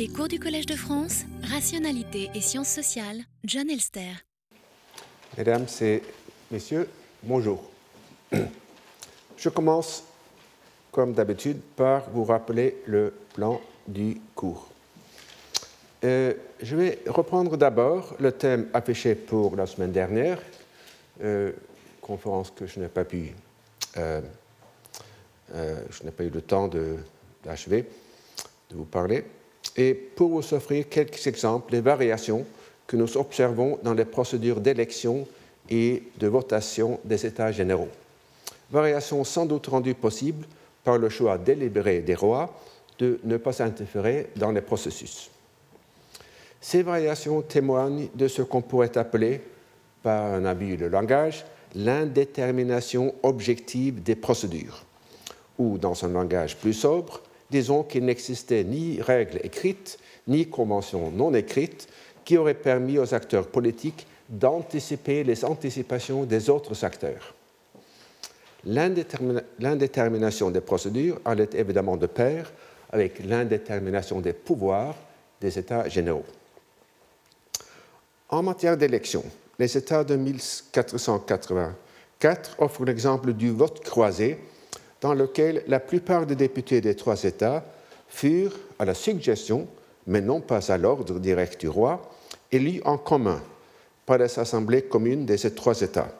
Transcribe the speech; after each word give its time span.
Les 0.00 0.08
cours 0.08 0.28
du 0.28 0.40
Collège 0.40 0.64
de 0.64 0.76
France, 0.76 1.24
Rationalité 1.42 2.30
et 2.34 2.40
Sciences 2.40 2.70
sociales, 2.70 3.18
John 3.44 3.68
Elster. 3.68 4.24
Mesdames 5.36 5.66
et 5.82 6.02
messieurs, 6.50 6.88
bonjour. 7.22 7.62
Je 9.36 9.48
commence, 9.50 10.04
comme 10.90 11.12
d'habitude, 11.12 11.60
par 11.76 12.08
vous 12.08 12.24
rappeler 12.24 12.76
le 12.86 13.12
plan 13.34 13.60
du 13.86 14.18
cours. 14.34 14.70
Euh, 16.04 16.32
je 16.62 16.76
vais 16.76 17.00
reprendre 17.06 17.58
d'abord 17.58 18.16
le 18.20 18.32
thème 18.32 18.68
affiché 18.72 19.14
pour 19.14 19.54
la 19.54 19.66
semaine 19.66 19.92
dernière, 19.92 20.40
euh, 21.22 21.52
conférence 22.00 22.50
que 22.50 22.66
je 22.66 22.80
n'ai 22.80 22.88
pas 22.88 23.04
pu, 23.04 23.34
euh, 23.98 24.22
je 25.52 26.04
n'ai 26.04 26.10
pas 26.10 26.24
eu 26.24 26.30
le 26.30 26.40
temps 26.40 26.70
d'achever, 27.44 27.84
de, 28.70 28.76
vous 28.76 28.86
parler, 28.86 29.26
et 29.76 29.94
pour 29.94 30.30
vous 30.30 30.54
offrir 30.54 30.88
quelques 30.88 31.26
exemples 31.26 31.70
des 31.70 31.80
variations 31.80 32.44
que 32.86 32.96
nous 32.96 33.16
observons 33.16 33.78
dans 33.82 33.94
les 33.94 34.04
procédures 34.04 34.60
d'élection 34.60 35.26
et 35.68 36.02
de 36.18 36.26
votation 36.26 36.98
des 37.04 37.24
États 37.24 37.52
généraux. 37.52 37.88
Variations 38.70 39.24
sans 39.24 39.46
doute 39.46 39.68
rendues 39.68 39.94
possibles 39.94 40.46
par 40.84 40.98
le 40.98 41.08
choix 41.08 41.38
délibéré 41.38 42.00
des 42.00 42.14
rois 42.14 42.52
de 42.98 43.20
ne 43.24 43.36
pas 43.36 43.62
interférer 43.62 44.30
dans 44.36 44.52
les 44.52 44.60
processus. 44.60 45.30
Ces 46.60 46.82
variations 46.82 47.40
témoignent 47.42 48.08
de 48.14 48.28
ce 48.28 48.42
qu'on 48.42 48.60
pourrait 48.60 48.98
appeler, 48.98 49.40
par 50.02 50.32
un 50.32 50.44
abus 50.44 50.76
de 50.76 50.86
langage, 50.86 51.44
l'indétermination 51.74 53.14
objective 53.22 54.02
des 54.02 54.16
procédures, 54.16 54.84
ou 55.58 55.78
dans 55.78 56.04
un 56.04 56.08
langage 56.08 56.56
plus 56.56 56.74
sobre, 56.74 57.20
disons 57.50 57.82
qu'il 57.82 58.04
n'existait 58.04 58.64
ni 58.64 59.00
règles 59.00 59.40
écrites, 59.42 59.98
ni 60.26 60.48
conventions 60.48 61.10
non 61.10 61.34
écrites 61.34 61.88
qui 62.24 62.36
auraient 62.36 62.54
permis 62.54 62.98
aux 62.98 63.14
acteurs 63.14 63.48
politiques 63.48 64.06
d'anticiper 64.28 65.24
les 65.24 65.44
anticipations 65.44 66.24
des 66.24 66.50
autres 66.50 66.84
acteurs. 66.84 67.34
L'indétermination 68.64 70.50
des 70.50 70.60
procédures 70.60 71.20
allait 71.24 71.48
évidemment 71.54 71.96
de 71.96 72.06
pair 72.06 72.52
avec 72.92 73.24
l'indétermination 73.24 74.20
des 74.20 74.32
pouvoirs 74.32 74.94
des 75.40 75.58
États 75.58 75.88
généraux. 75.88 76.26
En 78.28 78.42
matière 78.42 78.76
d'élection, 78.76 79.24
les 79.58 79.76
États 79.76 80.04
de 80.04 80.14
1484 80.14 82.56
offrent 82.58 82.84
l'exemple 82.84 83.32
du 83.32 83.50
vote 83.50 83.82
croisé, 83.82 84.38
dans 85.00 85.14
lequel 85.14 85.64
la 85.66 85.80
plupart 85.80 86.26
des 86.26 86.36
députés 86.36 86.80
des 86.80 86.94
trois 86.94 87.24
États 87.24 87.64
furent, 88.08 88.58
à 88.78 88.84
la 88.84 88.94
suggestion, 88.94 89.66
mais 90.06 90.20
non 90.20 90.40
pas 90.40 90.72
à 90.72 90.78
l'ordre 90.78 91.18
direct 91.18 91.60
du 91.60 91.68
roi, 91.68 92.10
élus 92.52 92.82
en 92.84 92.98
commun 92.98 93.40
par 94.06 94.18
les 94.18 94.38
assemblées 94.38 94.82
communes 94.82 95.26
de 95.26 95.36
ces 95.36 95.54
trois 95.54 95.80
États. 95.80 96.12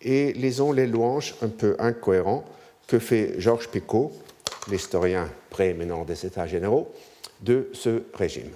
Et 0.00 0.32
lisons 0.32 0.72
les 0.72 0.86
louanges 0.86 1.34
un 1.42 1.48
peu 1.48 1.74
incohérents 1.78 2.44
que 2.86 2.98
fait 2.98 3.34
Georges 3.38 3.68
Picot, 3.68 4.12
l'historien 4.70 5.28
prééminent 5.50 6.04
des 6.04 6.24
États 6.24 6.46
généraux, 6.46 6.92
de 7.40 7.68
ce 7.72 8.02
régime. 8.14 8.50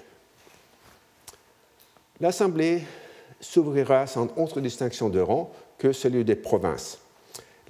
L'Assemblée 2.21 2.83
s'ouvrira 3.41 4.07
sans 4.07 4.29
autre 4.37 4.61
distinction 4.61 5.09
de 5.09 5.21
rang 5.21 5.53
que 5.79 5.93
celui 5.93 6.25
des 6.25 6.37
provinces. 6.37 6.99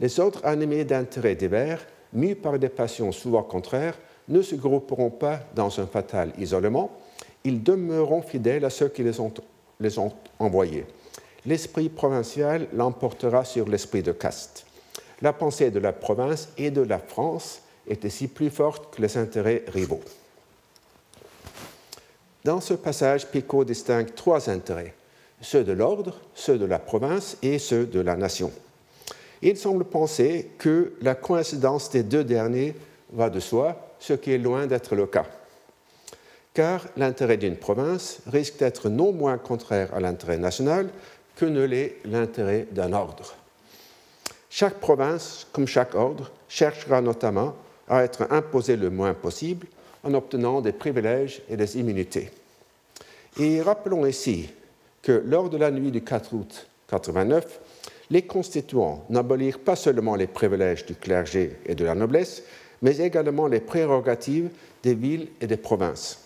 Les 0.01 0.21
autres 0.21 0.45
animés 0.45 0.85
d'intérêts 0.85 1.35
divers, 1.35 1.87
mus 2.13 2.35
par 2.35 2.59
des 2.59 2.69
passions 2.69 3.13
souvent 3.13 3.43
contraires, 3.43 3.99
ne 4.29 4.43
se 4.43 4.55
grouperont 4.55 5.11
pas 5.11 5.41
dans 5.55 5.81
un 5.81 5.87
fatal 5.87 6.33
isolement, 6.39 6.91
ils 7.45 7.63
demeureront 7.63 8.23
fidèles 8.23 8.65
à 8.65 8.71
ceux 8.71 8.89
qui 8.89 9.03
les 9.03 9.21
ont, 9.21 9.33
les 9.81 9.99
ont 9.99 10.13
envoyés. 10.39 10.87
L'esprit 11.45 11.89
provincial 11.89 12.69
l'emportera 12.73 13.45
sur 13.45 13.69
l'esprit 13.69 14.03
de 14.03 14.13
caste. 14.13 14.65
La 15.21 15.33
pensée 15.33 15.71
de 15.71 15.79
la 15.79 15.93
province 15.93 16.49
et 16.57 16.71
de 16.71 16.83
la 16.83 16.99
France 16.99 17.63
est 17.89 18.05
ainsi 18.05 18.29
plus 18.29 18.51
forte 18.51 18.95
que 18.95 19.03
les 19.03 19.17
intérêts 19.17 19.65
rivaux. 19.69 20.03
Dans 22.45 22.61
ce 22.61 22.75
passage, 22.75 23.27
Picot 23.27 23.65
distingue 23.65 24.15
trois 24.15 24.51
intérêts, 24.51 24.95
ceux 25.41 25.65
de 25.65 25.73
l'ordre, 25.73 26.21
ceux 26.35 26.59
de 26.59 26.65
la 26.65 26.79
province 26.79 27.37
et 27.43 27.59
ceux 27.59 27.87
de 27.87 28.01
la 28.01 28.17
nation. 28.17 28.53
Il 29.43 29.57
semble 29.57 29.85
penser 29.85 30.51
que 30.59 30.93
la 31.03 31.17
coïncidence 31.17 31.91
des 31.91 32.05
deux 32.05 32.23
derniers 32.23 32.75
va 33.13 33.29
de 33.29 33.41
soi, 33.41 33.77
ce 33.99 34.13
qui 34.13 34.33
est 34.33 34.39
loin 34.39 34.67
d'être 34.67 34.95
le 34.95 35.07
cas. 35.07 35.27
Car 36.55 36.87
l'intérêt 36.97 37.39
d'une 37.39 37.57
province 37.57 38.21
risque 38.27 38.59
d'être 38.59 38.89
non 38.89 39.13
moins 39.13 39.39
contraire 39.39 39.93
à 39.95 40.01
l'intérêt 40.01 40.39
national 40.39 40.91
que 41.35 41.45
ne 41.45 41.65
l'est 41.65 41.97
l'intérêt 42.05 42.69
d'un 42.71 42.93
ordre. 42.93 43.35
Chaque 44.49 44.81
province, 44.81 45.47
comme 45.53 45.67
chaque 45.67 45.95
ordre, 45.95 46.31
cherchera 46.49 47.01
notamment 47.01 47.55
à 47.89 48.05
être 48.05 48.31
imposée 48.31 48.77
le 48.77 48.91
moins 48.91 49.15
possible 49.15 49.67
en 50.05 50.15
obtenant 50.15 50.61
des 50.61 50.73
privilèges 50.73 51.43
et 51.49 51.57
des 51.57 51.79
immunités. 51.79 52.31
Et 53.41 53.63
rappelons 53.63 54.07
ici 54.07 54.51
que 55.01 55.23
lors 55.27 55.49
de 55.49 55.57
la 55.57 55.71
nuit 55.71 55.91
du 55.91 56.03
4 56.03 56.35
août 56.35 56.67
89, 56.89 57.61
les 58.13 58.23
constituants 58.23 59.07
n'abolirent 59.09 59.61
pas 59.61 59.75
seulement 59.75 60.17
les 60.17 60.27
privilèges 60.27 60.85
du 60.85 60.95
clergé 60.95 61.57
et 61.65 61.75
de 61.75 61.83
la 61.83 61.95
noblesse, 61.95 62.43
mais 62.83 62.99
également 62.99 63.47
les 63.47 63.61
prérogatives 63.61 64.51
des 64.83 64.95
villes 64.95 65.29
et 65.41 65.47
des 65.47 65.57
provinces. 65.57 66.19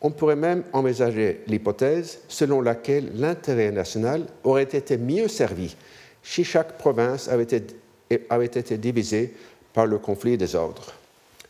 On 0.00 0.10
pourrait 0.10 0.36
même 0.36 0.64
envisager 0.72 1.42
l'hypothèse 1.48 2.20
selon 2.28 2.62
laquelle 2.62 3.10
l'intérêt 3.14 3.72
national 3.72 4.24
aurait 4.42 4.62
été 4.62 4.96
mieux 4.96 5.28
servi 5.28 5.76
si 6.22 6.44
chaque 6.44 6.78
province 6.78 7.28
avait 7.28 7.42
été, 7.44 8.78
divisée 8.78 9.34
par 9.74 9.86
le 9.86 9.98
conflit 9.98 10.38
des 10.38 10.54
ordres. 10.54 10.94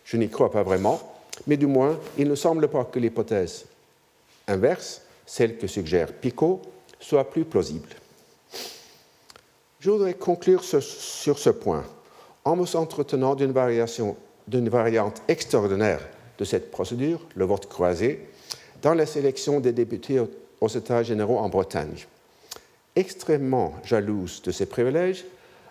Je 0.04 0.16
n'y 0.16 0.28
crois 0.28 0.50
pas 0.50 0.64
vraiment, 0.64 1.00
mais 1.46 1.56
du 1.56 1.66
moins, 1.66 2.00
il 2.18 2.28
ne 2.28 2.34
semble 2.34 2.66
pas 2.66 2.84
que 2.84 2.98
l'hypothèse 2.98 3.66
inverse, 4.48 5.02
celle 5.24 5.56
que 5.56 5.68
suggère 5.68 6.12
Picot, 6.12 6.62
soit 6.98 7.30
plus 7.30 7.44
plausible. 7.44 7.90
Je 9.86 9.92
voudrais 9.92 10.14
conclure 10.14 10.64
sur 10.64 11.38
ce 11.38 11.50
point 11.50 11.84
en 12.44 12.56
me 12.56 12.76
entretenant 12.76 13.36
d'une 13.36 14.68
variante 14.68 15.22
extraordinaire 15.28 16.00
de 16.36 16.44
cette 16.44 16.72
procédure, 16.72 17.20
le 17.36 17.44
vote 17.44 17.68
croisé, 17.68 18.26
dans 18.82 18.94
la 18.94 19.06
sélection 19.06 19.60
des 19.60 19.70
députés 19.70 20.20
aux 20.60 20.66
États 20.66 21.04
généraux 21.04 21.38
en 21.38 21.48
Bretagne. 21.48 22.04
Extrêmement 22.96 23.74
jalouse 23.84 24.42
de 24.42 24.50
ces 24.50 24.66
privilèges, 24.66 25.24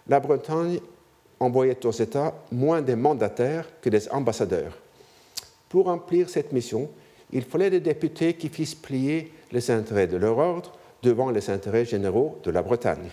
la 0.07 0.21
Bretagne 0.21 0.79
envoyait 1.41 1.85
aux 1.85 1.91
États 1.91 2.35
moins 2.53 2.81
des 2.81 2.95
mandataires 2.95 3.67
que 3.81 3.89
des 3.89 4.09
ambassadeurs. 4.11 4.77
Pour 5.67 5.87
remplir 5.87 6.29
cette 6.29 6.53
mission, 6.53 6.89
il 7.33 7.43
fallait 7.43 7.69
des 7.69 7.81
députés 7.81 8.35
qui 8.35 8.47
fissent 8.47 8.75
plier 8.75 9.33
les 9.51 9.69
intérêts 9.71 10.07
de 10.07 10.15
leur 10.15 10.37
ordre 10.37 10.71
devant 11.03 11.31
les 11.31 11.49
intérêts 11.49 11.83
généraux 11.83 12.39
de 12.45 12.51
la 12.51 12.61
Bretagne. 12.61 13.09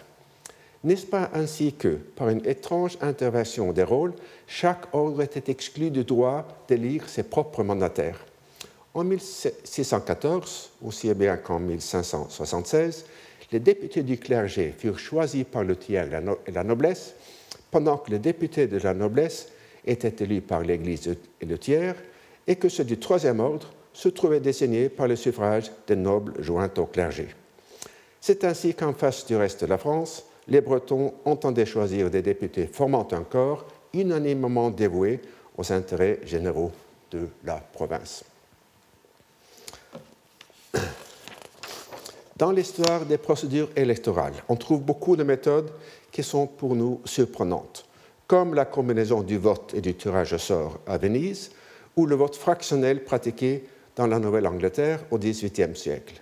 N'est-ce 0.85 1.07
pas 1.07 1.31
ainsi 1.33 1.75
que, 1.75 1.97
par 2.17 2.29
une 2.29 2.45
étrange 2.45 2.99
intervention 3.01 3.73
des 3.73 3.85
rôles, 3.85 4.15
chaque 4.49 4.93
ordre 4.93 5.23
était 5.23 5.51
exclu 5.51 5.91
du 5.93 6.03
droit 6.03 6.47
d'élire 6.67 7.09
ses 7.09 7.23
propres 7.23 7.63
mandataires? 7.63 8.25
En 8.93 9.05
1614, 9.05 10.73
aussi 10.85 11.15
bien 11.15 11.37
qu'en 11.37 11.61
1576, 11.61 13.07
les 13.53 13.61
députés 13.61 14.03
du 14.03 14.19
clergé 14.19 14.75
furent 14.77 14.99
choisis 14.99 15.45
par 15.45 15.63
le 15.63 15.77
tiers 15.77 16.09
et 16.47 16.51
la 16.51 16.65
noblesse, 16.65 17.15
pendant 17.71 17.99
que 17.99 18.11
les 18.11 18.19
députés 18.19 18.67
de 18.67 18.79
la 18.79 18.93
noblesse 18.93 19.49
étaient 19.87 20.25
élus 20.25 20.41
par 20.41 20.63
l'Église 20.63 21.17
et 21.41 21.47
le 21.47 21.59
tiers, 21.59 21.95
et 22.47 22.57
que 22.57 22.69
ceux 22.69 22.85
du 22.85 22.99
troisième 22.99 23.41
ordre 23.41 23.71
se 23.93 24.09
trouvaient 24.09 24.41
désignés 24.41 24.89
par 24.89 25.07
le 25.07 25.17
suffrage 25.17 25.71
des 25.87 25.97
nobles 25.97 26.43
joints 26.43 26.73
au 26.77 26.87
clergé. 26.87 27.29
C'est 28.21 28.45
ainsi 28.45 28.75
qu'en 28.75 28.93
face 28.95 29.27
du 29.27 29.37
reste 29.37 29.61
de 29.63 29.67
la 29.67 29.79
France, 29.79 30.25
les 30.49 30.61
Bretons 30.61 31.15
entendaient 31.25 31.67
choisir 31.67 32.11
des 32.11 32.23
députés 32.23 32.67
formant 32.67 33.07
un 33.13 33.23
corps 33.23 33.65
unanimement 33.95 34.71
dévoué 34.71 35.21
aux 35.57 35.73
intérêts 35.73 36.21
généraux 36.25 36.73
de 37.11 37.29
la 37.45 37.57
province. 37.57 38.25
Dans 42.37 42.51
l'histoire 42.51 43.05
des 43.05 43.19
procédures 43.19 43.69
électorales, 43.77 44.35
on 44.49 44.57
trouve 44.57 44.81
beaucoup 44.81 45.17
de 45.17 45.23
méthodes 45.23 45.71
qui 46.11 46.23
sont 46.23 46.47
pour 46.47 46.75
nous 46.75 47.01
surprenantes, 47.05 47.85
comme 48.27 48.55
la 48.55 48.65
combinaison 48.65 49.23
du 49.23 49.37
vote 49.39 49.75
et 49.75 49.81
du 49.81 49.95
tirage 49.95 50.33
au 50.33 50.39
sort 50.39 50.79
à 50.87 50.97
Venise, 50.99 51.53
ou 51.97 52.07
le 52.07 52.17
vote 52.17 52.37
fractionnel 52.37 53.05
pratiqué 53.05 53.65
dans 53.97 54.07
la 54.07 54.19
Nouvelle-Angleterre 54.19 55.01
au 55.11 55.19
XVIIIe 55.19 55.77
siècle. 55.77 56.15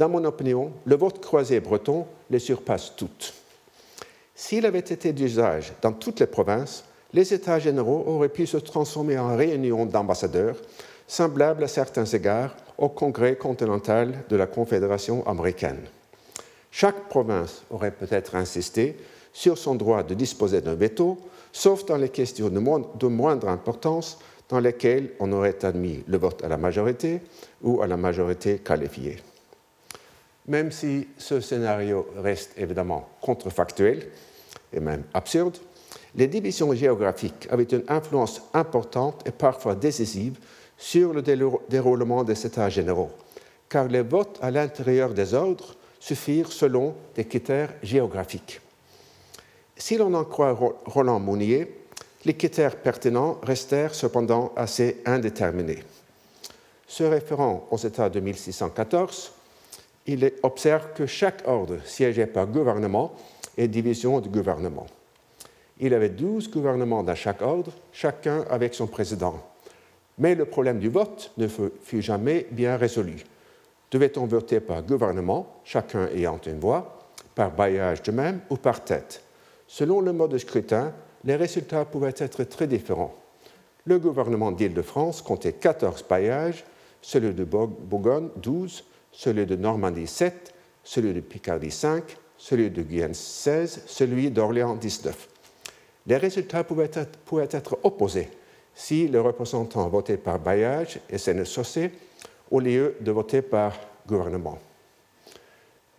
Dans 0.00 0.08
mon 0.08 0.24
opinion, 0.24 0.72
le 0.86 0.96
vote 0.96 1.20
croisé 1.20 1.60
breton 1.60 2.06
les 2.30 2.38
surpasse 2.38 2.94
toutes. 2.96 3.34
S'il 4.34 4.64
avait 4.64 4.78
été 4.78 5.12
d'usage 5.12 5.74
dans 5.82 5.92
toutes 5.92 6.20
les 6.20 6.26
provinces, 6.26 6.84
les 7.12 7.34
États 7.34 7.58
généraux 7.58 8.04
auraient 8.06 8.30
pu 8.30 8.46
se 8.46 8.56
transformer 8.56 9.18
en 9.18 9.36
réunion 9.36 9.84
d'ambassadeurs 9.84 10.56
semblable 11.06 11.64
à 11.64 11.68
certains 11.68 12.06
égards 12.06 12.56
au 12.78 12.88
Congrès 12.88 13.36
continental 13.36 14.24
de 14.30 14.36
la 14.36 14.46
Confédération 14.46 15.22
américaine. 15.26 15.82
Chaque 16.70 17.10
province 17.10 17.62
aurait 17.68 17.90
peut-être 17.90 18.36
insisté 18.36 18.96
sur 19.34 19.58
son 19.58 19.74
droit 19.74 20.02
de 20.02 20.14
disposer 20.14 20.62
d'un 20.62 20.76
veto, 20.76 21.18
sauf 21.52 21.84
dans 21.84 21.98
les 21.98 22.08
questions 22.08 22.48
de 22.48 23.06
moindre 23.06 23.48
importance 23.50 24.18
dans 24.48 24.60
lesquelles 24.60 25.10
on 25.20 25.30
aurait 25.32 25.62
admis 25.62 26.02
le 26.06 26.16
vote 26.16 26.42
à 26.42 26.48
la 26.48 26.56
majorité 26.56 27.20
ou 27.62 27.82
à 27.82 27.86
la 27.86 27.98
majorité 27.98 28.60
qualifiée. 28.60 29.18
Même 30.50 30.72
si 30.72 31.06
ce 31.16 31.40
scénario 31.40 32.08
reste 32.16 32.58
évidemment 32.58 33.08
contrefactuel 33.20 34.08
et 34.72 34.80
même 34.80 35.04
absurde, 35.14 35.56
les 36.16 36.26
divisions 36.26 36.74
géographiques 36.74 37.46
avaient 37.52 37.62
une 37.62 37.84
influence 37.86 38.42
importante 38.52 39.22
et 39.24 39.30
parfois 39.30 39.76
décisive 39.76 40.40
sur 40.76 41.12
le 41.12 41.22
déroulement 41.22 42.24
des 42.24 42.44
États 42.44 42.68
généraux, 42.68 43.12
car 43.68 43.86
les 43.86 44.02
votes 44.02 44.40
à 44.42 44.50
l'intérieur 44.50 45.14
des 45.14 45.34
ordres 45.34 45.76
suffirent 46.00 46.50
selon 46.50 46.96
des 47.14 47.26
critères 47.26 47.72
géographiques. 47.84 48.60
Si 49.76 49.98
l'on 49.98 50.12
en 50.14 50.24
croit 50.24 50.58
Roland 50.84 51.20
Mounier, 51.20 51.84
les 52.24 52.34
critères 52.34 52.74
pertinents 52.74 53.38
restèrent 53.44 53.94
cependant 53.94 54.52
assez 54.56 55.00
indéterminés. 55.06 55.84
Se 56.88 57.04
référant 57.04 57.68
aux 57.70 57.78
États 57.78 58.10
de 58.10 58.18
1614, 58.18 59.34
il 60.10 60.32
observe 60.42 60.92
que 60.92 61.06
chaque 61.06 61.46
ordre 61.46 61.76
siégeait 61.84 62.26
par 62.26 62.48
gouvernement 62.48 63.12
et 63.56 63.68
division 63.68 64.20
de 64.20 64.28
gouvernement. 64.28 64.86
Il 65.78 65.94
avait 65.94 66.08
douze 66.08 66.50
gouvernements 66.50 67.04
dans 67.04 67.14
chaque 67.14 67.42
ordre, 67.42 67.72
chacun 67.92 68.44
avec 68.50 68.74
son 68.74 68.88
président. 68.88 69.40
Mais 70.18 70.34
le 70.34 70.46
problème 70.46 70.80
du 70.80 70.88
vote 70.88 71.30
ne 71.38 71.46
fut 71.46 72.02
jamais 72.02 72.48
bien 72.50 72.76
résolu. 72.76 73.24
Devait-on 73.92 74.26
voter 74.26 74.58
par 74.58 74.82
gouvernement, 74.82 75.60
chacun 75.64 76.08
ayant 76.08 76.40
une 76.44 76.58
voix, 76.58 76.98
par 77.36 77.52
bailliage 77.52 78.02
de 78.02 78.10
même 78.10 78.40
ou 78.50 78.56
par 78.56 78.82
tête? 78.82 79.22
Selon 79.68 80.00
le 80.00 80.12
mode 80.12 80.32
de 80.32 80.38
scrutin, 80.38 80.92
les 81.24 81.36
résultats 81.36 81.84
pouvaient 81.84 82.14
être 82.16 82.42
très 82.42 82.66
différents. 82.66 83.14
Le 83.84 84.00
gouvernement 84.00 84.50
d'Île-de-France 84.50 85.22
comptait 85.22 85.52
14 85.52 86.04
bailliages, 86.08 86.64
celui 87.00 87.32
de 87.32 87.44
Bourgogne 87.44 88.28
12, 88.36 88.84
celui 89.12 89.46
de 89.46 89.56
Normandie 89.56 90.06
7, 90.06 90.54
celui 90.84 91.12
de 91.12 91.20
Picardie 91.20 91.70
5, 91.70 92.16
celui 92.36 92.70
de 92.70 92.82
Guyenne 92.82 93.14
16, 93.14 93.82
celui 93.86 94.30
d'Orléans 94.30 94.74
19. 94.74 95.28
Les 96.06 96.16
résultats 96.16 96.64
pouvaient 96.64 96.90
être, 96.94 97.78
opposés 97.82 98.30
si 98.74 99.08
le 99.08 99.20
représentant 99.20 99.88
votait 99.88 100.16
par 100.16 100.38
bailliage 100.38 101.00
et 101.10 101.18
saucé 101.18 101.90
au 102.50 102.60
lieu 102.60 102.96
de 103.00 103.10
voter 103.10 103.42
par 103.42 103.76
gouvernement. 104.06 104.58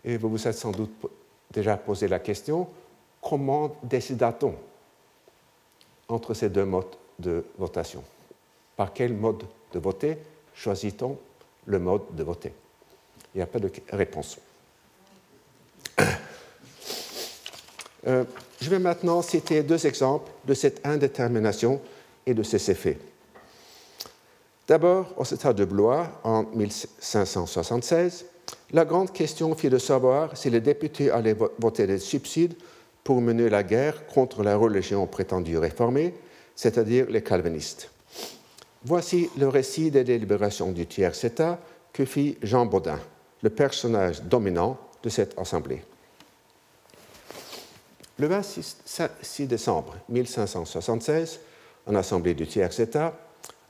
Et 0.04 0.18
vous 0.18 0.30
vous 0.30 0.48
êtes 0.48 0.58
sans 0.58 0.72
doute 0.72 0.92
déjà 1.52 1.78
posé 1.78 2.08
la 2.08 2.20
question, 2.20 2.68
comment 3.22 3.76
décida-t-on 3.84 4.56
entre 6.08 6.34
ces 6.34 6.50
deux 6.50 6.66
modes 6.66 6.96
de 7.20 7.46
votation? 7.58 8.04
Par 8.76 8.94
quel 8.94 9.14
mode 9.14 9.44
de 9.74 9.80
voter 9.80 10.18
choisit-on 10.56 11.18
le 11.66 11.80
mode 11.80 12.04
de 12.16 12.24
voter? 12.24 12.54
Il 13.34 13.38
n'y 13.38 13.44
a 13.44 13.48
pas 13.48 13.60
de 13.60 13.72
réponse. 13.92 14.38
Euh, 18.08 18.24
je 18.60 18.68
vais 18.68 18.80
maintenant 18.80 19.22
citer 19.22 19.62
deux 19.62 19.86
exemples 19.86 20.32
de 20.46 20.56
cette 20.56 20.84
indétermination 20.88 21.80
et 22.26 22.34
de 22.34 22.42
ses 22.42 22.72
effets. 22.72 22.98
D'abord, 24.68 25.14
au 25.18 25.24
État 25.24 25.54
de 25.54 25.66
Blois, 25.66 26.10
en 26.24 26.42
1576, 26.56 28.26
la 28.72 28.86
grande 28.86 29.12
question 29.12 29.56
fut 29.56 29.70
de 29.70 29.78
savoir 29.78 30.36
si 30.38 30.50
les 30.50 30.62
députés 30.62 31.12
allaient 31.12 31.36
voter 31.60 31.86
des 31.86 32.00
subsides 32.00 32.56
pour 33.04 33.22
mener 33.22 33.50
la 33.50 33.64
guerre 33.64 34.08
contre 34.08 34.44
la 34.44 34.56
religion 34.56 35.06
prétendue 35.08 35.58
réformée, 35.58 36.14
c'est-à-dire 36.56 37.08
les 37.10 37.22
calvinistes. 37.22 37.92
Voici 38.84 39.30
le 39.38 39.48
récit 39.48 39.92
des 39.92 40.04
délibérations 40.04 40.72
du 40.72 40.88
tiers 40.88 41.14
État 41.24 41.60
que 41.94 42.06
fit 42.06 42.38
Jean 42.42 42.66
Baudin, 42.66 43.00
le 43.42 43.50
personnage 43.50 44.22
dominant 44.24 44.78
de 45.04 45.10
cette 45.10 45.38
assemblée. 45.38 45.84
Le 48.20 48.28
26 48.28 49.48
décembre 49.48 49.96
1576, 50.10 51.40
en 51.88 51.96
assemblée 51.96 52.34
du 52.34 52.46
tiers 52.46 52.80
État, 52.80 53.18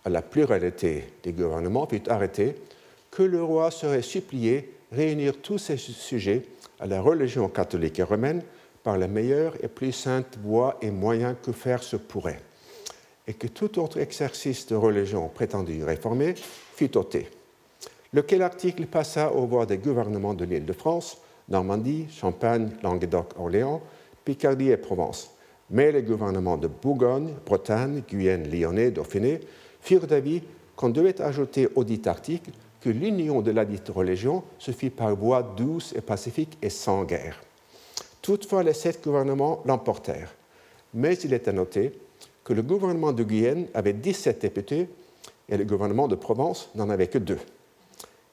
à 0.04 0.10
la 0.10 0.22
pluralité 0.22 1.14
des 1.24 1.32
gouvernements, 1.32 1.88
fut 1.88 2.10
arrêté 2.10 2.56
que 3.12 3.24
le 3.24 3.44
roi 3.44 3.72
serait 3.72 4.02
supplié 4.02 4.74
réunir 4.92 5.36
tous 5.42 5.58
ces 5.58 5.78
sujets 5.78 6.44
à 6.80 6.88
la 6.88 7.02
religion 7.02 7.48
catholique 7.48 8.00
et 8.00 8.04
romaine 8.04 8.42
par 8.84 8.98
la 8.98 9.08
meilleure 9.08 9.54
et 9.64 9.68
plus 9.68 9.92
sainte 9.92 10.38
voie 10.44 10.78
et 10.82 10.92
moyen 10.92 11.36
que 11.36 11.52
faire 11.52 11.84
se 11.84 11.96
pourrait, 11.96 12.42
et 13.28 13.34
que 13.34 13.48
tout 13.48 13.80
autre 13.80 14.00
exercice 14.00 14.66
de 14.68 14.76
religion 14.76 15.30
prétendu 15.30 15.84
réformé 15.84 16.34
fut 16.76 16.98
ôté. 16.98 17.30
Lequel 18.14 18.42
article 18.42 18.88
passa 18.88 19.32
aux 19.32 19.46
voix 19.46 19.66
des 19.66 19.78
gouvernements 19.78 20.34
de 20.34 20.44
l'île 20.44 20.66
de 20.66 20.74
France, 20.74 21.18
Normandie, 21.48 22.08
Champagne, 22.10 22.70
Languedoc, 22.84 23.28
Orléans, 23.40 23.82
Picardie 24.26 24.70
et 24.70 24.76
Provence. 24.78 25.32
Mais 25.70 25.94
les 25.94 26.04
gouvernements 26.04 26.58
de 26.58 26.68
Bourgogne, 26.68 27.34
Bretagne, 27.46 28.04
Guyenne, 28.10 28.52
Lyonnais, 28.52 28.92
Dauphiné 28.92 29.40
firent 29.80 30.08
d'avis 30.08 30.42
qu'on 30.76 30.90
devait 30.90 31.22
ajouter 31.22 31.70
au 31.76 31.86
dit 31.86 32.02
article 32.06 32.52
que 32.82 32.90
l'union 32.90 33.42
de 33.42 33.52
la 33.52 33.64
dite 33.64 33.88
religion 33.88 34.44
se 34.60 34.72
fit 34.72 34.90
par 34.90 35.16
voie 35.16 35.44
douce 35.56 35.94
et 35.96 36.02
pacifique 36.02 36.58
et 36.62 36.70
sans 36.70 37.06
guerre. 37.06 37.42
Toutefois, 38.22 38.64
les 38.64 38.74
sept 38.74 39.02
gouvernements 39.02 39.62
l'emportèrent. 39.66 40.36
Mais 40.94 41.16
il 41.16 41.34
est 41.34 41.48
à 41.48 41.54
noter 41.54 41.94
que 42.44 42.52
le 42.52 42.62
gouvernement 42.62 43.14
de 43.14 43.24
Guyenne 43.24 43.68
avait 43.74 43.94
17 43.94 44.42
députés 44.42 44.90
et 45.48 45.56
le 45.56 45.64
gouvernement 45.64 46.10
de 46.10 46.16
Provence 46.16 46.70
n'en 46.76 46.90
avait 46.90 47.08
que 47.08 47.18
deux. 47.18 47.40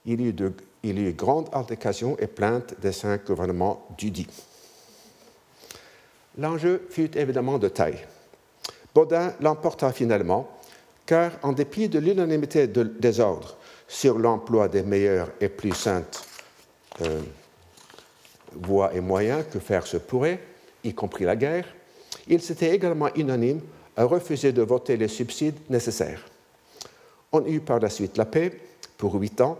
Il 0.08 0.22
y 0.22 0.28
eut, 0.28 0.32
de, 0.32 0.54
il 0.82 0.98
y 0.98 1.12
grande 1.12 1.50
altercation 1.52 2.16
et 2.18 2.26
plainte 2.26 2.74
des 2.80 2.92
cinq 2.92 3.26
gouvernements 3.26 3.86
du 3.98 4.10
dit. 4.10 4.26
L'enjeu 6.38 6.86
fut 6.88 7.16
évidemment 7.16 7.58
de 7.58 7.68
taille. 7.68 8.06
Baudin 8.94 9.34
l'emporta 9.42 9.92
finalement, 9.92 10.48
car 11.04 11.32
en 11.42 11.52
dépit 11.52 11.90
de 11.90 11.98
l'unanimité 11.98 12.66
des 12.66 13.20
ordres 13.20 13.58
sur 13.86 14.18
l'emploi 14.18 14.68
des 14.68 14.82
meilleures 14.82 15.30
et 15.42 15.50
plus 15.50 15.74
saintes 15.74 16.26
euh, 17.02 17.20
voies 18.54 18.94
et 18.94 19.00
moyens 19.00 19.44
que 19.52 19.58
faire 19.58 19.86
se 19.86 19.98
pourrait, 19.98 20.40
y 20.84 20.94
compris 20.94 21.24
la 21.24 21.36
guerre, 21.36 21.66
il 22.28 22.40
s'était 22.40 22.74
également 22.74 23.14
unanime 23.14 23.60
à 23.94 24.04
refuser 24.04 24.52
de 24.52 24.62
voter 24.62 24.96
les 24.96 25.08
subsides 25.08 25.58
nécessaires. 25.68 26.24
On 27.30 27.44
eut 27.44 27.60
par 27.60 27.78
la 27.78 27.90
suite 27.90 28.16
la 28.16 28.24
paix 28.24 28.58
pour 28.96 29.14
huit 29.14 29.40
ans, 29.42 29.58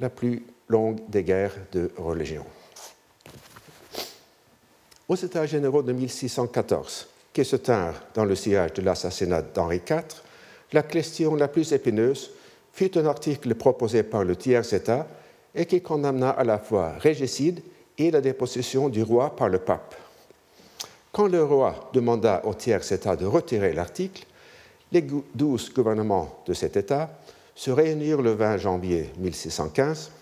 la 0.00 0.10
plus 0.10 0.44
longue 0.68 1.00
des 1.08 1.24
guerres 1.24 1.56
de 1.72 1.90
religion 1.96 2.44
aux 5.08 5.16
États 5.16 5.46
généraux 5.46 5.82
de 5.82 5.92
1614, 5.92 7.08
qui 7.32 7.44
se 7.44 7.56
tinrent 7.56 8.02
dans 8.14 8.24
le 8.24 8.34
sillage 8.34 8.74
de 8.74 8.82
l'assassinat 8.82 9.42
d'Henri 9.42 9.80
IV, 9.88 10.04
la 10.72 10.82
question 10.82 11.34
la 11.34 11.48
plus 11.48 11.72
épineuse 11.72 12.30
fut 12.74 12.96
un 12.98 13.06
article 13.06 13.54
proposé 13.54 14.02
par 14.02 14.22
le 14.24 14.36
tiers-État 14.36 15.06
et 15.54 15.64
qui 15.64 15.80
condamna 15.80 16.30
à 16.30 16.44
la 16.44 16.58
fois 16.58 16.92
régicide 16.98 17.62
et 17.96 18.10
la 18.10 18.20
déposition 18.20 18.88
du 18.88 19.02
roi 19.02 19.34
par 19.34 19.48
le 19.48 19.58
pape. 19.58 19.94
Quand 21.10 21.26
le 21.26 21.42
roi 21.42 21.90
demanda 21.94 22.42
au 22.44 22.52
tiers-État 22.52 23.16
de 23.16 23.24
retirer 23.24 23.72
l'article, 23.72 24.26
les 24.92 25.04
douze 25.34 25.72
gouvernements 25.72 26.42
de 26.46 26.52
cet 26.52 26.76
État 26.76 27.10
se 27.58 27.72
réunirent 27.72 28.22
le 28.22 28.34
20 28.34 28.58
janvier 28.58 29.10
1615 29.18 30.12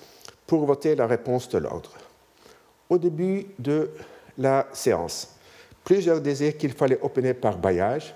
pour 0.47 0.65
voter 0.65 0.95
la 0.95 1.07
réponse 1.07 1.51
de 1.51 1.59
l'ordre. 1.59 1.93
Au 2.89 2.97
début 2.97 3.49
de 3.59 3.91
la 4.39 4.67
séance. 4.73 5.35
Plusieurs 5.85 6.23
disaient 6.23 6.55
qu'il 6.55 6.73
fallait 6.73 6.99
opiner 7.03 7.35
par 7.35 7.59
bailliage. 7.59 8.15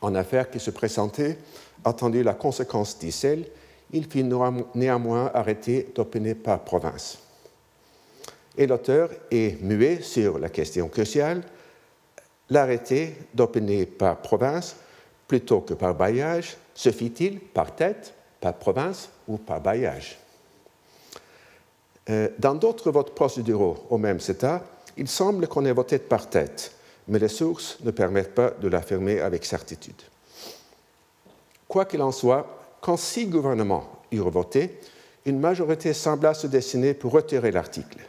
En 0.00 0.16
affaire 0.16 0.50
qui 0.50 0.58
se 0.58 0.72
présentait, 0.72 1.38
attendu 1.84 2.24
la 2.24 2.34
conséquence 2.34 2.98
d'Issel, 2.98 3.44
il 3.92 4.10
fit 4.10 4.24
néanmoins 4.24 5.30
arrêter 5.32 5.92
d'opiner 5.94 6.34
par 6.34 6.64
province. 6.64 7.20
Et 8.58 8.66
l'auteur 8.66 9.10
est 9.30 9.62
muet 9.62 10.02
sur 10.02 10.40
la 10.40 10.48
question 10.48 10.88
cruciale, 10.88 11.42
l'arrêté 12.50 13.14
d'opiner 13.32 13.86
par 13.86 14.16
province 14.16 14.74
plutôt 15.32 15.62
que 15.62 15.72
par 15.72 15.94
bailliage 15.94 16.58
se 16.74 16.90
fit-il 16.90 17.40
par 17.40 17.74
tête, 17.74 18.12
par 18.38 18.52
province 18.52 19.08
ou 19.26 19.38
par 19.38 19.62
bailliage 19.62 20.18
euh, 22.10 22.28
Dans 22.38 22.54
d'autres 22.54 22.90
votes 22.90 23.14
procéduraux 23.14 23.86
au 23.88 23.96
même 23.96 24.18
état, 24.28 24.62
il 24.98 25.08
semble 25.08 25.48
qu'on 25.48 25.64
ait 25.64 25.72
voté 25.72 25.98
par 25.98 26.28
tête, 26.28 26.72
mais 27.08 27.18
les 27.18 27.28
sources 27.28 27.78
ne 27.82 27.90
permettent 27.90 28.34
pas 28.34 28.50
de 28.50 28.68
l'affirmer 28.68 29.20
avec 29.20 29.46
certitude. 29.46 30.02
Quoi 31.66 31.86
qu'il 31.86 32.02
en 32.02 32.12
soit, 32.12 32.76
quand 32.82 32.98
six 32.98 33.24
gouvernements 33.24 33.90
eurent 34.12 34.28
voté, 34.28 34.80
une 35.24 35.40
majorité 35.40 35.94
sembla 35.94 36.34
se 36.34 36.46
dessiner 36.46 36.92
pour 36.92 37.12
retirer 37.12 37.52
l'article. 37.52 38.00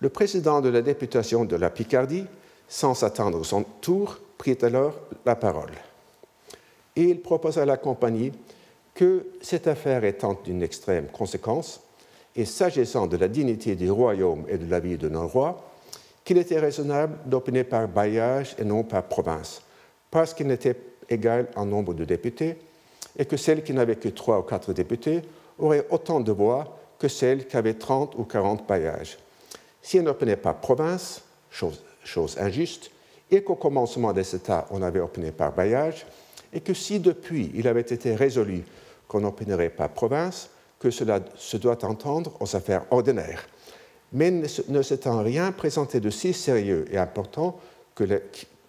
Le 0.00 0.08
président 0.08 0.60
de 0.60 0.70
la 0.70 0.82
députation 0.82 1.44
de 1.44 1.54
la 1.54 1.70
Picardie, 1.70 2.26
sans 2.68 3.04
attendre 3.04 3.44
son 3.44 3.62
tour, 3.62 4.18
prit 4.38 4.58
alors 4.62 4.94
la 5.24 5.36
parole. 5.36 5.70
Et 6.96 7.02
il 7.02 7.20
proposa 7.20 7.62
à 7.62 7.66
la 7.66 7.76
compagnie 7.76 8.32
que 8.94 9.26
cette 9.42 9.68
affaire 9.68 10.04
étant 10.04 10.38
d'une 10.44 10.62
extrême 10.62 11.06
conséquence, 11.08 11.82
et 12.34 12.44
s'agissant 12.44 13.06
de 13.06 13.16
la 13.16 13.28
dignité 13.28 13.76
du 13.76 13.90
royaume 13.90 14.44
et 14.48 14.58
de 14.58 14.70
la 14.70 14.80
vie 14.80 14.96
de 14.96 15.08
nos 15.08 15.28
rois, 15.28 15.64
qu'il 16.24 16.38
était 16.38 16.58
raisonnable 16.58 17.18
d'opiner 17.26 17.64
par 17.64 17.88
bailliage 17.88 18.56
et 18.58 18.64
non 18.64 18.82
par 18.82 19.04
province, 19.04 19.62
parce 20.10 20.34
qu'il 20.34 20.46
n'était 20.46 20.76
égal 21.08 21.46
en 21.56 21.66
nombre 21.66 21.94
de 21.94 22.04
députés, 22.04 22.56
et 23.18 23.24
que 23.24 23.36
celle 23.36 23.62
qui 23.62 23.72
n'avait 23.72 23.96
que 23.96 24.08
trois 24.08 24.38
ou 24.38 24.42
quatre 24.42 24.72
députés 24.72 25.22
aurait 25.58 25.86
autant 25.90 26.20
de 26.20 26.32
voix 26.32 26.78
que 26.98 27.08
celle 27.08 27.46
qui 27.46 27.56
avait 27.56 27.74
trente 27.74 28.14
ou 28.16 28.24
quarante 28.24 28.66
bailliages. 28.66 29.18
Si 29.80 29.98
elle 29.98 30.04
n'opinait 30.04 30.36
pas 30.36 30.52
province, 30.52 31.22
chose, 31.50 32.36
injuste, 32.38 32.90
et 33.30 33.42
qu'au 33.42 33.54
commencement 33.54 34.12
de 34.12 34.22
cet 34.22 34.42
État 34.44 34.66
on 34.70 34.82
avait 34.82 35.00
opiné 35.00 35.32
par 35.32 35.52
bailliage, 35.52 36.06
et 36.52 36.60
que 36.60 36.74
si 36.74 37.00
depuis 37.00 37.50
il 37.54 37.68
avait 37.68 37.80
été 37.80 38.14
résolu 38.14 38.64
qu'on 39.08 39.20
n'opinerait 39.20 39.70
pas 39.70 39.88
province, 39.88 40.50
que 40.78 40.90
cela 40.90 41.20
se 41.36 41.56
doit 41.56 41.84
entendre 41.84 42.36
aux 42.40 42.56
affaires 42.56 42.84
ordinaires, 42.90 43.46
mais 44.12 44.30
ne 44.30 44.82
s'étant 44.82 45.22
rien 45.22 45.52
présenté 45.52 46.00
de 46.00 46.10
si 46.10 46.32
sérieux 46.32 46.86
et 46.90 46.98
important 46.98 47.58
que 47.94 48.04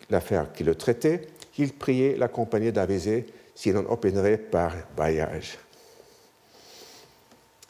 l'affaire 0.10 0.52
qui 0.54 0.64
le 0.64 0.76
traitait, 0.76 1.28
il 1.58 1.74
priait 1.74 2.16
la 2.18 2.28
compagnie 2.28 2.72
d'aviser 2.72 3.26
si 3.56 3.72
l'on 3.72 3.90
opinerait 3.92 4.38
par 4.38 4.74
bailliage. 4.96 5.58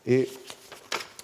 Et 0.05 0.29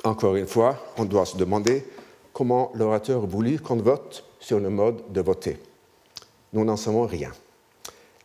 encore 0.04 0.36
une 0.36 0.48
fois, 0.48 0.78
on 0.98 1.06
doit 1.06 1.26
se 1.26 1.38
demander 1.38 1.86
comment 2.34 2.72
l'orateur 2.76 3.26
voulut 3.26 3.60
qu'on 3.60 3.78
vote 3.78 4.26
sur 4.40 4.60
le 4.60 4.70
mode 4.70 5.12
de 5.12 5.22
voter. 5.22 5.58
Nous 6.52 6.66
n'en 6.66 6.76
savons 6.76 7.06
rien. 7.06 7.32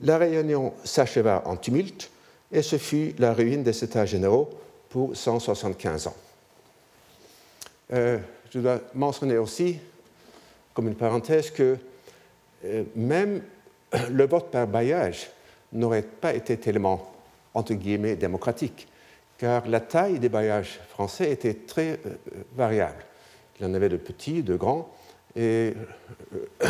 La 0.01 0.19
réunion 0.19 0.75
s'acheva 0.85 1.43
en 1.47 1.57
tumulte 1.57 2.11
et 2.53 2.63
ce 2.63 2.79
fut 2.79 3.15
la 3.19 3.33
ruine 3.33 3.63
des 3.63 3.85
États 3.85 4.07
généraux 4.07 4.51
pour 4.89 5.17
175 5.17 6.07
ans. 6.07 6.17
Euh, 7.93 8.19
je 8.51 8.61
dois 8.61 8.81
mentionner 8.95 9.39
aussi, 9.39 9.79
comme 10.75 10.89
une 10.89 10.95
parenthèse, 10.95 11.51
que 11.51 11.77
euh, 12.65 12.85
même 12.95 13.43
le 14.11 14.27
vote 14.27 14.51
par 14.51 14.67
bailliage 14.67 15.31
n'aurait 15.73 16.03
pas 16.03 16.35
été 16.35 16.57
tellement, 16.57 17.13
entre 17.53 17.75
guillemets, 17.75 18.17
démocratique, 18.17 18.89
car 19.37 19.67
la 19.69 19.81
taille 19.81 20.19
des 20.19 20.29
bailliages 20.29 20.81
français 20.89 21.31
était 21.31 21.55
très 21.55 22.01
euh, 22.07 22.17
variable. 22.57 23.05
Il 23.59 23.67
y 23.67 23.71
en 23.71 23.75
avait 23.75 23.89
de 23.89 23.97
petits, 23.97 24.43
de 24.43 24.57
grands, 24.57 24.91
et, 25.37 25.75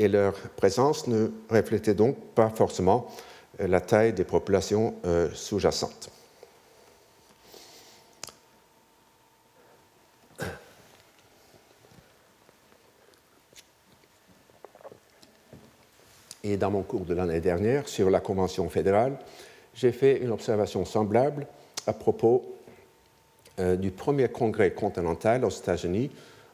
et 0.00 0.08
leur 0.08 0.32
présence 0.32 1.06
ne 1.08 1.30
reflétait 1.50 1.92
donc 1.92 2.16
pas 2.34 2.48
forcément 2.48 3.06
la 3.58 3.82
taille 3.82 4.14
des 4.14 4.24
populations 4.24 4.94
euh, 5.04 5.28
sous-jacentes. 5.34 6.10
Et 16.42 16.56
dans 16.56 16.70
mon 16.70 16.80
cours 16.80 17.04
de 17.04 17.12
l'année 17.12 17.40
dernière 17.40 17.86
sur 17.86 18.08
la 18.08 18.20
Convention 18.20 18.70
fédérale, 18.70 19.18
j'ai 19.74 19.92
fait 19.92 20.16
une 20.16 20.30
observation 20.30 20.86
semblable 20.86 21.46
à 21.86 21.92
propos 21.92 22.56
euh, 23.58 23.76
du 23.76 23.90
premier 23.90 24.30
congrès 24.30 24.72
continental 24.72 25.44
aux 25.44 25.50
États-Unis 25.50 26.10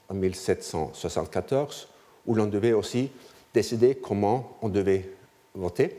en 0.09 0.15
1774, 0.15 1.87
où 2.27 2.35
l'on 2.35 2.47
devait 2.47 2.73
aussi 2.73 3.13
décider 3.57 3.95
comment 3.95 4.59
on 4.61 4.69
devait 4.69 5.09
voter 5.55 5.97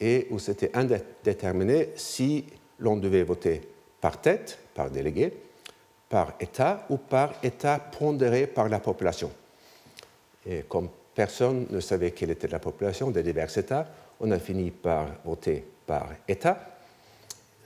et 0.00 0.26
où 0.30 0.38
c'était 0.38 0.74
indéterminé 0.74 1.90
si 1.96 2.46
l'on 2.78 2.96
devait 2.96 3.24
voter 3.24 3.60
par 4.00 4.20
tête, 4.22 4.58
par 4.74 4.90
délégué, 4.90 5.34
par 6.08 6.32
État 6.40 6.86
ou 6.88 6.96
par 6.96 7.34
État 7.42 7.78
pondéré 7.78 8.46
par 8.46 8.70
la 8.70 8.80
population. 8.80 9.30
Et 10.46 10.62
comme 10.62 10.88
personne 11.14 11.66
ne 11.70 11.80
savait 11.80 12.12
quelle 12.12 12.30
était 12.30 12.48
la 12.48 12.58
population 12.58 13.10
des 13.10 13.22
divers 13.22 13.56
États, 13.58 13.86
on 14.20 14.30
a 14.30 14.38
fini 14.38 14.70
par 14.70 15.08
voter 15.24 15.62
par 15.86 16.08
État, 16.26 16.78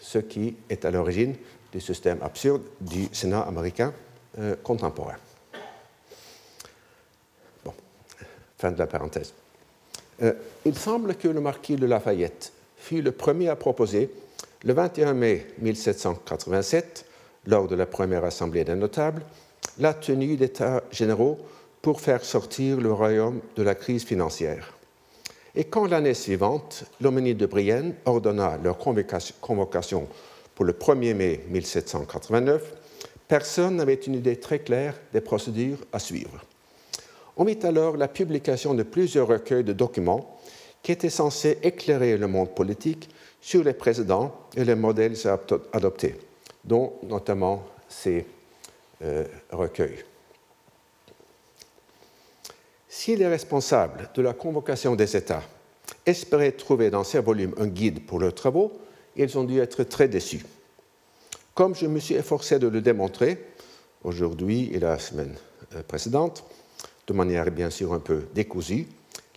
ce 0.01 0.19
qui 0.19 0.57
est 0.69 0.85
à 0.85 0.91
l'origine 0.91 1.37
du 1.73 1.81
système 1.81 2.21
absurde 2.23 2.63
du 2.81 3.09
Sénat 3.13 3.43
américain 3.43 3.93
euh, 4.39 4.57
contemporain. 4.65 5.17
Bon, 7.65 7.75
fin 8.61 8.73
de 8.73 8.79
la 8.79 8.87
parenthèse. 8.87 9.33
Euh, 10.23 10.35
il 10.65 10.77
semble 10.77 11.15
que 11.15 11.29
le 11.29 11.41
marquis 11.41 11.77
de 11.77 11.87
Lafayette 11.87 12.53
fut 12.77 13.03
le 13.03 13.13
premier 13.13 13.49
à 13.49 13.57
proposer, 13.57 14.11
le 14.65 14.75
21 14.75 15.15
mai 15.15 15.47
1787, 15.59 17.07
lors 17.47 17.67
de 17.67 17.75
la 17.75 17.87
première 17.87 18.25
assemblée 18.25 18.65
des 18.65 18.75
notables, 18.75 19.23
la 19.79 19.95
tenue 19.95 20.37
d'États 20.37 20.83
généraux 20.91 21.39
pour 21.81 22.01
faire 22.01 22.25
sortir 22.25 22.79
le 22.79 22.93
royaume 22.93 23.41
de 23.57 23.63
la 23.63 23.75
crise 23.75 24.05
financière. 24.05 24.75
Et 25.55 25.65
quand 25.65 25.87
l'année 25.87 26.15
suivante, 26.15 26.85
l'homénie 27.01 27.35
de 27.35 27.47
Brienne 27.47 27.95
ordonna 28.05 28.59
leur 28.63 28.77
convocation 28.79 30.07
pour 30.55 30.65
le 30.65 30.73
1er 30.75 31.15
mai 31.15 31.45
1789, 31.49 32.75
personne 33.27 33.77
n'avait 33.77 33.95
une 33.95 34.15
idée 34.15 34.39
très 34.39 34.59
claire 34.59 34.95
des 35.13 35.23
procédures 35.23 35.79
à 35.93 35.99
suivre. 35.99 36.45
On 37.37 37.45
mit 37.45 37.59
alors 37.63 37.97
la 37.97 38.09
publication 38.09 38.75
de 38.75 38.83
plusieurs 38.83 39.29
recueils 39.29 39.65
de 39.65 39.73
documents 39.73 40.39
qui 40.83 40.93
étaient 40.93 41.11
censés 41.11 41.59
éclairer 41.63 42.17
le 42.17 42.27
monde 42.27 42.55
politique 42.55 43.09
sur 43.41 43.65
les 43.65 43.73
précédents 43.73 44.35
et 44.57 44.65
les 44.65 44.75
modèles 44.75 45.17
adoptés, 45.73 46.17
dont 46.65 46.95
notamment 47.03 47.65
ces 47.89 48.27
euh, 49.03 49.25
recueils. 49.51 50.05
Si 52.89 53.17
les 53.17 53.29
responsables 53.29 54.11
de 54.15 54.23
la 54.23 54.33
convocation 54.33 54.97
des 54.97 55.17
États 55.17 55.43
espéraient 56.05 56.53
trouver 56.53 56.91
dans 56.91 57.05
ces 57.05 57.21
volumes 57.21 57.55
un 57.59 57.67
guide 57.67 58.05
pour 58.05 58.19
leurs 58.19 58.35
travaux, 58.35 58.73
ils 59.17 59.39
ont 59.39 59.45
dû 59.45 59.59
être 59.61 59.85
très 59.85 60.09
déçus. 60.09 60.45
Comme 61.55 61.75
je 61.75 61.87
me 61.87 61.99
suis 61.99 62.15
efforcé 62.15 62.59
de 62.59 62.69
le 62.69 62.81
démontrer 62.81 63.39
aujourd'hui 64.03 64.71
et 64.73 64.79
la 64.79 64.99
semaine 64.99 65.35
euh, 65.75 65.83
précédente, 65.83 66.45
de 67.11 67.15
manière 67.17 67.51
bien 67.51 67.71
sûr 67.71 67.93
un 67.93 67.99
peu 67.99 68.23
décousue, 68.33 68.87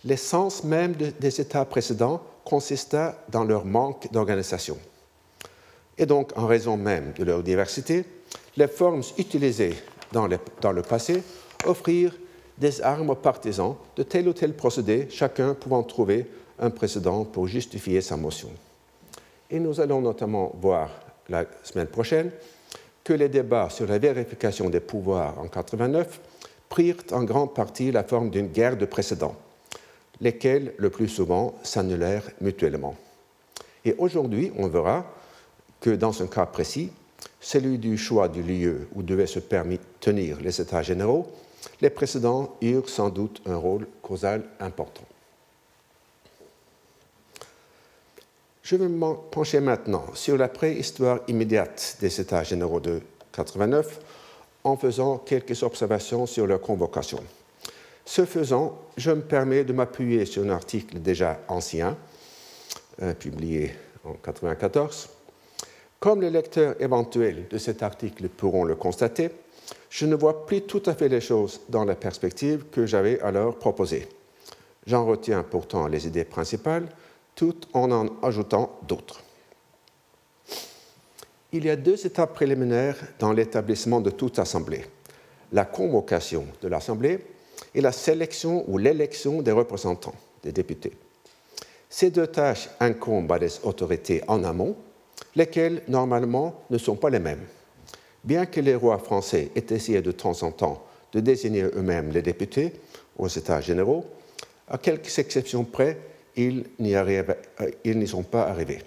l'essence 0.04 0.62
même 0.62 0.94
des 0.94 1.40
États 1.40 1.64
précédents 1.64 2.22
consista 2.44 3.18
dans 3.30 3.42
leur 3.42 3.64
manque 3.64 4.12
d'organisation. 4.12 4.78
Et 5.98 6.06
donc, 6.06 6.30
en 6.36 6.46
raison 6.46 6.76
même 6.76 7.12
de 7.18 7.24
leur 7.24 7.42
diversité, 7.42 8.04
les 8.56 8.68
formes 8.68 9.02
utilisées 9.18 9.74
dans, 10.12 10.28
le 10.28 10.82
passé 10.82 11.20
offrirent 11.66 12.14
des 12.58 12.80
armes 12.80 13.10
aux 13.10 13.16
partisans 13.16 13.74
de 13.96 14.04
tel 14.04 14.28
ou 14.28 14.32
tel 14.32 14.54
procédé, 14.54 15.08
chacun 15.10 15.54
pouvant 15.54 15.82
trouver 15.82 16.26
un 16.60 16.70
précédent 16.70 17.24
pour 17.24 17.48
justifier 17.48 18.00
sa 18.00 18.16
motion. 18.16 18.50
Et 19.50 19.58
nous 19.58 19.80
allons 19.80 20.00
notamment 20.00 20.52
voir 20.60 20.90
la 21.28 21.44
semaine 21.64 21.88
prochaine 21.88 22.30
que 23.02 23.14
les 23.14 23.28
débats 23.28 23.68
sur 23.68 23.88
la 23.88 23.98
vérification 23.98 24.70
des 24.70 24.80
pouvoirs 24.80 25.40
en 25.40 25.48
89 25.48 26.20
prirent 26.74 27.04
en 27.12 27.22
grande 27.22 27.54
partie 27.54 27.92
la 27.92 28.02
forme 28.02 28.30
d'une 28.30 28.48
guerre 28.48 28.76
de 28.76 28.84
précédents, 28.84 29.36
lesquelles, 30.20 30.74
le 30.76 30.90
plus 30.90 31.08
souvent, 31.08 31.54
s'annulèrent 31.62 32.28
mutuellement. 32.40 32.96
Et 33.84 33.94
aujourd'hui, 33.96 34.50
on 34.58 34.66
verra 34.66 35.06
que 35.80 35.90
dans 35.90 36.20
un 36.20 36.26
cas 36.26 36.46
précis, 36.46 36.90
celui 37.40 37.78
du 37.78 37.96
choix 37.96 38.26
du 38.26 38.42
lieu 38.42 38.88
où 38.92 39.04
devaient 39.04 39.28
se 39.28 39.38
tenir 40.00 40.40
les 40.40 40.60
États 40.60 40.82
généraux, 40.82 41.28
les 41.80 41.90
précédents 41.90 42.56
eurent 42.60 42.88
sans 42.88 43.08
doute 43.08 43.40
un 43.46 43.56
rôle 43.56 43.86
causal 44.02 44.42
important. 44.58 45.04
Je 48.64 48.74
vais 48.74 48.88
me 48.88 49.14
pencher 49.30 49.60
maintenant 49.60 50.06
sur 50.14 50.36
la 50.36 50.48
préhistoire 50.48 51.20
immédiate 51.28 51.98
des 52.00 52.20
États 52.20 52.42
généraux 52.42 52.80
de 52.80 53.00
89 53.30 54.00
en 54.64 54.76
faisant 54.76 55.18
quelques 55.18 55.62
observations 55.62 56.26
sur 56.26 56.46
leur 56.46 56.60
convocation. 56.60 57.22
Ce 58.04 58.24
faisant, 58.24 58.78
je 58.96 59.10
me 59.10 59.22
permets 59.22 59.64
de 59.64 59.72
m'appuyer 59.72 60.26
sur 60.26 60.42
un 60.42 60.50
article 60.50 61.00
déjà 61.00 61.40
ancien, 61.48 61.96
euh, 63.02 63.14
publié 63.14 63.74
en 64.04 64.10
1994. 64.10 65.08
Comme 66.00 66.20
les 66.20 66.30
lecteurs 66.30 66.80
éventuels 66.80 67.48
de 67.48 67.58
cet 67.58 67.82
article 67.82 68.28
pourront 68.28 68.64
le 68.64 68.74
constater, 68.74 69.30
je 69.88 70.04
ne 70.06 70.14
vois 70.14 70.44
plus 70.44 70.62
tout 70.62 70.82
à 70.86 70.94
fait 70.94 71.08
les 71.08 71.20
choses 71.20 71.60
dans 71.68 71.84
la 71.84 71.94
perspective 71.94 72.64
que 72.70 72.84
j'avais 72.84 73.20
alors 73.20 73.56
proposée. 73.56 74.08
J'en 74.86 75.06
retiens 75.06 75.42
pourtant 75.42 75.86
les 75.86 76.06
idées 76.06 76.24
principales, 76.24 76.88
tout 77.34 77.56
en 77.72 77.90
en 77.90 78.08
ajoutant 78.22 78.78
d'autres. 78.86 79.23
Il 81.56 81.64
y 81.64 81.70
a 81.70 81.76
deux 81.76 82.04
étapes 82.04 82.34
préliminaires 82.34 82.96
dans 83.20 83.30
l'établissement 83.30 84.00
de 84.00 84.10
toute 84.10 84.40
assemblée. 84.40 84.84
La 85.52 85.64
convocation 85.64 86.46
de 86.60 86.66
l'assemblée 86.66 87.20
et 87.72 87.80
la 87.80 87.92
sélection 87.92 88.64
ou 88.66 88.76
l'élection 88.76 89.40
des 89.40 89.52
représentants, 89.52 90.16
des 90.42 90.50
députés. 90.50 90.90
Ces 91.88 92.10
deux 92.10 92.26
tâches 92.26 92.68
incombent 92.80 93.30
à 93.30 93.38
des 93.38 93.52
autorités 93.62 94.20
en 94.26 94.42
amont, 94.42 94.74
lesquelles 95.36 95.82
normalement 95.86 96.64
ne 96.70 96.78
sont 96.78 96.96
pas 96.96 97.08
les 97.08 97.20
mêmes. 97.20 97.44
Bien 98.24 98.46
que 98.46 98.60
les 98.60 98.74
rois 98.74 98.98
français 98.98 99.52
aient 99.54 99.72
essayé 99.72 100.02
de 100.02 100.10
temps 100.10 100.42
en 100.42 100.50
temps 100.50 100.84
de 101.12 101.20
désigner 101.20 101.62
eux-mêmes 101.62 102.10
les 102.10 102.22
députés 102.22 102.72
aux 103.16 103.28
États 103.28 103.60
généraux, 103.60 104.04
à 104.66 104.76
quelques 104.76 105.16
exceptions 105.20 105.62
près, 105.62 105.98
ils 106.34 106.64
n'y 106.80 106.96
euh, 106.96 108.06
sont 108.06 108.24
pas 108.24 108.48
arrivés. 108.48 108.80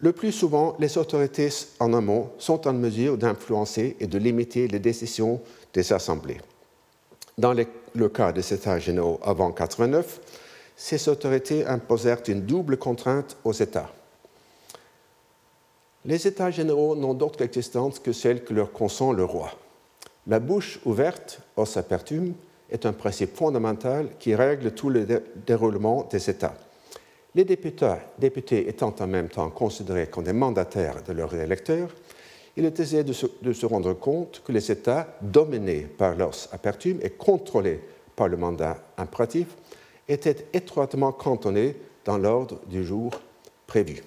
Le 0.00 0.12
plus 0.12 0.30
souvent, 0.30 0.76
les 0.78 0.96
autorités 0.96 1.48
en 1.80 1.92
amont 1.92 2.30
sont 2.38 2.68
en 2.68 2.72
mesure 2.72 3.18
d'influencer 3.18 3.96
et 3.98 4.06
de 4.06 4.18
limiter 4.18 4.68
les 4.68 4.78
décisions 4.78 5.40
des 5.74 5.92
assemblées. 5.92 6.40
Dans 7.36 7.52
le 7.52 8.08
cas 8.08 8.30
des 8.32 8.54
États 8.54 8.78
généraux 8.78 9.18
avant 9.24 9.50
89, 9.50 10.20
ces 10.76 11.08
autorités 11.08 11.66
imposèrent 11.66 12.22
une 12.28 12.42
double 12.42 12.76
contrainte 12.76 13.36
aux 13.42 13.52
États. 13.52 13.90
Les 16.04 16.28
États 16.28 16.52
généraux 16.52 16.94
n'ont 16.94 17.14
d'autre 17.14 17.42
existence 17.42 17.98
que 17.98 18.12
celle 18.12 18.44
que 18.44 18.54
leur 18.54 18.72
consent 18.72 19.12
le 19.12 19.24
roi. 19.24 19.50
La 20.28 20.38
bouche 20.38 20.78
ouverte, 20.84 21.40
os 21.56 21.76
apertum, 21.76 22.34
est 22.70 22.86
un 22.86 22.92
principe 22.92 23.36
fondamental 23.36 24.10
qui 24.20 24.34
règle 24.34 24.72
tout 24.72 24.90
le 24.90 25.06
déroulement 25.46 26.06
des 26.10 26.30
États. 26.30 26.54
Les 27.34 27.44
députés, 27.44 28.68
étant 28.68 28.94
en 28.98 29.06
même 29.06 29.28
temps 29.28 29.50
considérés 29.50 30.08
comme 30.08 30.24
des 30.24 30.32
mandataires 30.32 31.02
de 31.02 31.12
leurs 31.12 31.34
électeurs, 31.34 31.90
il 32.56 32.64
est 32.64 32.80
aisé 32.80 33.04
de 33.04 33.12
se, 33.12 33.66
rendre 33.66 33.92
compte 33.94 34.42
que 34.44 34.50
les 34.50 34.72
États, 34.72 35.16
dominés 35.20 35.82
par 35.82 36.16
l'os 36.16 36.48
apertum 36.52 36.98
et 37.02 37.10
contrôlés 37.10 37.80
par 38.16 38.28
le 38.28 38.36
mandat 38.36 38.78
impératif, 38.96 39.46
étaient 40.08 40.46
étroitement 40.52 41.12
cantonnés 41.12 41.76
dans 42.04 42.18
l'ordre 42.18 42.58
du 42.66 42.84
jour 42.84 43.12
prévu. 43.66 44.02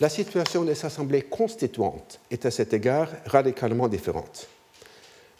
La 0.00 0.08
situation 0.08 0.64
des 0.64 0.84
assemblées 0.84 1.22
constituantes 1.22 2.18
est 2.30 2.46
à 2.46 2.50
cet 2.50 2.72
égard 2.72 3.08
radicalement 3.26 3.86
différente. 3.86 4.48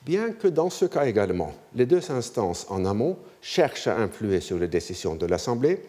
Bien 0.03 0.33
que 0.33 0.49
dans 0.49 0.71
ce 0.71 0.87
cas 0.87 1.07
également, 1.07 1.53
les 1.75 1.85
deux 1.87 2.11
instances 2.11 2.67
en 2.71 2.85
amont 2.87 3.19
cherchent 3.43 3.87
à 3.87 3.99
influer 3.99 4.41
sur 4.41 4.59
les 4.59 4.69
décisions 4.69 5.15
de 5.15 5.27
l'Assemblée, 5.27 5.83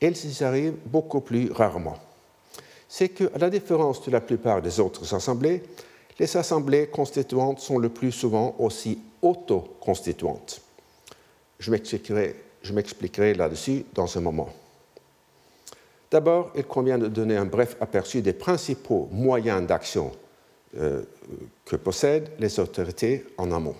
elles 0.00 0.16
y 0.16 0.42
arrivent 0.42 0.78
beaucoup 0.86 1.20
plus 1.20 1.52
rarement. 1.52 1.98
C'est 2.88 3.10
qu'à 3.10 3.38
la 3.38 3.50
différence 3.50 4.02
de 4.04 4.10
la 4.10 4.20
plupart 4.20 4.62
des 4.62 4.80
autres 4.80 5.14
assemblées, 5.14 5.62
les 6.18 6.36
assemblées 6.36 6.88
constituantes 6.88 7.60
sont 7.60 7.78
le 7.78 7.90
plus 7.90 8.12
souvent 8.12 8.54
aussi 8.58 8.98
auto-constituantes. 9.22 10.62
Je 11.58 11.70
m'expliquerai 11.70 13.34
là-dessus 13.34 13.84
dans 13.94 14.16
un 14.16 14.20
moment. 14.20 14.48
D'abord, 16.10 16.50
il 16.56 16.64
convient 16.64 16.98
de 16.98 17.08
donner 17.08 17.36
un 17.36 17.44
bref 17.44 17.76
aperçu 17.80 18.22
des 18.22 18.32
principaux 18.32 19.08
moyens 19.12 19.66
d'action 19.66 20.12
euh, 20.76 21.02
que 21.64 21.76
possèdent 21.76 22.30
les 22.38 22.60
autorités 22.60 23.26
en 23.38 23.50
amont. 23.50 23.76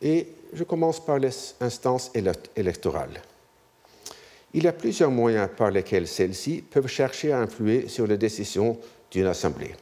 Et 0.00 0.28
je 0.52 0.64
commence 0.64 1.04
par 1.04 1.18
les 1.18 1.30
instances 1.60 2.10
électorales. 2.56 3.20
Il 4.54 4.64
y 4.64 4.68
a 4.68 4.72
plusieurs 4.72 5.10
moyens 5.10 5.48
par 5.56 5.70
lesquels 5.70 6.08
celles-ci 6.08 6.62
peuvent 6.62 6.86
chercher 6.86 7.32
à 7.32 7.40
influer 7.40 7.88
sur 7.88 8.06
les 8.06 8.18
décisions 8.18 8.78
d'une 9.10 9.26
assemblée. 9.26 9.74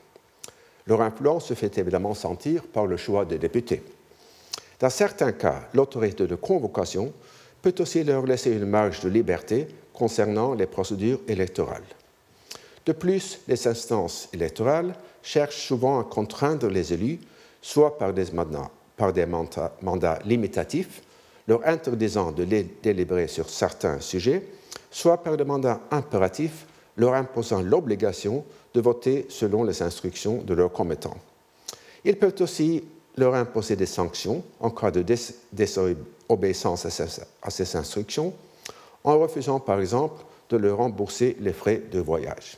Leur 0.87 1.03
influence 1.03 1.47
se 1.47 1.55
fait 1.55 1.77
évidemment 1.79 2.15
sentir 2.15 2.65
par 2.65 2.87
le 2.87 2.97
choix 2.97 3.25
des 3.25 3.39
députés. 3.39 3.83
Dans 4.79 4.91
certains 4.91 5.33
cas, 5.33 5.69
l'autorité 5.75 6.27
de 6.27 6.35
convocation 6.35 7.13
peut 7.63 7.75
aussi 7.79 8.03
leur 8.03 8.25
laisser 8.25 8.53
une 8.53 8.67
marge 8.67 9.01
de 9.01 9.09
liberté 9.09 9.69
concernant 9.93 10.55
les 10.55 10.67
procédures 10.67 11.21
électorales. 11.29 11.85
De 12.87 12.93
plus, 12.93 13.41
les 13.47 13.69
instances 13.69 14.29
électorales 14.33 14.95
cherchent 15.23 15.67
souvent 15.67 16.01
à 16.01 16.05
contraindre 16.05 16.69
les 16.69 16.93
élus, 16.93 17.21
soit 17.61 17.99
par 17.99 18.13
des 18.13 18.27
mandats, 19.27 20.19
limitatifs, 20.25 21.03
leur 21.47 21.67
interdisant 21.67 22.33
de 22.33 22.45
délibérer 22.45 23.29
sur 23.29 23.49
certains 23.51 24.01
sujets, 24.01 24.43
soit 24.91 25.23
par 25.23 25.37
des 25.37 25.45
mandats 25.45 25.81
impératifs, 25.91 26.67
leur 26.97 27.15
imposant 27.15 27.61
l'obligation 27.63 28.45
de 28.73 28.81
voter 28.81 29.27
selon 29.29 29.65
les 29.65 29.83
instructions 29.83 30.43
de 30.43 30.55
leurs 30.55 30.73
commettants. 30.73 31.17
Ils 32.05 32.17
peuvent 32.19 32.35
aussi 32.41 32.85
leur 33.17 33.35
imposer 33.35 33.77
des 33.77 33.87
sanctions 33.87 34.43
en 34.59 34.71
cas 34.71 34.91
de 34.91 35.05
désobéissance 35.53 36.87
à 36.87 37.51
ces 37.51 37.77
instructions, 37.77 38.33
en 39.05 39.19
refusant 39.19 39.61
par 39.61 39.81
exemple 39.81 40.25
de 40.49 40.57
leur 40.57 40.79
rembourser 40.79 41.37
les 41.41 41.53
frais 41.53 41.83
de 41.91 42.01
voyage. 42.01 42.57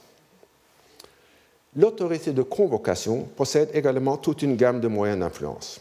L'autorité 1.74 2.32
de 2.32 2.42
convocation 2.42 3.22
possède 3.34 3.70
également 3.72 4.18
toute 4.18 4.42
une 4.42 4.56
gamme 4.56 4.80
de 4.80 4.88
moyens 4.88 5.20
d'influence. 5.20 5.80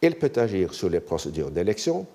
Elle 0.00 0.16
peut 0.16 0.32
agir 0.36 0.74
sur 0.74 0.88
les 0.88 1.00
procédures 1.00 1.50
d'élection, 1.50 2.06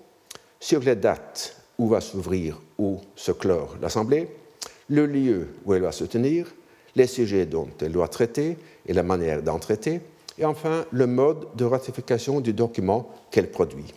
sur 0.58 0.80
les 0.80 0.96
dates 0.96 1.56
où 1.78 1.88
va 1.88 2.00
s'ouvrir 2.00 2.58
ou 2.78 3.00
se 3.14 3.32
clore 3.32 3.76
l'Assemblée, 3.80 4.28
le 4.88 5.04
lieu 5.04 5.48
où 5.64 5.74
elle 5.74 5.82
va 5.82 5.92
se 5.92 6.04
tenir, 6.04 6.46
les 6.96 7.06
sujets 7.06 7.44
dont 7.44 7.68
elle 7.80 7.92
doit 7.92 8.08
traiter 8.08 8.56
et 8.86 8.92
la 8.92 9.02
manière 9.02 9.42
d'en 9.42 9.58
traiter, 9.58 10.00
et 10.38 10.44
enfin 10.46 10.86
le 10.92 11.06
mode 11.06 11.48
de 11.54 11.64
ratification 11.64 12.40
du 12.40 12.54
document 12.54 13.10
qu'elle 13.30 13.50
produit. 13.50 13.92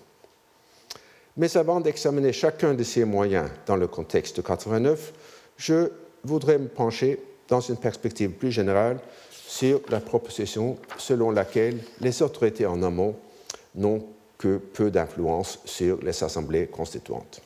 Mais 1.37 1.55
avant 1.55 1.79
d'examiner 1.79 2.33
chacun 2.33 2.73
de 2.73 2.83
ces 2.83 3.05
moyens 3.05 3.49
dans 3.65 3.75
le 3.77 3.87
contexte 3.87 4.37
de 4.37 4.41
89, 4.41 5.13
je 5.57 5.91
voudrais 6.23 6.57
me 6.57 6.67
pencher 6.67 7.19
dans 7.47 7.59
une 7.59 7.77
perspective 7.77 8.31
plus 8.31 8.51
générale 8.51 8.99
sur 9.29 9.81
la 9.89 9.99
proposition 9.99 10.77
selon 10.97 11.31
laquelle 11.31 11.79
les 12.01 12.21
autorités 12.21 12.65
en 12.65 12.81
amont 12.83 13.15
n'ont 13.75 14.05
que 14.37 14.57
peu 14.57 14.91
d'influence 14.91 15.59
sur 15.65 16.01
les 16.01 16.23
assemblées 16.23 16.67
constituantes. 16.67 17.41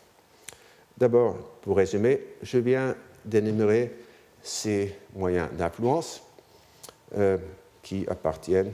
D'abord, 0.98 1.36
pour 1.62 1.78
résumer, 1.78 2.20
je 2.42 2.58
viens 2.58 2.96
d'énumérer 3.24 3.94
ces 4.42 4.96
moyens 5.16 5.50
d'influence 5.54 6.22
euh, 7.18 7.38
qui 7.84 8.06
appartiennent, 8.08 8.72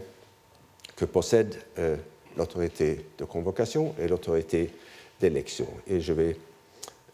que 0.95 1.05
possèdent 1.05 1.57
euh, 1.77 1.97
l'autorité 2.37 3.05
de 3.17 3.25
convocation 3.25 3.95
et 3.99 4.07
l'autorité 4.07 4.71
d'élection. 5.19 5.67
Et 5.87 5.99
je 5.99 6.13
vais 6.13 6.37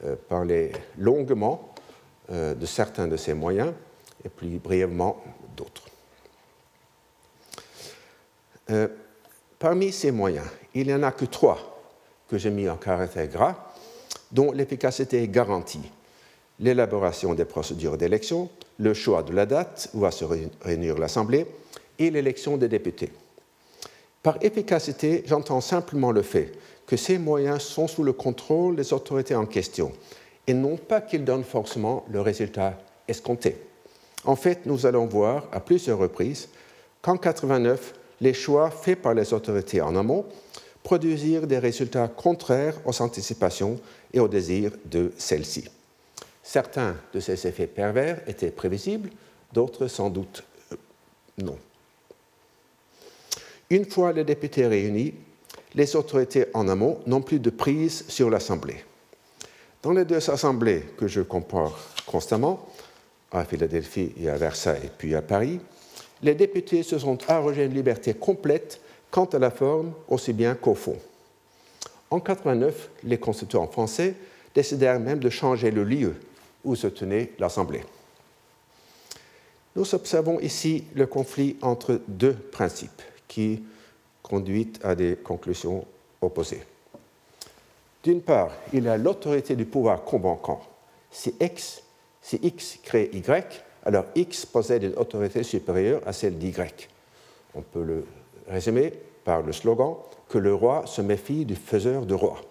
euh, 0.04 0.16
parler 0.30 0.72
longuement 0.98 1.68
de 2.30 2.66
certains 2.66 3.10
de 3.10 3.18
ces 3.18 3.34
moyens 3.34 3.74
et 4.24 4.30
plus 4.30 4.60
brièvement 4.60 5.22
d'autres. 5.56 5.88
Euh, 8.70 8.88
parmi 9.60 9.92
ces 9.92 10.12
moyens, 10.12 10.48
il 10.74 10.88
n'y 10.88 10.94
en 10.94 11.04
a 11.04 11.12
que 11.12 11.26
trois 11.26 11.72
que 12.30 12.38
j'ai 12.38 12.50
mis 12.50 12.70
en 12.70 12.78
caractère 12.78 13.28
gras, 13.28 13.74
dont 14.32 14.52
l'efficacité 14.52 15.24
est 15.24 15.28
garantie. 15.28 15.92
L'élaboration 16.60 17.34
des 17.34 17.46
procédures 17.46 17.98
d'élection, 17.98 18.50
le 18.80 18.94
choix 18.94 19.24
de 19.24 19.34
la 19.34 19.46
date 19.46 19.90
où 19.94 20.00
va 20.00 20.12
se 20.12 20.24
réunir 20.62 20.98
l'Assemblée 20.98 21.46
et 22.00 22.10
l'élection 22.10 22.56
des 22.58 22.70
députés. 22.70 23.12
Par 24.24 24.38
efficacité, 24.42 25.24
j'entends 25.26 25.62
simplement 25.62 26.12
le 26.12 26.22
fait 26.22 26.54
que 26.86 26.96
ces 26.96 27.18
moyens 27.18 27.62
sont 27.62 27.88
sous 27.88 28.04
le 28.04 28.14
contrôle 28.14 28.76
des 28.76 28.94
autorités 28.94 29.36
en 29.36 29.46
question 29.46 29.92
et 30.48 30.54
non 30.54 30.78
pas 30.78 31.02
qu'ils 31.02 31.26
donnent 31.26 31.44
forcément 31.44 32.06
le 32.10 32.22
résultat 32.22 32.78
escompté. 33.08 33.58
En 34.26 34.36
fait, 34.36 34.66
nous 34.66 34.86
allons 34.86 35.06
voir 35.06 35.48
à 35.52 35.60
plusieurs 35.60 35.98
reprises 35.98 36.50
qu'en 37.02 37.18
89, 37.18 37.94
les 38.22 38.34
choix 38.34 38.70
faits 38.70 39.02
par 39.02 39.14
les 39.14 39.34
autorités 39.34 39.82
en 39.82 39.96
amont 39.96 40.26
produisirent 40.84 41.48
des 41.48 41.60
résultats 41.60 42.08
contraires 42.08 42.76
aux 42.86 43.02
anticipations 43.02 43.80
et 44.14 44.20
aux 44.20 44.28
désirs 44.28 44.72
de 44.86 45.12
celles-ci. 45.18 45.66
Certains 46.44 46.96
de 47.14 47.20
ces 47.20 47.48
effets 47.48 47.68
pervers 47.68 48.22
étaient 48.28 48.52
prévisibles, 48.52 49.10
d'autres 49.54 49.88
sans 49.88 50.10
doute 50.10 50.44
euh, 50.72 50.76
non. 51.38 51.58
Une 53.70 53.86
fois 53.86 54.12
les 54.12 54.24
députés 54.24 54.68
réunis, 54.68 55.14
les 55.76 55.96
autorités 55.96 56.46
en 56.54 56.68
amont 56.68 57.00
n'ont 57.08 57.22
plus 57.22 57.40
de 57.40 57.50
prise 57.50 58.06
sur 58.08 58.30
l'Assemblée. 58.30 58.84
Dans 59.82 59.94
les 59.94 60.06
deux 60.06 60.30
assemblées 60.30 60.84
que 60.98 61.08
je 61.08 61.22
compare 61.22 61.80
constamment, 62.06 62.68
à 63.32 63.46
Philadelphie 63.46 64.14
et 64.20 64.30
à 64.30 64.38
Versailles, 64.38 64.92
puis 64.98 65.16
à 65.16 65.22
Paris, 65.22 65.60
les 66.22 66.36
députés 66.36 66.84
se 66.84 67.00
sont 67.00 67.18
arrogés 67.28 67.66
une 67.66 67.74
liberté 67.74 68.14
complète 68.14 68.82
quant 69.10 69.26
à 69.26 69.40
la 69.40 69.52
forme 69.52 69.94
aussi 70.08 70.34
bien 70.34 70.56
qu'au 70.56 70.76
fond. 70.76 70.98
En 72.10 72.20
89, 72.20 72.90
les 73.04 73.18
constituants 73.18 73.68
français 73.68 74.16
décidèrent 74.54 75.00
même 75.00 75.20
de 75.20 75.30
changer 75.30 75.72
le 75.72 75.84
lieu 75.84 76.16
où 76.64 76.76
se 76.76 76.88
tenait 76.88 77.32
l'Assemblée. 77.40 77.84
Nous 79.76 79.96
observons 79.96 80.40
ici 80.40 80.84
le 80.96 81.08
conflit 81.08 81.56
entre 81.62 82.02
deux 82.08 82.34
principes 82.34 83.02
qui 83.28 83.64
conduisent 84.22 84.80
à 84.84 84.94
des 84.96 85.16
conclusions 85.16 85.86
opposées. 86.22 86.64
D'une 88.04 88.22
part, 88.22 88.52
il 88.74 88.84
y 88.84 88.90
a 88.90 88.98
l'autorité 88.98 89.56
du 89.56 89.66
pouvoir 89.66 90.04
convaincant. 90.04 90.62
Si 91.10 91.34
X, 91.40 91.84
si 92.22 92.40
X 92.42 92.80
crée 92.84 93.10
Y, 93.14 93.64
alors 93.84 94.06
X 94.16 94.46
possède 94.46 94.84
une 94.84 94.96
autorité 94.96 95.44
supérieure 95.44 96.02
à 96.06 96.14
celle 96.14 96.38
d'Y. 96.38 96.54
On 97.56 97.62
peut 97.62 97.84
le 97.84 98.06
résumer 98.48 98.94
par 99.24 99.42
le 99.42 99.52
slogan 99.52 99.96
que 100.30 100.38
le 100.38 100.54
roi 100.54 100.84
se 100.86 101.02
méfie 101.02 101.46
du 101.46 101.56
faiseur 101.56 102.06
de 102.06 102.14
roi. 102.14 102.42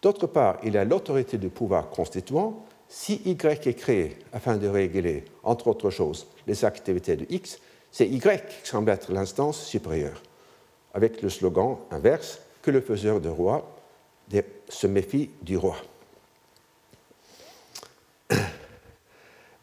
D'autre 0.00 0.26
part, 0.26 0.58
il 0.64 0.76
a 0.76 0.84
l'autorité 0.84 1.38
du 1.38 1.48
pouvoir 1.48 1.88
constituant. 1.90 2.64
Si 2.88 3.22
Y 3.24 3.66
est 3.66 3.74
créé 3.74 4.16
afin 4.32 4.56
de 4.56 4.68
réguler, 4.68 5.24
entre 5.42 5.68
autres 5.68 5.90
choses, 5.90 6.26
les 6.46 6.64
activités 6.64 7.16
de 7.16 7.26
X, 7.28 7.58
c'est 7.90 8.08
Y 8.08 8.46
qui 8.46 8.68
semble 8.68 8.90
être 8.90 9.12
l'instance 9.12 9.62
supérieure, 9.62 10.22
avec 10.94 11.22
le 11.22 11.28
slogan 11.28 11.76
inverse 11.90 12.40
que 12.62 12.70
le 12.70 12.80
faiseur 12.80 13.20
de 13.20 13.28
roi 13.28 13.76
se 14.68 14.86
méfie 14.86 15.30
du 15.42 15.56
roi. 15.56 15.76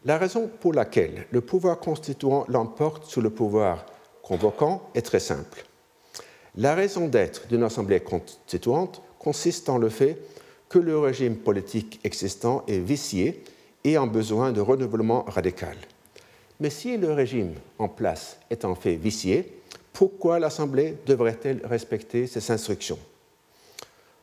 La 0.06 0.16
raison 0.16 0.50
pour 0.60 0.72
laquelle 0.72 1.26
le 1.30 1.42
pouvoir 1.42 1.78
constituant 1.78 2.46
l'emporte 2.48 3.04
sur 3.04 3.20
le 3.20 3.28
pouvoir 3.28 3.84
convoquant 4.22 4.88
est 4.94 5.02
très 5.02 5.20
simple. 5.20 5.66
La 6.56 6.74
raison 6.74 7.06
d'être 7.06 7.46
d'une 7.48 7.62
assemblée 7.62 8.00
constituante 8.00 9.02
consiste 9.18 9.68
en 9.68 9.76
le 9.76 9.90
fait 9.90 10.18
que 10.70 10.78
le 10.78 10.98
régime 10.98 11.36
politique 11.36 12.00
existant 12.02 12.64
est 12.66 12.78
vicié 12.78 13.44
et 13.84 13.98
en 13.98 14.06
besoin 14.06 14.52
de 14.52 14.62
renouvellement 14.62 15.24
radical. 15.24 15.76
Mais 16.60 16.70
si 16.70 16.96
le 16.96 17.12
régime 17.12 17.54
en 17.78 17.88
place 17.88 18.38
est 18.48 18.64
en 18.64 18.74
fait 18.74 18.96
vicié, 18.96 19.60
pourquoi 19.92 20.38
l'Assemblée 20.38 20.96
devrait-elle 21.04 21.60
respecter 21.66 22.26
ses 22.26 22.50
instructions? 22.50 22.98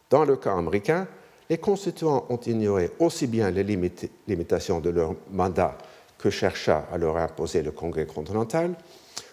Dans 0.10 0.26
le 0.26 0.38
cas 0.38 0.56
américain, 0.56 1.08
les 1.50 1.58
constituants 1.58 2.26
ont 2.30 2.40
ignoré 2.46 2.92
aussi 3.00 3.28
bien 3.28 3.50
les 3.50 3.64
limitations 3.64 4.80
de 4.80 4.90
leur 4.90 5.16
mandat 5.32 5.78
que 6.18 6.30
chercha 6.30 6.88
à 6.92 6.98
leur 6.98 7.18
imposer 7.18 7.62
le 7.62 7.72
Congrès 7.72 8.06
continental 8.06 8.76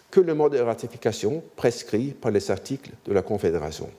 que 0.09 0.19
le 0.21 0.33
mode 0.33 0.53
de 0.53 0.59
ratification 0.59 1.43
prescrit 1.55 2.11
par 2.11 2.31
les 2.31 2.49
articles 2.49 2.91
de 3.05 3.13
la 3.13 3.21
Confédération. 3.21 3.89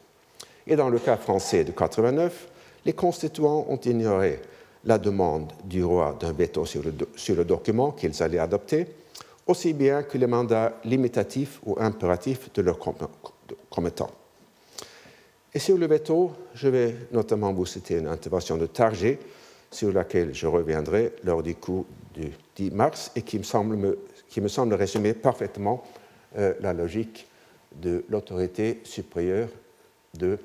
Et 0.67 0.77
dans 0.77 0.89
le 0.89 0.99
cas 0.99 1.17
français 1.17 1.65
de 1.65 1.73
89, 1.73 2.49
les 2.87 2.93
constituants 2.95 3.67
ont 3.69 3.77
ignoré 3.77 4.41
la 4.85 4.99
demande 4.99 5.53
du 5.65 5.85
roi 5.85 6.17
d'un 6.19 6.33
veto 6.33 6.65
sur 6.65 6.83
le, 6.83 7.45
document 7.45 7.91
qu'ils 7.91 8.23
allaient 8.23 8.39
adopter, 8.39 8.87
aussi 9.47 9.73
bien 9.75 10.05
que 10.05 10.17
les 10.17 10.27
mandats 10.27 10.75
limitatifs 10.85 11.61
ou 11.67 11.77
impératifs 11.79 12.53
de 12.55 12.63
leurs 12.63 12.79
commettants. 13.69 14.11
Et 15.57 15.59
sur 15.59 15.79
le 15.79 15.87
veto, 15.87 16.33
je 16.53 16.69
vais 16.69 16.95
notamment 17.13 17.51
vous 17.51 17.65
citer 17.65 17.97
une 17.97 18.09
intervention 18.09 18.59
de 18.59 18.67
Target, 18.67 19.19
sur 19.71 19.91
laquelle 19.91 20.35
je 20.35 20.47
reviendrai 20.47 21.15
lors 21.25 21.43
du 21.43 21.55
coup 21.55 21.87
du 22.13 22.31
10 22.57 22.73
mars 22.73 23.11
et 23.17 23.23
qui 23.23 23.39
me 23.39 23.43
semble, 23.43 24.75
résumer 24.75 25.15
parfaitement 25.15 25.83
euh, 26.37 26.53
la 26.61 26.75
logique 26.75 27.27
de 27.75 28.05
l'autorité 28.11 28.83
supérieure 28.85 29.49
du 30.13 30.37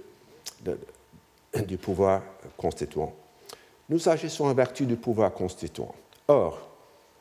pouvoir 1.77 2.21
constituant. 2.55 3.13
Nous 3.89 4.07
agissons 4.07 4.45
en 4.45 4.53
vertu 4.53 4.85
du 4.85 4.95
pouvoir 4.95 5.33
constituant. 5.33 5.93
Or, 6.29 6.69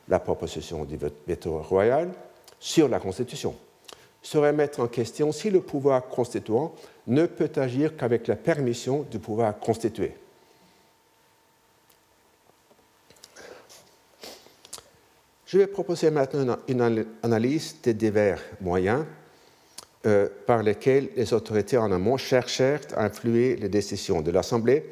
la 0.07 0.21
proposition 0.21 0.85
du 0.85 0.97
veto 1.27 1.57
royal 1.57 2.09
sur 2.57 2.87
la 2.87 3.01
Constitution 3.01 3.53
serait 4.21 4.53
mettre 4.53 4.79
en 4.79 4.87
question 4.87 5.31
si 5.31 5.49
le 5.49 5.61
pouvoir 5.61 6.07
constituant 6.07 6.73
ne 7.07 7.25
peut 7.25 7.51
agir 7.55 7.97
qu'avec 7.97 8.27
la 8.27 8.35
permission 8.35 9.05
du 9.09 9.19
pouvoir 9.19 9.57
constitué. 9.59 10.13
Je 15.45 15.57
vais 15.57 15.67
proposer 15.67 16.11
maintenant 16.11 16.57
une 16.69 17.05
analyse 17.23 17.75
des 17.83 17.93
divers 17.93 18.41
moyens 18.61 19.03
euh, 20.05 20.29
par 20.47 20.63
lesquels 20.63 21.09
les 21.15 21.33
autorités 21.33 21.77
en 21.77 21.91
amont 21.91 22.15
cherchèrent 22.15 22.79
à 22.95 23.03
influer 23.03 23.57
les 23.57 23.67
décisions 23.67 24.21
de 24.21 24.31
l'Assemblée, 24.31 24.85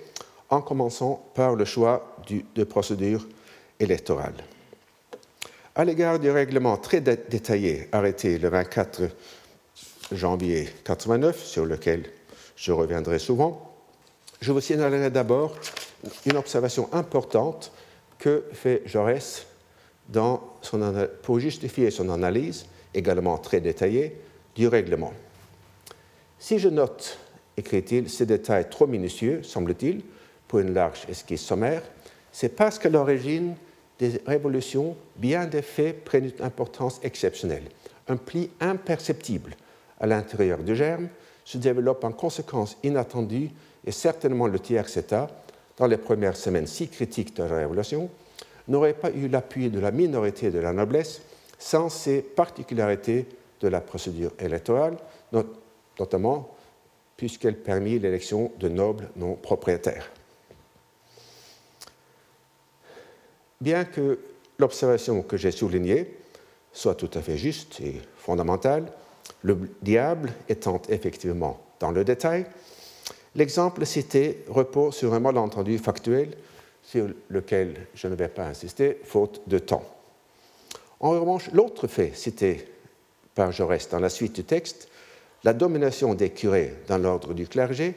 en 0.49 0.61
commençant 0.61 1.31
par 1.33 1.55
le 1.55 1.63
choix 1.63 2.15
de 2.27 2.63
procédure 2.63 3.25
électorale. 3.79 4.33
À 5.79 5.85
l'égard 5.85 6.19
du 6.19 6.29
règlement 6.29 6.75
très 6.75 6.99
détaillé 6.99 7.87
arrêté 7.93 8.37
le 8.37 8.49
24 8.49 9.03
janvier 10.11 10.67
89, 10.83 11.41
sur 11.41 11.65
lequel 11.65 12.03
je 12.57 12.73
reviendrai 12.73 13.17
souvent, 13.17 13.73
je 14.41 14.51
vous 14.51 14.59
signalerai 14.59 15.09
d'abord 15.09 15.55
une 16.25 16.35
observation 16.35 16.89
importante 16.91 17.71
que 18.17 18.43
fait 18.51 18.81
Jaurès 18.87 19.47
dans 20.09 20.43
son, 20.61 21.07
pour 21.23 21.39
justifier 21.39 21.91
son 21.91 22.09
analyse, 22.09 22.65
également 22.93 23.37
très 23.37 23.61
détaillée, 23.61 24.17
du 24.57 24.67
règlement. 24.67 25.13
Si 26.39 26.59
je 26.59 26.67
note, 26.67 27.17
écrit-il, 27.55 28.09
ces 28.09 28.25
détails 28.25 28.69
trop 28.69 28.85
minutieux, 28.85 29.43
semble-t-il, 29.43 30.01
pour 30.45 30.59
une 30.59 30.73
large 30.73 31.05
esquisse 31.07 31.45
sommaire, 31.45 31.83
c'est 32.33 32.53
parce 32.53 32.77
qu'à 32.77 32.89
l'origine 32.89 33.55
des 33.99 34.21
révolutions, 34.25 34.95
bien 35.17 35.45
des 35.45 35.61
faits 35.61 36.03
prennent 36.05 36.31
une 36.37 36.45
importance 36.45 36.99
exceptionnelle. 37.03 37.65
Un 38.07 38.15
pli 38.15 38.49
imperceptible 38.59 39.55
à 39.99 40.07
l'intérieur 40.07 40.59
du 40.59 40.75
germe 40.75 41.09
se 41.43 41.57
développe 41.57 42.03
en 42.03 42.11
conséquence 42.11 42.77
inattendue 42.83 43.49
et 43.85 43.91
certainement 43.91 44.47
le 44.47 44.59
tiers 44.59 44.97
État, 44.97 45.27
dans 45.77 45.87
les 45.87 45.97
premières 45.97 46.37
semaines 46.37 46.67
si 46.67 46.87
critiques 46.87 47.35
de 47.35 47.43
la 47.43 47.57
Révolution, 47.57 48.09
n'aurait 48.67 48.93
pas 48.93 49.11
eu 49.11 49.27
l'appui 49.27 49.69
de 49.69 49.79
la 49.79 49.91
minorité 49.91 50.51
de 50.51 50.59
la 50.59 50.73
noblesse 50.73 51.21
sans 51.57 51.89
ces 51.89 52.21
particularités 52.21 53.27
de 53.59 53.67
la 53.67 53.81
procédure 53.81 54.31
électorale, 54.39 54.97
notamment 55.99 56.55
puisqu'elle 57.17 57.57
permit 57.57 57.99
l'élection 57.99 58.51
de 58.59 58.69
nobles 58.69 59.09
non 59.17 59.33
propriétaires. 59.33 60.09
Bien 63.61 63.83
que 63.83 64.19
l'observation 64.57 65.21
que 65.21 65.35
j'ai 65.35 65.51
soulignée 65.51 66.15
soit 66.71 66.95
tout 66.95 67.09
à 67.13 67.21
fait 67.21 67.37
juste 67.37 67.81
et 67.81 68.01
fondamentale, 68.17 68.91
le 69.41 69.57
diable 69.81 70.31
étant 70.47 70.81
effectivement 70.87 71.59
dans 71.79 71.91
le 71.91 72.05
détail, 72.05 72.45
l'exemple 73.35 73.85
cité 73.85 74.45
repose 74.47 74.95
sur 74.95 75.13
un 75.13 75.19
malentendu 75.19 75.77
factuel 75.77 76.37
sur 76.83 77.09
lequel 77.29 77.87
je 77.95 78.07
ne 78.07 78.15
vais 78.15 78.29
pas 78.29 78.45
insister, 78.45 78.99
faute 79.03 79.41
de 79.47 79.59
temps. 79.59 79.83
En 81.01 81.11
revanche, 81.11 81.49
l'autre 81.51 81.87
fait 81.87 82.15
cité 82.15 82.65
par 83.35 83.51
Jaurès 83.51 83.89
dans 83.89 83.99
la 83.99 84.09
suite 84.09 84.35
du 84.35 84.43
texte, 84.43 84.87
la 85.43 85.53
domination 85.53 86.13
des 86.13 86.29
curés 86.29 86.75
dans 86.87 86.97
l'ordre 86.97 87.33
du 87.33 87.47
clergé, 87.47 87.93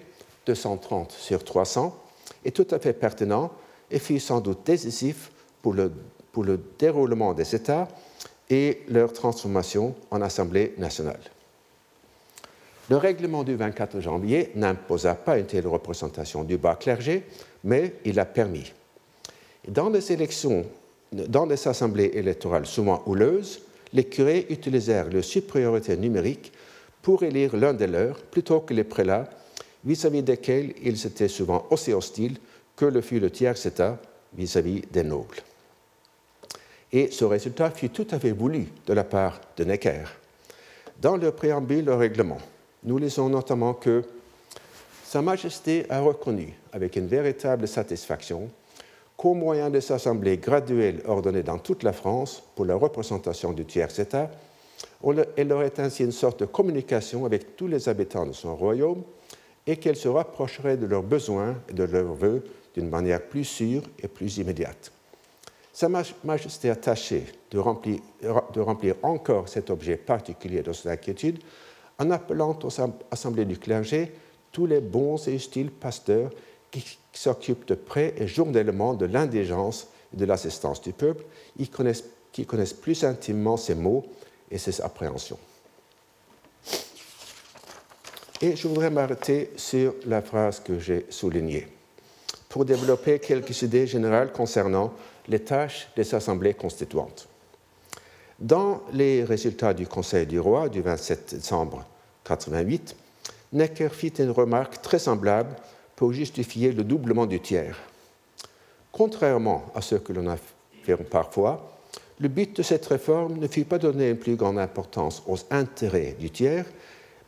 230 0.47 1.13
sur 1.13 1.45
300, 1.45 1.97
est 2.45 2.55
tout 2.55 2.67
à 2.71 2.79
fait 2.79 2.93
pertinent 2.93 3.53
et 3.91 3.99
fut 3.99 4.21
sans 4.21 4.41
doute 4.41 4.65
décisif 4.65 5.31
pour 5.63 5.75
le, 5.75 6.61
déroulement 6.79 7.35
des 7.35 7.55
États 7.55 7.89
et 8.51 8.83
leur 8.89 9.13
transformation 9.13 9.95
en 10.11 10.21
Assemblée 10.21 10.75
nationale. 10.79 11.21
Le 12.91 12.97
règlement 12.97 13.45
du 13.45 13.55
24 13.55 14.01
janvier 14.01 14.51
n'imposa 14.55 15.15
pas 15.15 15.39
une 15.39 15.47
telle 15.47 15.67
représentation 15.67 16.45
du 16.45 16.59
bas 16.59 16.75
clergé, 16.75 17.25
mais 17.65 17.95
il 18.05 18.19
a 18.19 18.25
permis. 18.25 18.73
Dans 19.69 19.89
les 19.89 20.13
élections, 20.13 20.67
dans 21.13 21.47
les 21.47 21.69
assemblées 21.69 22.11
électorales 22.15 22.67
souvent 22.67 23.03
houleuses, 23.07 23.63
les 23.93 24.05
curés 24.05 24.47
utilisèrent 24.51 25.09
leur 25.11 25.25
supériorité 25.25 25.97
numérique 25.97 26.53
pour 27.03 27.23
élire 27.23 27.57
l'un 27.57 27.75
des 27.75 27.87
leurs 27.87 28.19
plutôt 28.19 28.61
que 28.61 28.75
les 28.75 28.85
prélats, 28.85 29.29
vis-à-vis 29.85 30.23
desquels 30.23 30.75
ils 30.83 31.07
étaient 31.07 31.29
souvent 31.29 31.67
aussi 31.71 31.93
hostiles 31.93 32.39
que 32.77 32.85
le 32.85 33.01
fut 33.01 33.21
le 33.21 33.31
tiers 33.31 33.67
état 33.67 33.99
vis-à-vis 34.35 34.83
des 34.91 35.03
nobles. 35.03 35.43
Et 36.93 37.11
ce 37.11 37.25
résultat 37.25 37.71
fut 37.71 37.89
tout 37.89 38.07
à 38.11 38.19
fait 38.19 38.33
voulu 38.33 38.67
de 38.87 38.93
la 38.93 39.05
part 39.05 39.41
de 39.57 39.65
Necker. 39.65 40.05
Dans 41.01 41.17
le 41.17 41.33
préambule 41.33 41.89
au 41.89 41.97
règlement, 41.97 42.39
nous 42.85 42.99
lisons 42.99 43.29
notamment 43.29 43.75
que 43.75 44.03
Sa 45.05 45.23
Majesté 45.23 45.87
a 45.91 46.01
reconnu 46.01 46.55
avec 46.73 46.97
une 46.97 47.07
véritable 47.07 47.67
satisfaction 47.67 48.49
qu'au 49.17 49.35
moyen 49.35 49.71
de 49.71 49.81
ces 49.81 49.95
assemblées 49.95 50.39
graduelles 50.39 51.03
ordonnées 51.07 51.43
dans 51.43 51.59
toute 51.59 51.83
la 51.83 51.93
France 51.93 52.43
pour 52.55 52.65
la 52.65 52.75
représentation 52.75 53.53
du 53.53 53.65
tiers-État, 53.65 54.31
elle 55.37 55.53
aurait 55.53 55.79
ainsi 55.79 56.05
une 56.05 56.13
sorte 56.13 56.41
de 56.41 56.47
communication 56.47 57.25
avec 57.25 57.57
tous 57.57 57.69
les 57.69 57.89
habitants 57.89 58.27
de 58.27 58.33
son 58.33 58.57
royaume 58.57 59.03
et 59.67 59.77
qu'elles 59.77 59.97
se 59.97 60.09
rapprocheraient 60.09 60.77
de 60.77 60.87
leurs 60.87 61.03
besoins 61.03 61.57
et 61.69 61.73
de 61.73 61.85
leurs 61.85 62.15
vœux 62.15 62.43
d'une 62.75 62.89
manière 62.89 63.23
plus 63.23 63.45
sûre 63.45 63.83
et 64.03 64.09
plus 64.09 64.39
immédiate. 64.39 64.93
Sa 65.73 65.89
Majesté 65.89 66.69
a 66.69 66.77
tâché 66.77 67.25
de 67.51 67.59
remplir, 67.59 68.95
encore 69.03 69.49
cet 69.49 69.71
objet 69.71 69.97
particulier 69.97 70.63
de 70.63 70.73
son 70.73 70.91
inquiétude 70.91 71.39
en 71.99 72.11
appelant 72.11 72.59
aux 72.63 72.81
assemblées 73.11 73.47
du 73.47 73.59
clergé 73.59 74.13
tous 74.51 74.67
les 74.67 74.81
bons 74.81 75.27
et 75.29 75.35
utiles 75.35 75.71
pasteurs 75.71 76.31
qui 76.71 76.99
s'occupent 77.13 77.67
de 77.67 77.75
près 77.75 78.15
et 78.19 78.27
journellement 78.27 78.93
de 78.93 79.07
l'indigence 79.07 79.89
et 80.13 80.17
de 80.19 80.27
l'assistance 80.27 80.83
du 80.83 80.93
peuple, 80.93 81.25
connaissent, 81.75 82.05
qui 82.33 82.45
connaissent 82.45 82.75
plus 82.75 83.03
intimement 83.05 83.57
ses 83.57 83.75
mots 83.75 84.05
et 84.51 84.59
ses 84.59 84.81
appréhensions. 84.83 85.39
Et 88.43 88.57
je 88.57 88.69
voudrais 88.69 88.91
m'arrêter 88.91 89.53
sur 89.57 89.95
la 90.05 90.21
phrase 90.21 90.61
que 90.61 90.79
j'ai 90.79 91.07
soulignée 91.09 91.69
pour 92.49 92.67
développer 92.67 93.19
quelques 93.21 93.63
idées 93.63 93.87
générales 93.87 94.33
concernant 94.33 94.93
les 95.29 95.41
tâches 95.41 95.89
des 95.97 96.15
assemblées 96.15 96.55
constituantes. 96.55 97.29
Dans 98.39 98.83
les 98.93 99.23
résultats 99.23 99.75
du 99.75 99.87
Conseil 99.87 100.27
du 100.27 100.41
roi 100.41 100.69
du 100.69 100.81
27 100.81 101.35
décembre 101.37 101.85
88, 102.25 102.97
Necker 103.53 103.91
fit 103.91 104.13
une 104.19 104.31
remarque 104.31 104.83
très 104.83 104.99
semblable 104.99 105.55
pour 105.95 106.13
justifier 106.13 106.73
le 106.73 106.83
doublement 106.83 107.27
du 107.27 107.41
tiers. 107.41 107.79
Contrairement 108.91 109.67
à 109.75 109.81
ce 109.81 109.95
que 109.95 110.13
l'on 110.13 110.27
affirme 110.27 111.05
parfois, 111.05 111.79
le 112.19 112.29
but 112.29 112.57
de 112.57 112.63
cette 112.63 112.87
réforme 112.87 113.39
ne 113.39 113.47
fut 113.47 113.65
pas 113.65 113.79
donner 113.79 114.11
une 114.11 114.19
plus 114.19 114.37
grande 114.37 114.59
importance 114.59 115.23
aux 115.27 115.39
intérêts 115.51 116.17
du 116.19 116.31
tiers, 116.31 116.67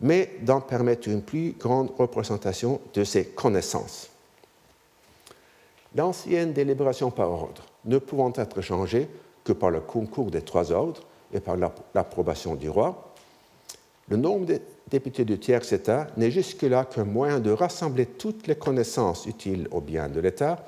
mais 0.01 0.31
d'en 0.43 0.61
permettre 0.61 1.09
une 1.09 1.23
plus 1.23 1.53
grande 1.53 1.91
représentation 1.97 2.81
de 2.93 3.05
ses 3.05 3.27
connaissances. 3.27 4.09
L'ancienne 5.95 6.53
délibération 6.53 7.11
par 7.11 7.31
ordre 7.31 7.63
ne 7.85 7.99
pouvant 7.99 8.33
être 8.37 8.61
changée 8.61 9.09
que 9.45 9.53
par 9.53 9.71
le 9.71 9.81
concours 9.81 10.31
des 10.31 10.43
trois 10.43 10.73
ordres 10.73 11.03
et 11.33 11.41
par 11.41 11.57
l'approbation 11.95 12.55
du 12.55 12.69
roi, 12.69 13.15
le 14.09 14.17
nombre 14.17 14.47
de 14.47 14.61
députés 14.91 15.25
du 15.25 15.39
tiers 15.39 15.73
État 15.73 16.09
n'est 16.17 16.31
jusque-là 16.31 16.85
qu'un 16.85 17.05
moyen 17.05 17.41
de 17.41 17.51
rassembler 17.51 18.07
toutes 18.07 18.47
les 18.47 18.55
connaissances 18.55 19.27
utiles 19.27 19.69
au 19.71 19.81
bien 19.81 20.09
de 20.09 20.21
l'État, 20.21 20.65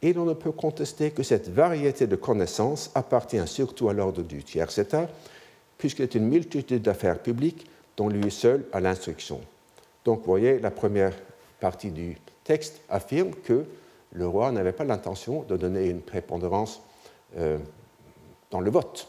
et 0.00 0.12
l'on 0.12 0.26
ne 0.26 0.34
peut 0.34 0.52
contester 0.52 1.10
que 1.10 1.24
cette 1.24 1.48
variété 1.48 2.06
de 2.06 2.14
connaissances 2.14 2.90
appartient 2.94 3.46
surtout 3.46 3.88
à 3.88 3.92
l'ordre 3.92 4.22
du 4.22 4.44
tiers 4.44 4.78
État, 4.78 5.08
puisqu'il 5.76 6.02
est 6.02 6.14
une 6.14 6.28
multitude 6.28 6.82
d'affaires 6.82 7.18
publiques 7.18 7.66
dont 7.96 8.08
lui 8.08 8.30
seul 8.30 8.64
a 8.72 8.80
l'instruction. 8.80 9.40
Donc, 10.04 10.20
vous 10.20 10.26
voyez, 10.26 10.60
la 10.60 10.70
première 10.70 11.12
partie 11.60 11.90
du 11.90 12.16
texte 12.44 12.80
affirme 12.88 13.32
que 13.44 13.64
le 14.12 14.26
roi 14.26 14.50
n'avait 14.52 14.72
pas 14.72 14.84
l'intention 14.84 15.42
de 15.42 15.56
donner 15.56 15.86
une 15.86 16.00
prépondérance 16.00 16.80
euh, 17.36 17.58
dans 18.50 18.60
le 18.60 18.70
vote 18.70 19.08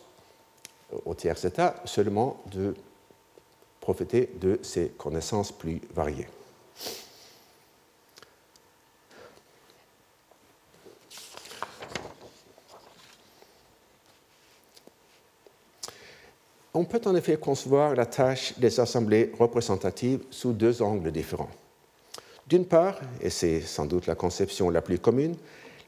au 1.05 1.13
tiers 1.13 1.43
État, 1.45 1.75
seulement 1.85 2.41
de 2.51 2.75
profiter 3.79 4.29
de 4.39 4.59
ses 4.61 4.89
connaissances 4.89 5.51
plus 5.51 5.81
variées. 5.93 6.27
On 16.73 16.85
peut 16.85 17.01
en 17.05 17.15
effet 17.15 17.37
concevoir 17.37 17.95
la 17.95 18.05
tâche 18.05 18.57
des 18.57 18.79
assemblées 18.79 19.31
représentatives 19.37 20.23
sous 20.29 20.53
deux 20.53 20.81
angles 20.81 21.11
différents. 21.11 21.49
D'une 22.49 22.65
part, 22.65 22.99
et 23.21 23.29
c'est 23.29 23.61
sans 23.61 23.85
doute 23.85 24.07
la 24.07 24.15
conception 24.15 24.71
la 24.71 24.81
plus 24.81 24.97
commune, 24.97 25.35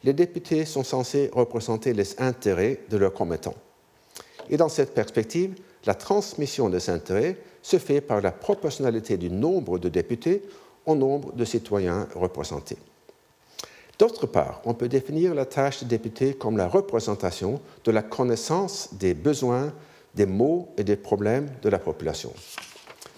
les 0.04 0.14
députés 0.14 0.66
sont 0.66 0.84
censés 0.84 1.32
représenter 1.34 1.92
les 1.92 2.22
intérêts 2.22 2.82
de 2.90 2.98
leurs 2.98 3.14
commettants. 3.14 3.56
Et 4.48 4.58
dans 4.58 4.70
cette 4.70 4.94
perspective, 4.94 5.56
la 5.86 5.96
transmission 5.96 6.70
des 6.70 6.92
intérêts 6.92 7.38
se 7.64 7.80
fait 7.80 8.00
par 8.00 8.22
la 8.22 8.32
proportionnalité 8.32 9.18
du 9.18 9.32
nombre 9.32 9.80
de 9.80 9.90
députés 9.90 10.44
au 10.86 10.96
nombre 10.96 11.34
de 11.34 11.46
citoyens 11.46 12.08
représentés. 12.14 12.78
D'autre 13.98 14.28
part, 14.28 14.62
on 14.66 14.76
peut 14.76 14.88
définir 14.88 15.34
la 15.34 15.46
tâche 15.46 15.80
des 15.82 15.98
députés 15.98 16.36
comme 16.36 16.58
la 16.58 16.68
représentation 16.68 17.60
de 17.84 17.92
la 17.92 18.04
connaissance 18.04 18.90
des 18.94 19.16
besoins, 19.16 19.74
des 20.14 20.28
maux 20.28 20.70
et 20.78 20.84
des 20.84 20.96
problèmes 20.96 21.50
de 21.64 21.70
la 21.70 21.80
population. 21.80 22.34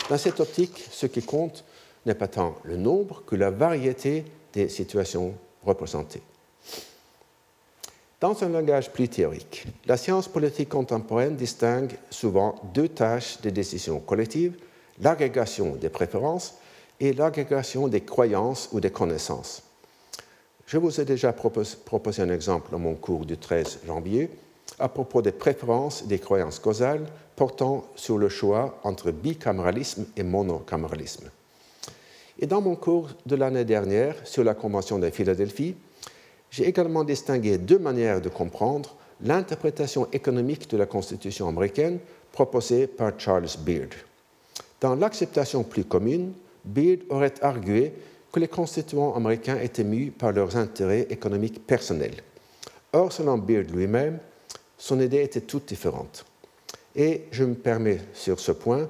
Dans 0.09 0.17
cette 0.17 0.39
optique, 0.39 0.87
ce 0.91 1.07
qui 1.07 1.21
compte, 1.21 1.65
n'est 2.05 2.15
pas 2.15 2.27
tant 2.27 2.55
le 2.63 2.77
nombre 2.77 3.23
que 3.25 3.35
la 3.35 3.49
variété 3.49 4.25
des 4.53 4.69
situations 4.69 5.33
représentées. 5.63 6.21
Dans 8.19 8.41
un 8.41 8.49
langage 8.49 8.91
plus 8.91 9.09
théorique, 9.09 9.65
la 9.85 9.97
science 9.97 10.29
politique 10.29 10.69
contemporaine 10.69 11.35
distingue 11.35 11.97
souvent 12.09 12.55
deux 12.73 12.87
tâches 12.87 13.41
de 13.41 13.49
décision 13.49 13.99
collective, 13.99 14.55
l'agrégation 15.01 15.75
des 15.75 15.89
préférences 15.89 16.55
et 16.99 17.11
l'agrégation 17.11 17.89
des 17.89 18.01
croyances 18.01 18.69
ou 18.71 18.79
des 18.79 18.91
connaissances. 18.91 19.63
Je 20.65 20.77
vous 20.77 21.01
ai 21.01 21.05
déjà 21.05 21.33
proposé 21.33 22.21
un 22.21 22.29
exemple 22.29 22.71
dans 22.71 22.79
mon 22.79 22.95
cours 22.95 23.25
du 23.25 23.37
13 23.37 23.79
janvier 23.85 24.29
à 24.79 24.87
propos 24.87 25.21
des 25.21 25.33
préférences 25.33 26.03
et 26.03 26.07
des 26.07 26.19
croyances 26.19 26.59
causales 26.59 27.05
portant 27.35 27.83
sur 27.95 28.17
le 28.17 28.29
choix 28.29 28.79
entre 28.83 29.11
bicaméralisme 29.11 30.05
et 30.15 30.23
monocaméralisme. 30.23 31.29
Et 32.43 32.45
dans 32.45 32.59
mon 32.59 32.75
cours 32.75 33.07
de 33.25 33.37
l'année 33.37 33.63
dernière 33.63 34.15
sur 34.25 34.43
la 34.43 34.53
Convention 34.53 34.99
de 34.99 35.09
Philadelphie, 35.09 35.75
j'ai 36.51 36.67
également 36.67 37.05
distingué 37.05 37.57
deux 37.57 37.79
manières 37.79 38.19
de 38.19 38.27
comprendre 38.27 38.97
l'interprétation 39.21 40.09
économique 40.11 40.69
de 40.69 40.75
la 40.75 40.85
Constitution 40.85 41.47
américaine 41.47 41.99
proposée 42.33 42.87
par 42.87 43.17
Charles 43.17 43.47
Beard. 43.59 43.91
Dans 44.81 44.93
l'acceptation 44.93 45.63
plus 45.63 45.85
commune, 45.85 46.33
Beard 46.65 46.99
aurait 47.07 47.41
argué 47.41 47.93
que 48.29 48.41
les 48.41 48.49
constituants 48.49 49.15
américains 49.15 49.61
étaient 49.61 49.85
mus 49.85 50.11
par 50.11 50.33
leurs 50.33 50.57
intérêts 50.57 51.07
économiques 51.09 51.65
personnels. 51.65 52.17
Or, 52.91 53.13
selon 53.13 53.37
Beard 53.37 53.71
lui-même, 53.71 54.19
son 54.77 54.99
idée 54.99 55.23
était 55.23 55.39
toute 55.39 55.69
différente. 55.69 56.25
Et 56.93 57.21
je 57.31 57.45
me 57.45 57.55
permets 57.55 58.01
sur 58.13 58.37
ce 58.41 58.51
point 58.51 58.89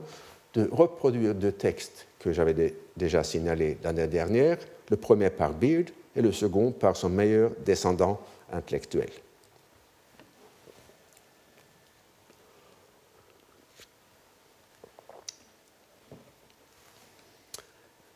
de 0.56 0.68
reproduire 0.72 1.36
deux 1.36 1.52
textes 1.52 2.08
que 2.24 2.32
j'avais 2.32 2.76
déjà 2.96 3.24
signalés 3.24 3.78
l'année 3.84 4.08
dernière, 4.08 4.58
le 4.90 4.98
premier 4.98 5.30
par 5.30 5.54
Beard 5.54 5.86
et 6.16 6.22
le 6.22 6.32
second 6.32 6.72
par 6.72 6.96
son 6.96 7.10
meilleur 7.10 7.52
descendant 7.66 8.20
intellectuel. 8.52 9.10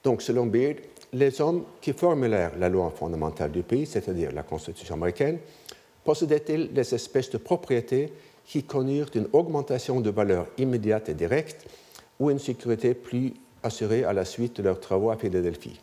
Donc, 0.03 0.21
selon 0.21 0.45
Beard, 0.45 0.77
les 1.11 1.41
hommes 1.41 1.65
qui 1.81 1.91
formulèrent 1.91 2.57
la 2.57 2.69
loi 2.69 2.89
fondamentale 2.91 3.51
du 3.51 3.63
pays, 3.63 3.85
c'est-à-dire 3.85 4.31
la 4.31 4.43
Constitution 4.43 4.95
américaine, 4.95 5.39
possédaient-ils 6.05 6.71
des 6.71 6.95
espèces 6.95 7.29
de 7.29 7.37
propriétés 7.37 8.13
qui 8.45 8.63
connurent 8.63 9.09
une 9.15 9.27
augmentation 9.33 9.99
de 9.99 10.09
valeur 10.09 10.47
immédiate 10.57 11.09
et 11.09 11.13
directe 11.13 11.67
ou 12.21 12.31
une 12.31 12.39
sécurité 12.39 12.93
plus 12.93 13.33
assurée 13.67 14.03
à 14.03 14.13
la 14.13 14.25
suite 14.25 14.57
de 14.57 14.63
leurs 14.63 14.79
travaux 14.79 15.11
à 15.11 15.17
Philadelphie. 15.17 15.79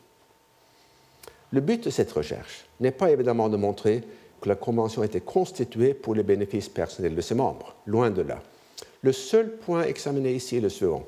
Le 1.52 1.60
but 1.60 1.84
de 1.84 1.90
cette 1.90 2.10
recherche 2.10 2.64
n'est 2.80 2.90
pas 2.90 3.10
évidemment 3.10 3.48
de 3.48 3.56
montrer 3.56 4.02
que 4.40 4.48
la 4.48 4.56
Convention 4.56 5.04
était 5.04 5.20
constituée 5.20 5.94
pour 5.94 6.14
les 6.14 6.24
bénéfices 6.24 6.68
personnels 6.68 7.14
de 7.14 7.20
ses 7.20 7.34
membres, 7.34 7.76
loin 7.86 8.10
de 8.10 8.22
là. 8.22 8.42
Le 9.02 9.12
seul 9.12 9.56
point 9.58 9.84
examiné 9.84 10.34
ici 10.34 10.56
est 10.56 10.60
le 10.60 10.68
suivant. 10.68 11.04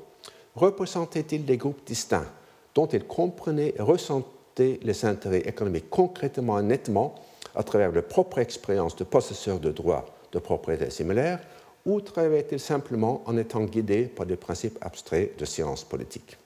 Représentait-il 0.55 1.45
des 1.45 1.57
groupes 1.57 1.85
distincts 1.85 2.31
dont 2.73 2.87
ils 2.87 3.05
comprenaient 3.05 3.73
et 3.77 3.81
ressentaient 3.81 4.79
les 4.81 5.05
intérêts 5.05 5.41
économiques 5.41 5.89
concrètement 5.89 6.59
et 6.59 6.63
nettement 6.63 7.15
à 7.55 7.63
travers 7.63 7.91
leur 7.91 8.05
propre 8.05 8.39
expérience 8.39 8.95
de 8.95 9.03
possesseurs 9.03 9.59
de 9.59 9.71
droits 9.71 10.05
de 10.31 10.39
propriété 10.39 10.89
similaires 10.89 11.39
ou 11.85 12.01
travaillait-il 12.01 12.59
simplement 12.59 13.21
en 13.25 13.37
étant 13.37 13.63
guidé 13.63 14.03
par 14.03 14.25
des 14.25 14.35
principes 14.35 14.77
abstraits 14.81 15.37
de 15.37 15.45
science 15.45 15.83
politique? 15.83 16.37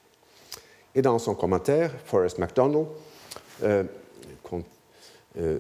Et 0.96 1.02
dans 1.02 1.18
son 1.20 1.36
commentaire, 1.36 1.92
Forrest 2.06 2.38
MacDonald 2.38 2.88
euh, 3.64 3.84
euh, 5.38 5.60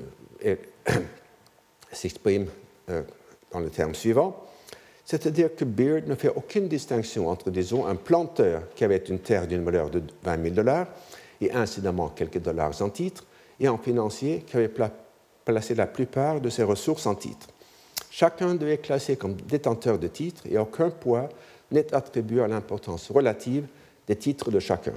s'exprime 1.92 2.48
euh, 2.90 3.04
dans 3.52 3.60
le 3.60 3.70
terme 3.70 3.96
suivant, 3.96 4.46
c'est-à-dire 5.06 5.56
que 5.56 5.66
Beard 5.66 6.08
ne 6.08 6.16
fait 6.16 6.30
aucune 6.30 6.68
distinction 6.68 7.30
entre, 7.30 7.50
disons, 7.50 7.86
un 7.86 7.96
planteur 7.96 8.64
qui 8.76 8.84
avait 8.84 8.98
une 8.98 9.20
terre 9.20 9.48
d'une 9.48 9.64
valeur 9.64 9.90
de 9.90 10.02
20 10.24 10.44
000 10.44 10.56
dollars 10.56 10.88
et 11.40 11.52
incidemment 11.52 12.10
quelques 12.10 12.40
dollars 12.40 12.82
en 12.82 12.90
titres, 12.90 13.26
et 13.60 13.68
un 13.68 13.78
financier 13.78 14.44
qui 14.46 14.58
avait 14.58 14.72
placé 15.46 15.76
la 15.76 15.88
plupart 15.88 16.40
de 16.40 16.50
ses 16.50 16.64
ressources 16.64 17.06
en 17.06 17.16
titres. 17.16 17.48
Chacun 18.10 18.56
devait 18.56 18.74
être 18.74 18.84
classé 18.84 19.16
comme 19.16 19.36
détenteur 19.36 19.98
de 19.98 20.08
titres 20.08 20.44
et 20.50 20.58
aucun 20.58 20.90
poids 20.90 21.30
n'est 21.72 21.94
attribué 21.94 22.42
à 22.42 22.48
l'importance 22.48 23.10
relative 23.10 23.68
des 24.08 24.16
titres 24.16 24.52
de 24.52 24.60
chacun. 24.60 24.94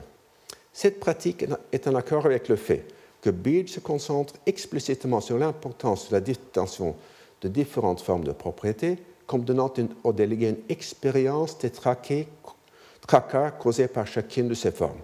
Cette 0.75 0.99
pratique 0.99 1.47
est 1.71 1.87
en 1.87 1.95
accord 1.95 2.27
avec 2.27 2.49
le 2.49 2.57
fait 2.57 2.85
que 3.23 3.31
Beard 3.31 3.69
se 3.69 3.79
concentre 3.79 4.35
explicitement 4.45 5.21
sur 5.21 5.39
l'importance 5.39 6.09
de 6.09 6.15
la 6.15 6.21
distinction 6.21 6.97
de 7.41 7.49
différentes 7.49 8.01
formes 8.01 8.25
de 8.25 8.33
propriété 8.33 8.99
comme 9.27 9.45
donnant 9.45 9.73
aux 10.03 10.13
délégués 10.13 10.51
une 10.51 10.59
expérience 10.69 11.57
des 11.59 11.71
tracas 11.71 13.51
causés 13.53 13.89
par 13.89 14.07
chacune 14.07 14.49
de 14.49 14.55
ces 14.55 14.73
formes, 14.73 15.01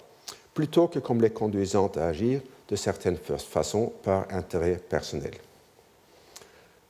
plutôt 0.52 0.88
que 0.88 0.98
comme 0.98 1.22
les 1.22 1.30
conduisant 1.30 1.90
à 1.96 2.06
agir 2.06 2.42
de 2.68 2.76
certaines 2.76 3.16
façons 3.16 3.92
par 4.02 4.26
intérêt 4.30 4.76
personnel. 4.76 5.34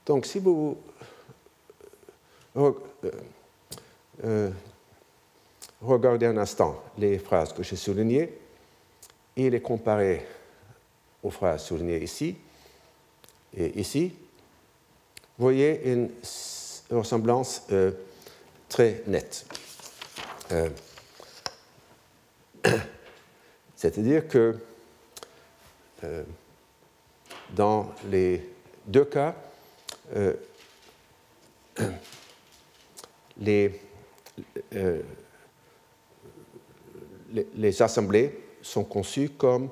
Donc 0.06 0.24
si 0.24 0.38
vous 0.38 0.76
euh, 2.56 2.72
euh, 4.24 4.50
regardez 5.82 6.26
un 6.26 6.38
instant 6.38 6.82
les 6.98 7.18
phrases 7.18 7.52
que 7.52 7.62
j'ai 7.62 7.76
soulignées 7.76 8.39
et 9.36 9.50
les 9.50 9.60
comparer 9.60 10.26
aux 11.22 11.30
phrases 11.30 11.64
soulignées 11.64 12.02
ici 12.02 12.36
et 13.56 13.80
ici, 13.80 14.12
vous 15.38 15.44
voyez 15.44 15.90
une 15.90 16.10
ressemblance 16.90 17.62
euh, 17.72 17.92
très 18.68 19.02
nette. 19.06 19.46
C'est-à-dire 23.76 24.28
que 24.28 24.58
dans 27.50 27.92
les 28.06 28.48
deux 28.86 29.04
cas, 29.04 29.34
euh, 30.14 30.34
les, 33.38 33.80
les, 37.54 37.82
assemblées 37.82 38.38
sont 38.70 38.84
conçues 38.84 39.30
comme 39.30 39.68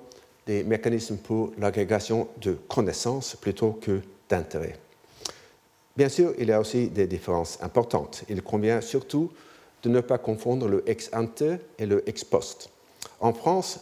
des 0.47 0.65
mécanismes 0.65 1.19
pour 1.19 1.53
l'agrégation 1.59 2.29
de 2.41 2.53
connaissances 2.69 3.37
plutôt 3.37 3.73
que 3.73 4.01
d'intérêts. 4.29 4.77
Bien 5.97 6.09
sûr, 6.09 6.35
il 6.39 6.49
y 6.49 6.53
a 6.53 6.61
aussi 6.61 6.89
des 6.89 7.07
différences 7.07 7.59
importantes. 7.61 8.25
Il 8.29 8.43
convient 8.43 8.81
surtout 8.81 9.31
de 9.83 9.89
ne 9.89 10.01
pas 10.01 10.19
confondre 10.19 10.69
le 10.69 10.89
ex 10.89 11.11
ante 11.13 11.43
et 11.79 11.87
le 11.87 12.09
ex 12.09 12.25
post. 12.25 12.71
En 13.21 13.33
France, 13.33 13.81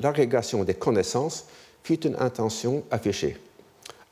l'agrégation 0.00 0.64
des 0.64 0.74
connaissances 0.74 1.46
fut 1.82 2.06
une 2.06 2.16
intention 2.16 2.84
affichée. 2.90 3.36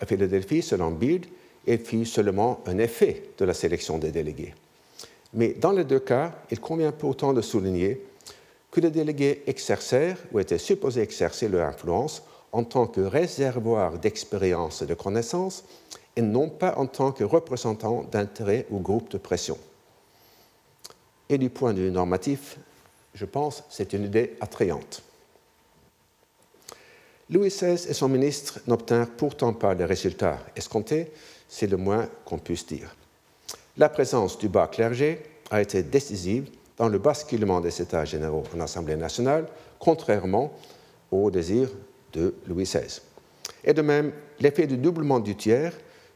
À 0.00 0.06
Philadelphie, 0.06 0.62
selon 0.62 0.90
Beard, 0.90 1.22
et 1.66 1.78
fut 1.78 2.04
seulement 2.04 2.60
un 2.66 2.78
effet 2.78 3.22
de 3.38 3.44
la 3.44 3.54
sélection 3.54 3.98
des 3.98 4.10
délégués. 4.10 4.54
Mais 5.32 5.54
dans 5.54 5.72
les 5.72 5.84
deux 5.84 6.00
cas, 6.00 6.34
il 6.50 6.60
convient 6.60 6.92
pourtant 6.92 7.32
de 7.32 7.40
souligner 7.40 8.02
que 8.72 8.80
les 8.80 8.90
délégués 8.90 9.44
exercèrent 9.46 10.16
ou 10.32 10.40
étaient 10.40 10.58
supposés 10.58 11.02
exercer 11.02 11.46
leur 11.46 11.68
influence 11.68 12.22
en 12.50 12.64
tant 12.64 12.86
que 12.86 13.02
réservoir 13.02 13.98
d'expérience 13.98 14.82
et 14.82 14.86
de 14.86 14.94
connaissances 14.94 15.62
et 16.16 16.22
non 16.22 16.48
pas 16.48 16.74
en 16.76 16.86
tant 16.86 17.12
que 17.12 17.22
représentants 17.22 18.04
d'intérêts 18.10 18.66
ou 18.70 18.80
groupes 18.80 19.10
de 19.12 19.18
pression. 19.18 19.58
Et 21.28 21.38
du 21.38 21.50
point 21.50 21.72
de 21.72 21.82
vue 21.82 21.90
normatif, 21.90 22.58
je 23.14 23.26
pense 23.26 23.62
c'est 23.68 23.92
une 23.92 24.04
idée 24.04 24.36
attrayante. 24.40 25.02
Louis 27.30 27.48
XVI 27.48 27.88
et 27.88 27.94
son 27.94 28.08
ministre 28.08 28.60
n'obtinrent 28.66 29.10
pourtant 29.16 29.52
pas 29.52 29.74
les 29.74 29.84
résultats 29.84 30.38
escomptés 30.56 31.12
c'est 31.46 31.66
le 31.66 31.76
moins 31.76 32.08
qu'on 32.24 32.38
puisse 32.38 32.66
dire. 32.66 32.96
La 33.76 33.90
présence 33.90 34.38
du 34.38 34.48
bas 34.48 34.68
clergé 34.68 35.22
a 35.50 35.60
été 35.60 35.82
décisive 35.82 36.48
dans 36.76 36.88
le 36.88 36.98
basculement 36.98 37.60
des 37.60 37.80
États 37.80 38.04
généraux 38.04 38.44
en 38.54 38.60
Assemblée 38.60 38.96
nationale, 38.96 39.46
contrairement 39.78 40.52
au 41.10 41.30
désir 41.30 41.68
de 42.12 42.34
Louis 42.46 42.64
XVI. 42.64 43.00
Et 43.64 43.74
de 43.74 43.82
même, 43.82 44.12
l'effet 44.40 44.66
du 44.66 44.76
doublement 44.76 45.20
du 45.20 45.36
tiers 45.36 45.72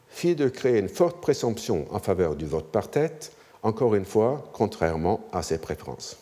fit 0.08 0.34
de 0.34 0.48
créer 0.48 0.78
une 0.78 0.88
forte 0.88 1.20
présomption 1.20 1.86
en 1.90 1.98
faveur 1.98 2.36
du 2.36 2.46
vote 2.46 2.70
par 2.70 2.88
tête, 2.90 3.32
encore 3.62 3.94
une 3.94 4.04
fois, 4.04 4.48
contrairement 4.52 5.28
à 5.32 5.42
ses 5.42 5.58
préférences. 5.58 6.16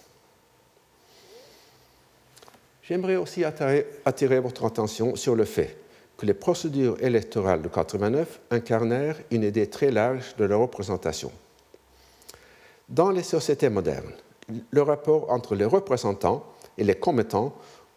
J'aimerais 2.82 3.16
aussi 3.16 3.44
attirer, 3.44 4.40
votre 4.40 4.64
attention 4.64 5.16
sur 5.16 5.34
le 5.34 5.44
fait 5.44 5.76
que 6.18 6.26
les 6.26 6.34
procédures 6.34 7.02
électorales 7.02 7.62
de 7.62 7.68
89 7.68 8.40
incarnèrent 8.50 9.18
une 9.30 9.42
idée 9.42 9.68
très 9.68 9.90
large 9.90 10.36
de 10.36 10.44
la 10.44 10.56
représentation. 10.56 11.32
Dans 12.88 13.10
les 13.10 13.22
sociétés 13.22 13.70
modernes, 13.70 14.12
le 14.70 14.82
rapport 14.82 15.30
entre 15.30 15.54
les 15.54 15.64
représentants 15.64 16.44
et 16.76 16.84
les 16.84 16.94
commettants 16.94 17.54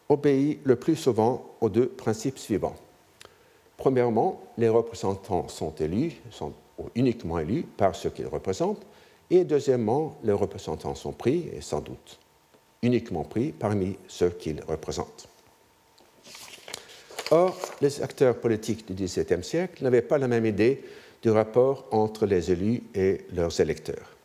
obéit 0.10 0.60
le 0.64 0.76
plus 0.76 0.96
souvent 0.96 1.46
aux 1.62 1.70
deux 1.70 1.88
principes 1.88 2.38
suivants. 2.38 2.76
Premièrement, 3.76 4.42
les 4.58 4.70
représentants 4.70 5.48
sont 5.50 5.74
élus, 5.76 6.14
sont 6.32 6.54
uniquement 6.96 7.40
élus 7.40 7.64
par 7.64 7.96
ceux 7.96 8.10
qu'ils 8.10 8.28
représentent, 8.28 8.86
et 9.30 9.44
deuxièmement, 9.44 10.18
les 10.24 10.32
représentants 10.32 10.96
sont 10.96 11.12
pris, 11.12 11.50
et 11.54 11.62
sans 11.62 11.82
doute 11.82 12.20
uniquement 12.82 13.24
pris 13.24 13.52
parmi 13.52 13.98
ceux 14.08 14.30
qu'ils 14.30 14.62
représentent. 14.68 15.28
Or, 17.32 17.58
les 17.82 18.02
acteurs 18.02 18.40
politiques 18.40 18.88
du 18.88 19.04
XVIIe 19.04 19.44
siècle 19.44 19.84
n'avaient 19.84 20.02
pas 20.02 20.18
la 20.18 20.28
même 20.28 20.46
idée 20.46 20.84
du 21.22 21.30
rapport 21.30 21.86
entre 21.92 22.26
les 22.26 22.52
élus 22.52 22.84
et 22.96 23.26
leurs 23.34 23.60
électeurs. 23.60 24.17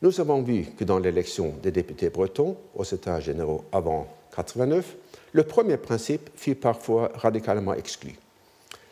Nous 0.00 0.20
avons 0.20 0.42
vu 0.42 0.66
que 0.76 0.84
dans 0.84 0.98
l'élection 0.98 1.54
des 1.62 1.72
députés 1.72 2.10
bretons 2.10 2.56
aux 2.74 2.84
États 2.84 3.18
généraux 3.18 3.64
avant 3.72 4.06
89, 4.36 4.94
le 5.32 5.42
premier 5.42 5.76
principe 5.76 6.30
fut 6.36 6.54
parfois 6.54 7.10
radicalement 7.14 7.74
exclu. 7.74 8.14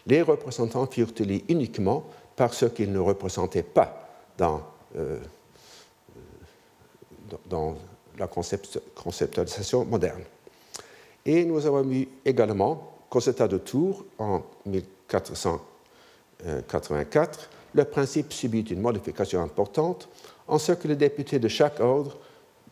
Les 0.06 0.22
représentants 0.22 0.86
furent 0.86 1.12
élus 1.18 1.42
uniquement 1.48 2.04
par 2.34 2.52
ceux 2.52 2.70
qu'ils 2.70 2.90
ne 2.92 2.98
représentaient 2.98 3.62
pas 3.62 4.08
dans, 4.36 4.62
euh, 4.96 5.20
dans 7.48 7.76
la 8.18 8.26
conceptualisation 8.26 9.84
moderne. 9.84 10.24
Et 11.24 11.44
nous 11.44 11.64
avons 11.66 11.82
vu 11.82 12.08
également 12.24 12.94
qu'aux 13.08 13.20
États 13.20 13.46
de 13.48 13.58
Tours, 13.58 14.04
en 14.18 14.42
1484, 14.66 17.50
le 17.74 17.84
principe 17.84 18.32
subit 18.32 18.62
une 18.62 18.80
modification 18.80 19.42
importante 19.42 20.08
en 20.48 20.58
ce 20.58 20.72
que 20.72 20.88
les 20.88 20.96
députés 20.96 21.38
de 21.38 21.48
chaque 21.48 21.80
ordre 21.80 22.16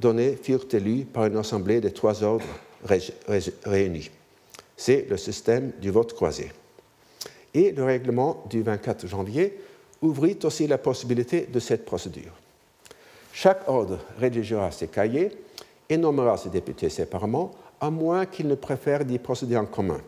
donné 0.00 0.36
furent 0.36 0.66
élus 0.72 1.04
par 1.04 1.26
une 1.26 1.36
assemblée 1.36 1.80
des 1.80 1.92
trois 1.92 2.22
ordres 2.22 2.44
réunis. 3.64 4.10
C'est 4.76 5.06
le 5.08 5.16
système 5.16 5.72
du 5.80 5.90
vote 5.90 6.12
croisé. 6.12 6.52
Et 7.52 7.72
le 7.72 7.84
règlement 7.84 8.44
du 8.50 8.62
24 8.62 9.06
janvier 9.06 9.58
ouvrit 10.02 10.38
aussi 10.42 10.66
la 10.66 10.78
possibilité 10.78 11.46
de 11.46 11.60
cette 11.60 11.84
procédure. 11.84 12.32
Chaque 13.32 13.68
ordre 13.68 13.98
rédigera 14.18 14.70
ses 14.70 14.88
cahiers 14.88 15.30
et 15.88 15.96
nommera 15.96 16.36
ses 16.36 16.50
députés 16.50 16.88
séparément, 16.88 17.52
à 17.80 17.90
moins 17.90 18.26
qu'il 18.26 18.48
ne 18.48 18.54
préfère 18.54 19.04
d'y 19.04 19.18
procéder 19.18 19.56
en 19.56 19.66
commun 19.66 20.00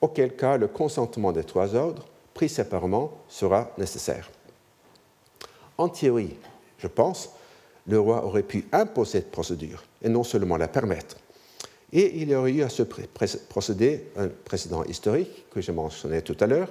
auquel 0.00 0.36
cas 0.36 0.56
le 0.56 0.68
consentement 0.68 1.32
des 1.32 1.44
trois 1.44 1.74
ordres, 1.74 2.04
pris 2.34 2.48
séparément, 2.48 3.12
sera 3.28 3.70
nécessaire. 3.78 4.30
En 5.76 5.88
théorie, 5.88 6.36
je 6.78 6.86
pense, 6.86 7.30
le 7.86 7.98
roi 7.98 8.24
aurait 8.24 8.42
pu 8.42 8.66
imposer 8.72 9.12
cette 9.12 9.30
procédure 9.30 9.84
et 10.02 10.08
non 10.08 10.24
seulement 10.24 10.56
la 10.56 10.68
permettre. 10.68 11.16
Et 11.92 12.20
il 12.20 12.28
y 12.28 12.34
aurait 12.34 12.52
eu 12.52 12.62
à 12.62 12.68
ce 12.68 12.82
procéder 12.82 14.08
un 14.16 14.28
précédent 14.28 14.84
historique 14.84 15.46
que 15.50 15.60
j'ai 15.60 15.72
mentionné 15.72 16.20
tout 16.22 16.36
à 16.40 16.46
l'heure, 16.46 16.68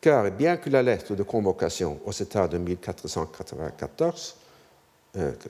car 0.00 0.30
bien 0.30 0.56
que 0.56 0.70
la 0.70 0.82
lettre 0.82 1.14
de 1.14 1.22
convocation 1.22 2.00
au 2.06 2.12
État 2.12 2.48
de 2.48 2.56
1494 2.56 4.36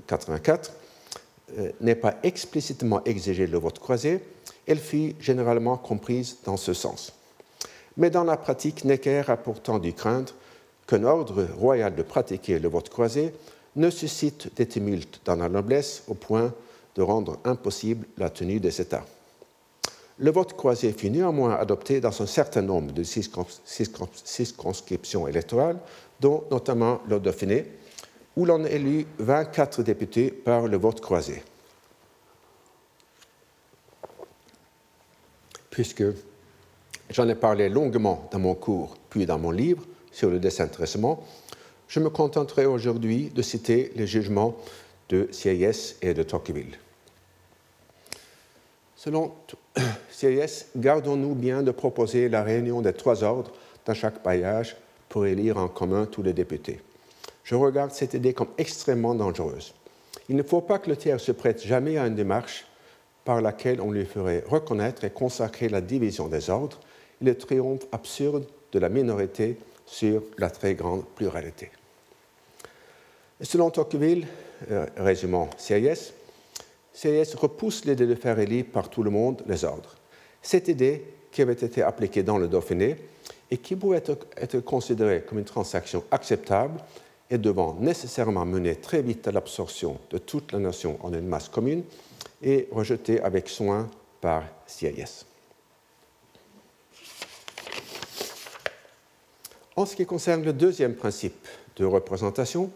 84 0.06 0.72
euh, 1.58 1.58
euh, 1.58 1.72
n'ait 1.80 1.94
pas 1.94 2.16
explicitement 2.22 3.02
exigé 3.04 3.46
le 3.46 3.58
vote 3.58 3.78
croisé, 3.78 4.20
elle 4.66 4.78
fut 4.78 5.14
généralement 5.20 5.76
comprise 5.76 6.38
dans 6.44 6.56
ce 6.56 6.72
sens. 6.72 7.12
Mais 7.96 8.10
dans 8.10 8.24
la 8.24 8.36
pratique, 8.36 8.84
Necker 8.84 9.24
a 9.28 9.36
pourtant 9.36 9.78
dû 9.78 9.92
craindre 9.92 10.32
qu'un 10.86 11.04
ordre 11.04 11.46
royal 11.56 11.94
de 11.94 12.02
pratiquer 12.02 12.58
le 12.58 12.68
vote 12.68 12.88
croisé 12.88 13.32
ne 13.76 13.90
suscite 13.90 14.54
des 14.56 14.66
tumultes 14.66 15.20
dans 15.24 15.36
la 15.36 15.48
noblesse 15.48 16.02
au 16.08 16.14
point 16.14 16.52
de 16.96 17.02
rendre 17.02 17.38
impossible 17.44 18.06
la 18.18 18.30
tenue 18.30 18.58
des 18.60 18.80
États. 18.80 19.04
Le 20.18 20.30
vote 20.30 20.54
croisé 20.54 20.92
fut 20.92 21.10
néanmoins 21.10 21.54
adopté 21.54 22.00
dans 22.00 22.22
un 22.22 22.26
certain 22.26 22.62
nombre 22.62 22.92
de 22.92 23.04
circonscriptions 23.04 25.26
électorales, 25.26 25.78
dont 26.20 26.44
notamment 26.50 27.00
le 27.08 27.20
Dauphiné, 27.20 27.66
où 28.36 28.44
l'on 28.44 28.64
élut 28.64 29.06
24 29.18 29.82
députés 29.82 30.30
par 30.30 30.66
le 30.66 30.76
vote 30.76 31.00
croisé. 31.00 31.42
puisque 35.70 36.04
j'en 37.08 37.28
ai 37.28 37.34
parlé 37.34 37.68
longuement 37.68 38.28
dans 38.30 38.38
mon 38.38 38.54
cours, 38.54 38.96
puis 39.08 39.24
dans 39.24 39.38
mon 39.38 39.50
livre 39.50 39.84
sur 40.12 40.28
le 40.28 40.38
désintéressement, 40.38 41.24
je 41.90 41.98
me 41.98 42.08
contenterai 42.08 42.66
aujourd'hui 42.66 43.30
de 43.34 43.42
citer 43.42 43.92
les 43.96 44.06
jugements 44.06 44.56
de 45.08 45.28
Sieyès 45.32 45.96
et 46.00 46.14
de 46.14 46.22
Tocqueville. 46.22 46.78
Selon 48.96 49.32
CIS, 50.08 50.66
gardons-nous 50.76 51.34
bien 51.34 51.64
de 51.64 51.72
proposer 51.72 52.28
la 52.28 52.44
réunion 52.44 52.80
des 52.80 52.92
trois 52.92 53.24
ordres 53.24 53.50
dans 53.84 53.94
chaque 53.94 54.22
paillage 54.22 54.76
pour 55.08 55.26
élire 55.26 55.56
en 55.56 55.66
commun 55.66 56.06
tous 56.06 56.22
les 56.22 56.32
députés. 56.32 56.80
Je 57.42 57.56
regarde 57.56 57.90
cette 57.90 58.14
idée 58.14 58.34
comme 58.34 58.50
extrêmement 58.56 59.16
dangereuse. 59.16 59.74
Il 60.28 60.36
ne 60.36 60.44
faut 60.44 60.60
pas 60.60 60.78
que 60.78 60.90
le 60.90 60.96
tiers 60.96 61.18
se 61.18 61.32
prête 61.32 61.60
jamais 61.60 61.98
à 61.98 62.06
une 62.06 62.14
démarche 62.14 62.66
par 63.24 63.40
laquelle 63.40 63.80
on 63.80 63.90
lui 63.90 64.04
ferait 64.04 64.44
reconnaître 64.48 65.02
et 65.02 65.10
consacrer 65.10 65.68
la 65.68 65.80
division 65.80 66.28
des 66.28 66.50
ordres 66.50 66.78
et 67.20 67.24
le 67.24 67.36
triomphe 67.36 67.86
absurde 67.90 68.46
de 68.70 68.78
la 68.78 68.88
minorité 68.88 69.56
sur 69.86 70.22
la 70.38 70.50
très 70.50 70.74
grande 70.74 71.04
pluralité. 71.16 71.72
Selon 73.42 73.70
Tocqueville, 73.70 74.26
euh, 74.70 74.86
résumant 74.96 75.48
CIS, 75.56 76.12
CIS 76.92 77.34
repousse 77.36 77.84
l'idée 77.86 78.06
de 78.06 78.14
faire 78.14 78.38
élire 78.38 78.66
par 78.70 78.90
tout 78.90 79.02
le 79.02 79.10
monde 79.10 79.42
les 79.46 79.64
ordres. 79.64 79.96
Cette 80.42 80.68
idée, 80.68 81.02
qui 81.32 81.40
avait 81.40 81.52
été 81.52 81.82
appliquée 81.82 82.22
dans 82.22 82.38
le 82.38 82.48
Dauphiné 82.48 82.96
et 83.50 83.56
qui 83.56 83.76
pouvait 83.76 83.98
être, 83.98 84.18
être 84.36 84.60
considérée 84.60 85.22
comme 85.22 85.38
une 85.38 85.44
transaction 85.44 86.04
acceptable, 86.10 86.80
est 87.30 87.38
devant 87.38 87.74
nécessairement 87.74 88.44
mener 88.44 88.76
très 88.76 89.00
vite 89.00 89.26
à 89.28 89.32
l'absorption 89.32 89.98
de 90.10 90.18
toute 90.18 90.52
la 90.52 90.58
nation 90.58 90.98
en 91.02 91.12
une 91.12 91.26
masse 91.26 91.48
commune 91.48 91.84
et 92.42 92.68
rejetée 92.72 93.20
avec 93.20 93.48
soin 93.48 93.88
par 94.20 94.42
CIS. 94.66 95.24
En 99.76 99.86
ce 99.86 99.96
qui 99.96 100.04
concerne 100.04 100.44
le 100.44 100.52
deuxième 100.52 100.94
principe 100.94 101.46
de 101.76 101.84
représentation, 101.84 102.70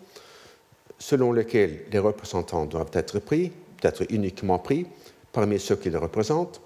selon 0.99 1.33
lequel 1.33 1.85
les 1.91 1.99
représentants 1.99 2.67
doivent 2.67 2.91
être 2.93 3.19
pris, 3.19 3.51
peut-être 3.81 4.05
uniquement 4.11 4.59
pris, 4.59 4.87
parmi 5.33 5.59
ceux 5.59 5.77
qui 5.77 5.91
les 5.91 5.99
représentent, 5.99 6.61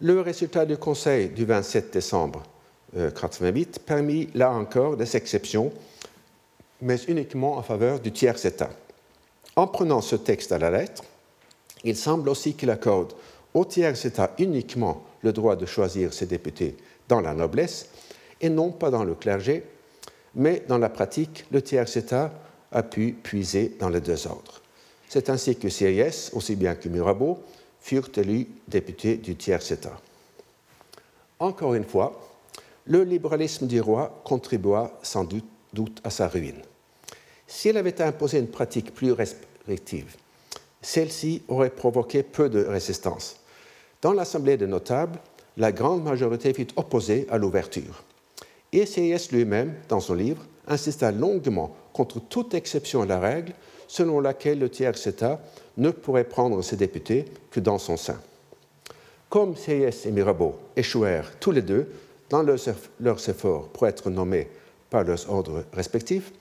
le 0.00 0.20
résultat 0.20 0.66
du 0.66 0.76
Conseil 0.76 1.28
du 1.28 1.44
27 1.44 1.92
décembre 1.92 2.42
1988 2.92 3.76
euh, 3.78 3.84
permit 3.86 4.28
là 4.34 4.50
encore 4.50 4.96
des 4.96 5.16
exceptions, 5.16 5.72
mais 6.80 6.96
uniquement 7.08 7.56
en 7.56 7.62
faveur 7.62 8.00
du 8.00 8.12
tiers 8.12 8.44
État. 8.44 8.70
En 9.56 9.66
prenant 9.66 10.00
ce 10.00 10.16
texte 10.16 10.52
à 10.52 10.58
la 10.58 10.70
lettre, 10.70 11.04
il 11.84 11.96
semble 11.96 12.28
aussi 12.28 12.54
qu'il 12.54 12.70
accorde 12.70 13.12
au 13.54 13.64
tiers 13.64 14.06
État 14.06 14.32
uniquement 14.38 15.04
le 15.22 15.32
droit 15.32 15.56
de 15.56 15.66
choisir 15.66 16.12
ses 16.12 16.26
députés 16.26 16.76
dans 17.08 17.20
la 17.20 17.34
noblesse 17.34 17.88
et 18.40 18.48
non 18.48 18.70
pas 18.72 18.90
dans 18.90 19.04
le 19.04 19.14
clergé, 19.14 19.64
mais 20.34 20.62
dans 20.68 20.78
la 20.78 20.88
pratique, 20.88 21.44
le 21.50 21.62
tiers 21.62 21.96
État 21.96 22.32
a 22.72 22.82
pu 22.82 23.12
puiser 23.22 23.76
dans 23.78 23.88
les 23.88 24.00
deux 24.00 24.26
ordres. 24.26 24.60
C'est 25.08 25.28
ainsi 25.28 25.56
que 25.56 25.68
CIS, 25.68 26.30
aussi 26.32 26.56
bien 26.56 26.74
que 26.74 26.88
Mirabeau, 26.88 27.38
furent 27.80 28.10
élus 28.16 28.48
députés 28.68 29.16
du 29.16 29.36
tiers 29.36 29.70
État. 29.70 30.00
Encore 31.38 31.74
une 31.74 31.84
fois, 31.84 32.18
le 32.86 33.04
libéralisme 33.04 33.66
du 33.66 33.80
roi 33.80 34.22
contribua 34.24 34.98
sans 35.02 35.24
doute, 35.24 35.44
à 36.04 36.10
sa 36.10 36.28
ruine. 36.28 36.60
S'il 37.46 37.78
avait 37.78 38.02
imposé 38.02 38.38
une 38.38 38.48
pratique 38.48 38.92
plus 38.92 39.12
restrictive, 39.12 40.16
celle-ci 40.82 41.42
aurait 41.48 41.70
provoqué 41.70 42.22
peu 42.22 42.50
de 42.50 42.62
résistance. 42.62 43.36
Dans 44.02 44.12
l'Assemblée 44.12 44.56
des 44.56 44.66
notables, 44.66 45.18
la 45.56 45.72
grande 45.72 46.04
majorité 46.04 46.52
fut 46.52 46.68
opposée 46.76 47.26
à 47.30 47.38
l'ouverture. 47.38 48.04
Et 48.72 48.84
CIS 48.84 49.28
lui-même, 49.32 49.74
dans 49.88 50.00
son 50.00 50.14
livre, 50.14 50.44
insista 50.66 51.10
longuement 51.12 51.74
contre 51.92 52.20
toute 52.20 52.54
exception 52.54 53.02
à 53.02 53.06
la 53.06 53.20
règle 53.20 53.52
selon 53.88 54.20
laquelle 54.20 54.58
le 54.58 54.70
tiers 54.70 54.94
État 55.06 55.40
ne 55.76 55.90
pourrait 55.90 56.24
prendre 56.24 56.62
ses 56.62 56.76
députés 56.76 57.26
que 57.50 57.60
dans 57.60 57.78
son 57.78 57.96
sein. 57.96 58.18
Comme 59.28 59.56
CIS 59.56 60.06
et 60.06 60.10
Mirabeau 60.10 60.54
échouèrent 60.76 61.32
tous 61.40 61.52
les 61.52 61.62
deux 61.62 61.90
dans 62.30 62.42
leurs 62.42 63.28
efforts 63.28 63.68
pour 63.68 63.86
être 63.86 64.10
nommés 64.10 64.48
par 64.90 65.04
leurs 65.04 65.30
ordres 65.30 65.64
respectifs, 65.72 66.32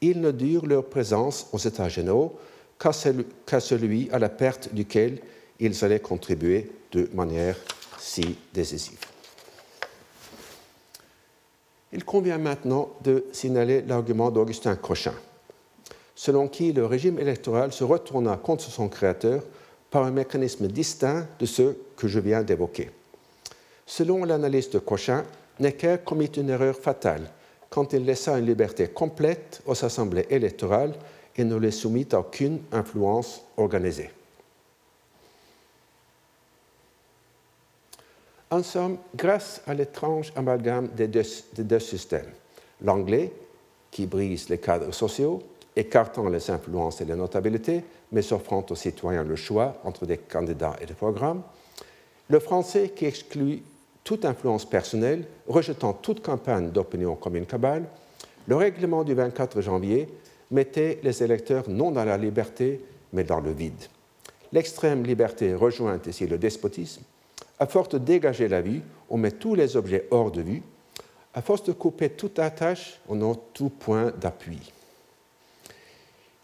ils 0.00 0.20
ne 0.20 0.30
durent 0.30 0.66
leur 0.66 0.84
présence 0.84 1.48
aux 1.52 1.58
États 1.58 1.88
généraux 1.88 2.38
qu'à 2.78 3.60
celui 3.60 4.08
à 4.10 4.18
la 4.18 4.28
perte 4.28 4.72
duquel 4.72 5.20
ils 5.58 5.84
allaient 5.84 6.00
contribuer 6.00 6.70
de 6.92 7.08
manière 7.12 7.56
si 7.98 8.36
décisive. 8.54 9.09
Il 11.92 12.04
convient 12.04 12.38
maintenant 12.38 12.90
de 13.02 13.24
signaler 13.32 13.82
l'argument 13.82 14.30
d'Augustin 14.30 14.76
Cochin, 14.76 15.14
selon 16.14 16.48
qui 16.48 16.72
le 16.72 16.86
régime 16.86 17.18
électoral 17.18 17.72
se 17.72 17.84
retourna 17.84 18.36
contre 18.36 18.64
son 18.64 18.88
créateur 18.88 19.42
par 19.90 20.04
un 20.04 20.12
mécanisme 20.12 20.68
distinct 20.68 21.26
de 21.38 21.46
ceux 21.46 21.76
que 21.96 22.06
je 22.06 22.20
viens 22.20 22.42
d'évoquer. 22.42 22.90
Selon 23.86 24.24
l'analyse 24.24 24.70
de 24.70 24.78
Cochin, 24.78 25.24
Necker 25.58 25.96
commit 26.04 26.30
une 26.36 26.50
erreur 26.50 26.76
fatale 26.76 27.28
quand 27.70 27.92
il 27.92 28.04
laissa 28.04 28.38
une 28.38 28.46
liberté 28.46 28.88
complète 28.88 29.60
aux 29.66 29.84
assemblées 29.84 30.26
électorales 30.30 30.94
et 31.36 31.44
ne 31.44 31.56
les 31.56 31.70
soumit 31.70 32.06
à 32.12 32.20
aucune 32.20 32.60
influence 32.72 33.42
organisée. 33.56 34.10
En 38.50 38.64
somme, 38.64 38.98
grâce 39.14 39.62
à 39.66 39.74
l'étrange 39.74 40.32
amalgame 40.34 40.88
des 40.88 41.06
deux, 41.06 41.78
systèmes, 41.78 42.32
l'anglais, 42.82 43.32
qui 43.92 44.06
brise 44.06 44.48
les 44.48 44.58
cadres 44.58 44.92
sociaux, 44.92 45.40
écartant 45.76 46.28
les 46.28 46.50
influences 46.50 47.00
et 47.00 47.04
les 47.04 47.14
notabilités, 47.14 47.84
mais 48.10 48.32
offrant 48.32 48.66
aux 48.68 48.74
citoyens 48.74 49.22
le 49.22 49.36
choix 49.36 49.80
entre 49.84 50.04
des 50.04 50.18
candidats 50.18 50.76
et 50.80 50.86
des 50.86 50.94
programmes, 50.94 51.42
le 52.28 52.40
français 52.40 52.90
qui 52.94 53.06
exclut 53.06 53.62
toute 54.02 54.24
influence 54.24 54.68
personnelle, 54.68 55.26
rejetant 55.46 55.92
toute 55.92 56.22
campagne 56.22 56.70
d'opinion 56.70 57.14
comme 57.14 57.36
une 57.36 57.46
cabale, 57.46 57.84
le 58.48 58.56
règlement 58.56 59.04
du 59.04 59.14
24 59.14 59.60
janvier 59.60 60.08
mettait 60.50 60.98
les 61.04 61.22
électeurs 61.22 61.68
non 61.68 61.92
dans 61.92 62.04
la 62.04 62.16
liberté, 62.16 62.80
mais 63.12 63.22
dans 63.22 63.40
le 63.40 63.52
vide. 63.52 63.84
L'extrême 64.52 65.04
liberté 65.04 65.54
rejoint 65.54 66.00
ici 66.04 66.26
le 66.26 66.38
despotisme. 66.38 67.02
À 67.60 67.66
force 67.66 67.90
de 67.90 67.98
dégager 67.98 68.48
la 68.48 68.62
vue, 68.62 68.80
on 69.10 69.18
met 69.18 69.32
tous 69.32 69.54
les 69.54 69.76
objets 69.76 70.08
hors 70.10 70.30
de 70.30 70.40
vue. 70.40 70.62
À 71.34 71.42
force 71.42 71.62
de 71.64 71.72
couper 71.72 72.08
toute 72.08 72.38
attache, 72.38 72.98
on 73.06 73.20
a 73.30 73.34
tout 73.52 73.68
point 73.68 74.12
d'appui. 74.18 74.72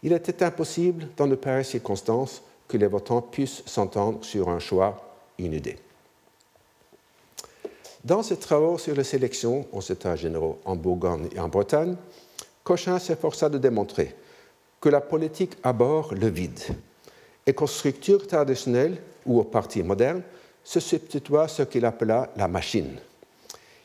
Il 0.03 0.13
était 0.13 0.43
impossible, 0.43 1.07
dans 1.17 1.25
de 1.25 1.33
pareilles 1.35 1.65
circonstances, 1.65 2.43
que 2.67 2.77
les 2.77 2.85
votants 2.85 3.21
puissent 3.21 3.63
s'entendre 3.65 4.23
sur 4.23 4.47
un 4.49 4.59
choix, 4.59 5.15
une 5.39 5.53
idée. 5.53 5.77
Dans 8.03 8.21
ses 8.21 8.37
travaux 8.37 8.77
sur 8.77 8.95
les 8.95 9.03
sélections 9.03 9.65
aux 9.73 9.81
États 9.81 10.15
généraux 10.15 10.59
en 10.65 10.75
Bourgogne 10.75 11.29
et 11.35 11.39
en 11.39 11.49
Bretagne, 11.49 11.95
Cochin 12.63 12.99
s'efforça 12.99 13.49
de 13.49 13.57
démontrer 13.57 14.15
que 14.79 14.89
la 14.89 15.01
politique 15.01 15.57
aborde 15.63 16.11
le 16.11 16.27
vide 16.27 16.59
et 17.45 17.53
qu'aux 17.53 17.65
structures 17.65 18.27
traditionnelles 18.27 19.01
ou 19.25 19.39
aux 19.39 19.43
partis 19.43 19.81
modernes 19.81 20.21
se 20.67 20.81
substitua 20.81 21.47
ce 21.47 21.63
qu'il 21.63 21.85
appela 21.85 22.29
la 22.35 22.49
machine. 22.49 22.97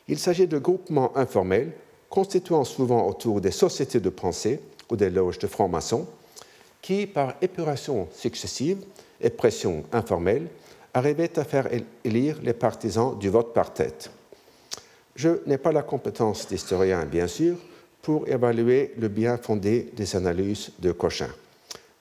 Il 0.09 0.18
s'agit 0.18 0.49
de 0.49 0.59
groupements 0.59 1.16
informels 1.16 1.70
constituant 2.11 2.64
souvent 2.64 3.07
autour 3.07 3.41
des 3.41 3.53
sociétés 3.53 4.01
de 4.01 4.11
pensée 4.11 4.59
ou 4.91 4.97
des 4.97 5.09
loges 5.09 5.39
de 5.39 5.47
francs-maçons 5.47 6.09
qui, 6.80 7.07
par 7.07 7.35
épuration 7.41 8.09
successive 8.12 8.78
et 9.20 9.30
pression 9.30 9.85
informelle, 9.93 10.49
arrivait 10.93 11.39
à 11.39 11.45
faire 11.45 11.68
élire 12.03 12.41
les 12.43 12.53
partisans 12.53 13.16
du 13.16 13.28
vote 13.28 13.55
par 13.55 13.72
tête. 13.72 14.11
Je 15.14 15.47
n'ai 15.47 15.59
pas 15.59 15.70
la 15.70 15.85
compétence 15.85 16.49
d'historien, 16.49 17.05
bien 17.05 17.28
sûr, 17.28 17.59
pour 18.03 18.26
évaluer 18.26 18.93
le 18.99 19.07
bien 19.07 19.37
fondé 19.37 19.93
des 19.95 20.16
analyses 20.16 20.72
de 20.80 20.91
Cochin. 20.91 21.30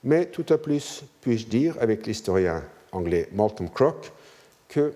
Mais 0.04 0.26
tout 0.26 0.46
à 0.50 0.58
plus 0.58 1.04
puis-je 1.22 1.46
dire, 1.46 1.76
avec 1.80 2.08
l'historien 2.08 2.64
anglais 2.92 3.30
Malcolm 3.32 3.70
Crock, 3.70 4.12
que 4.72 4.94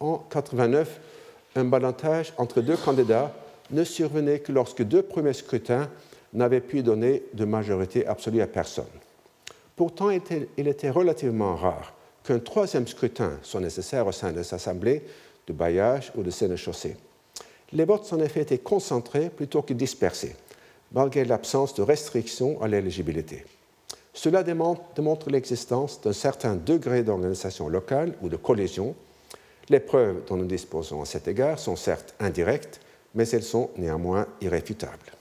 en 0.00 0.18
89, 0.18 1.00
un 1.54 1.64
balotage 1.64 2.34
entre 2.36 2.60
deux 2.60 2.76
candidats 2.76 3.32
ne 3.70 3.84
survenait 3.84 4.40
que 4.40 4.52
lorsque 4.52 4.82
deux 4.82 5.02
premiers 5.02 5.32
scrutins 5.32 5.88
n'avaient 6.34 6.60
pu 6.60 6.82
donner 6.82 7.22
de 7.32 7.44
majorité 7.44 8.06
absolue 8.06 8.42
à 8.42 8.46
personne. 8.46 8.84
Pourtant, 9.76 10.10
il 10.10 10.68
était 10.68 10.90
relativement 10.90 11.56
rare 11.56 11.94
qu'un 12.24 12.40
troisième 12.40 12.86
scrutin 12.86 13.38
soit 13.42 13.60
nécessaire 13.60 14.06
au 14.06 14.12
sein 14.12 14.32
des 14.32 14.52
assemblées 14.52 15.02
de 15.46 15.52
bailliage 15.52 16.12
ou 16.16 16.22
de 16.22 16.30
sénéchaussée. 16.30 16.96
Les 17.72 17.84
votes 17.84 18.12
en 18.12 18.20
effet 18.20 18.42
étaient 18.42 18.58
concentrés 18.58 19.30
plutôt 19.30 19.62
que 19.62 19.72
dispersés, 19.72 20.36
malgré 20.92 21.24
l'absence 21.24 21.74
de 21.74 21.82
restrictions 21.82 22.60
à 22.60 22.68
l'éligibilité. 22.68 23.44
Cela 24.14 24.42
démontre 24.42 25.30
l'existence 25.30 26.00
d'un 26.00 26.12
certain 26.12 26.54
degré 26.54 27.02
d'organisation 27.02 27.68
locale 27.68 28.14
ou 28.20 28.28
de 28.28 28.36
collision. 28.36 28.94
Les 29.68 29.80
preuves 29.80 30.24
dont 30.26 30.36
nous 30.36 30.46
disposons 30.46 31.02
à 31.02 31.04
cet 31.04 31.28
égard 31.28 31.58
sont 31.58 31.76
certes 31.76 32.14
indirectes, 32.18 32.80
mais 33.14 33.28
elles 33.28 33.42
sont 33.42 33.70
néanmoins 33.76 34.26
irréfutables. 34.40 35.12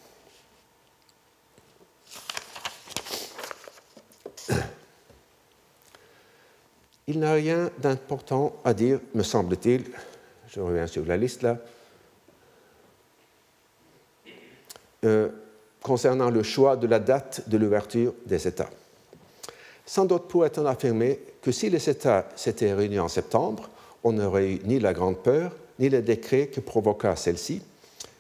il 7.07 7.19
n'a 7.19 7.33
rien 7.33 7.69
d'important 7.77 8.55
à 8.63 8.73
dire, 8.73 8.99
me 9.13 9.23
semble-t-il, 9.23 9.91
je 10.47 10.59
reviens 10.59 10.87
sur 10.87 11.05
la 11.05 11.17
liste 11.17 11.43
là, 11.43 11.57
euh, 15.05 15.29
concernant 15.81 16.29
le 16.29 16.43
choix 16.43 16.77
de 16.77 16.87
la 16.87 16.99
date 16.99 17.49
de 17.49 17.57
l'ouverture 17.57 18.13
des 18.25 18.47
États. 18.47 18.69
Sans 19.85 20.05
doute 20.05 20.27
pourrait-on 20.27 20.65
affirmer 20.65 21.19
que 21.41 21.51
si 21.51 21.69
les 21.69 21.89
États 21.89 22.29
s'étaient 22.35 22.73
réunis 22.73 22.99
en 22.99 23.07
septembre, 23.07 23.69
on 24.03 24.13
n'aurait 24.13 24.53
eu 24.53 24.59
ni 24.65 24.79
la 24.79 24.93
Grande 24.93 25.17
Peur, 25.17 25.55
ni 25.79 25.89
le 25.89 26.01
décret 26.01 26.47
que 26.47 26.59
provoqua 26.59 27.15
celle-ci, 27.15 27.61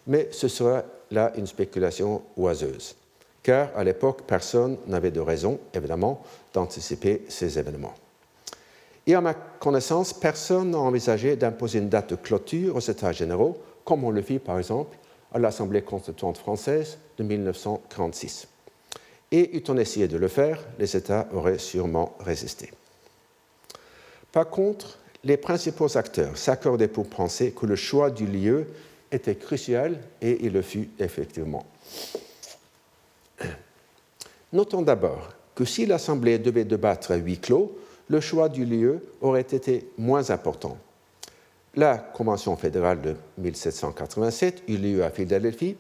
mais 0.07 0.29
ce 0.31 0.47
serait 0.47 0.85
là 1.11 1.31
une 1.35 1.47
spéculation 1.47 2.21
oiseuse, 2.37 2.95
car 3.43 3.69
à 3.75 3.83
l'époque, 3.83 4.21
personne 4.25 4.77
n'avait 4.87 5.11
de 5.11 5.19
raison, 5.19 5.59
évidemment, 5.73 6.23
d'anticiper 6.53 7.23
ces 7.27 7.59
événements. 7.59 7.93
Et 9.07 9.15
à 9.15 9.21
ma 9.21 9.33
connaissance, 9.33 10.13
personne 10.13 10.71
n'a 10.71 10.77
envisagé 10.77 11.35
d'imposer 11.35 11.79
une 11.79 11.89
date 11.89 12.11
de 12.11 12.15
clôture 12.15 12.75
aux 12.75 12.79
États 12.79 13.11
généraux, 13.11 13.57
comme 13.83 14.03
on 14.03 14.11
le 14.11 14.21
fit 14.21 14.39
par 14.39 14.57
exemple 14.57 14.97
à 15.33 15.39
l'Assemblée 15.39 15.81
constituante 15.81 16.37
française 16.37 16.97
de 17.17 17.23
1946. 17.23 18.47
Et 19.31 19.55
eût-on 19.55 19.77
essayé 19.77 20.07
de 20.07 20.17
le 20.17 20.27
faire, 20.27 20.59
les 20.77 20.95
États 20.95 21.27
auraient 21.33 21.57
sûrement 21.57 22.15
résisté. 22.19 22.71
Par 24.31 24.49
contre, 24.49 24.99
les 25.23 25.37
principaux 25.37 25.97
acteurs 25.97 26.37
s'accordaient 26.37 26.87
pour 26.87 27.07
penser 27.07 27.51
que 27.51 27.65
le 27.65 27.75
choix 27.75 28.09
du 28.09 28.25
lieu 28.25 28.67
était 29.11 29.35
crucial 29.35 29.99
et 30.21 30.45
il 30.45 30.53
le 30.53 30.61
fut 30.61 30.89
effectivement. 30.99 31.65
Notons 34.53 34.81
d'abord 34.81 35.29
que 35.55 35.65
si 35.65 35.85
l'Assemblée 35.85 36.39
devait 36.39 36.65
débattre 36.65 37.11
à 37.11 37.15
huis 37.15 37.39
clos, 37.39 37.77
le 38.09 38.19
choix 38.19 38.49
du 38.49 38.65
lieu 38.65 39.01
aurait 39.21 39.41
été 39.41 39.89
moins 39.97 40.29
important. 40.31 40.77
La 41.75 41.97
Convention 41.97 42.57
fédérale 42.57 43.01
de 43.01 43.15
1787 43.37 44.63
eut 44.67 44.77
lieu 44.77 45.03
à 45.03 45.09
Philadelphie, 45.09 45.77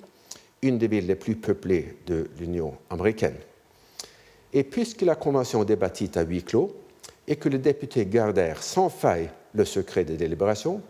une 0.61 0.77
des 0.77 0.87
villes 0.87 1.07
les 1.07 1.15
plus 1.15 1.35
peuplées 1.35 1.97
de 2.05 2.29
l'Union 2.39 2.75
américaine. 2.89 3.35
Et 4.53 4.63
puisque 4.63 5.01
la 5.01 5.15
Convention 5.15 5.63
débattit 5.63 6.11
à 6.15 6.21
huis 6.21 6.43
clos 6.43 6.73
et 7.31 7.37
que 7.37 7.47
les 7.47 7.59
députés 7.59 8.05
gardèrent 8.05 8.61
sans 8.61 8.89
faille 8.89 9.29
le 9.53 9.63
secret 9.63 10.03
des 10.03 10.17
délibérations, 10.17 10.81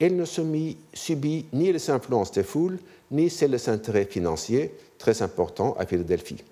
elle 0.00 0.16
ne 0.16 0.24
subit 0.24 1.46
ni 1.52 1.70
les 1.70 1.90
influences 1.90 2.32
des 2.32 2.42
foules, 2.42 2.78
ni 3.10 3.28
des 3.28 3.68
intérêts 3.68 4.06
financiers 4.06 4.72
très 4.96 5.20
importants 5.20 5.76
à 5.78 5.84
Philadelphie. 5.84 6.42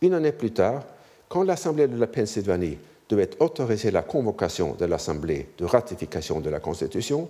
Une 0.00 0.14
année 0.14 0.32
plus 0.32 0.52
tard, 0.52 0.84
quand 1.28 1.42
l'Assemblée 1.42 1.86
de 1.86 1.98
la 1.98 2.06
Pennsylvanie 2.06 2.78
devait 3.10 3.28
autoriser 3.40 3.90
la 3.90 4.00
convocation 4.00 4.74
de 4.74 4.86
l'Assemblée 4.86 5.48
de 5.58 5.66
ratification 5.66 6.40
de 6.40 6.48
la 6.48 6.58
Constitution, 6.58 7.28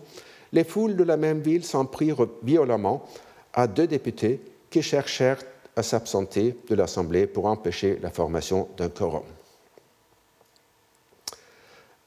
les 0.53 0.63
foules 0.63 0.95
de 0.95 1.03
la 1.03 1.17
même 1.17 1.41
ville 1.41 1.65
s'en 1.65 1.87
prirent 1.87 2.29
violemment 2.45 3.05
à 3.53 3.67
deux 3.67 3.89
députés 3.89 4.41
qui 4.71 4.81
cherchèrent 4.81 5.43
à 5.75 5.83
s'absenter 5.83 6.55
de 6.71 6.75
l'Assemblée 6.77 7.27
pour 7.27 7.47
empêcher 7.47 7.99
la 8.01 8.11
formation 8.11 8.69
d'un 8.77 8.91
quorum. 8.91 9.25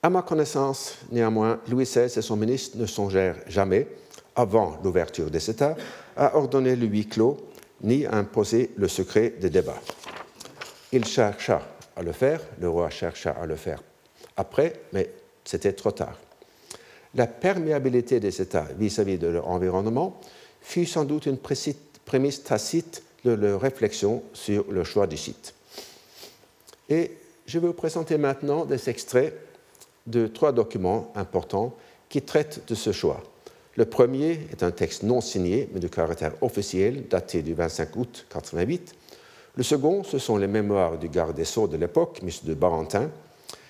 À 0.01 0.09
ma 0.09 0.21
connaissance, 0.21 0.95
néanmoins, 1.11 1.59
Louis 1.67 1.83
XVI 1.83 2.17
et 2.17 2.21
son 2.21 2.37
ministre 2.37 2.77
ne 2.77 2.85
songèrent 2.85 3.35
jamais, 3.47 3.85
avant 4.33 4.79
l'ouverture 4.81 5.29
des 5.29 5.49
États, 5.49 5.75
à 6.15 6.37
ordonner 6.37 6.77
le 6.77 6.85
huis 6.85 7.05
clos 7.05 7.37
ni 7.81 8.05
à 8.05 8.13
imposer 8.13 8.71
le 8.77 8.87
secret 8.87 9.33
des 9.41 9.49
débats. 9.49 9.81
Il 10.93 11.05
chercha 11.05 11.61
à 11.97 12.01
le 12.01 12.13
faire, 12.13 12.39
le 12.61 12.69
roi 12.69 12.89
chercha 12.89 13.31
à 13.31 13.45
le 13.45 13.57
faire 13.57 13.83
après, 14.37 14.81
mais 14.93 15.09
c'était 15.43 15.73
trop 15.73 15.91
tard. 15.91 16.17
La 17.15 17.27
perméabilité 17.27 18.21
des 18.21 18.41
États 18.41 18.67
vis-à-vis 18.77 19.17
de 19.17 19.27
leur 19.27 19.49
environnement 19.49 20.17
fut 20.61 20.85
sans 20.85 21.03
doute 21.03 21.25
une 21.25 21.37
prémisse 21.37 22.43
tacite 22.43 23.03
de 23.25 23.31
leur 23.31 23.59
réflexion 23.59 24.23
sur 24.31 24.71
le 24.71 24.85
choix 24.85 25.07
du 25.07 25.17
site. 25.17 25.53
Et 26.87 27.11
je 27.45 27.59
vais 27.59 27.67
vous 27.67 27.73
présenter 27.73 28.17
maintenant 28.17 28.63
des 28.63 28.89
extraits 28.89 29.33
de 30.09 30.27
trois 30.27 30.51
documents 30.51 31.11
importants 31.15 31.75
qui 32.09 32.21
traitent 32.21 32.63
de 32.67 32.75
ce 32.75 32.91
choix. 32.91 33.23
Le 33.75 33.85
premier 33.85 34.47
est 34.51 34.63
un 34.63 34.71
texte 34.71 35.03
non 35.03 35.21
signé, 35.21 35.69
mais 35.73 35.79
de 35.79 35.87
caractère 35.87 36.33
officiel, 36.41 37.07
daté 37.07 37.41
du 37.41 37.53
25 37.53 37.95
août 37.95 38.25
1988. 38.33 38.95
Le 39.55 39.63
second, 39.63 40.03
ce 40.03 40.17
sont 40.17 40.37
les 40.37 40.47
mémoires 40.47 40.97
du 40.97 41.07
garde 41.07 41.35
des 41.35 41.45
Sceaux 41.45 41.67
de 41.67 41.77
l'époque, 41.77 42.19
M. 42.21 42.29
de 42.43 42.53
Barentin. 42.53 43.09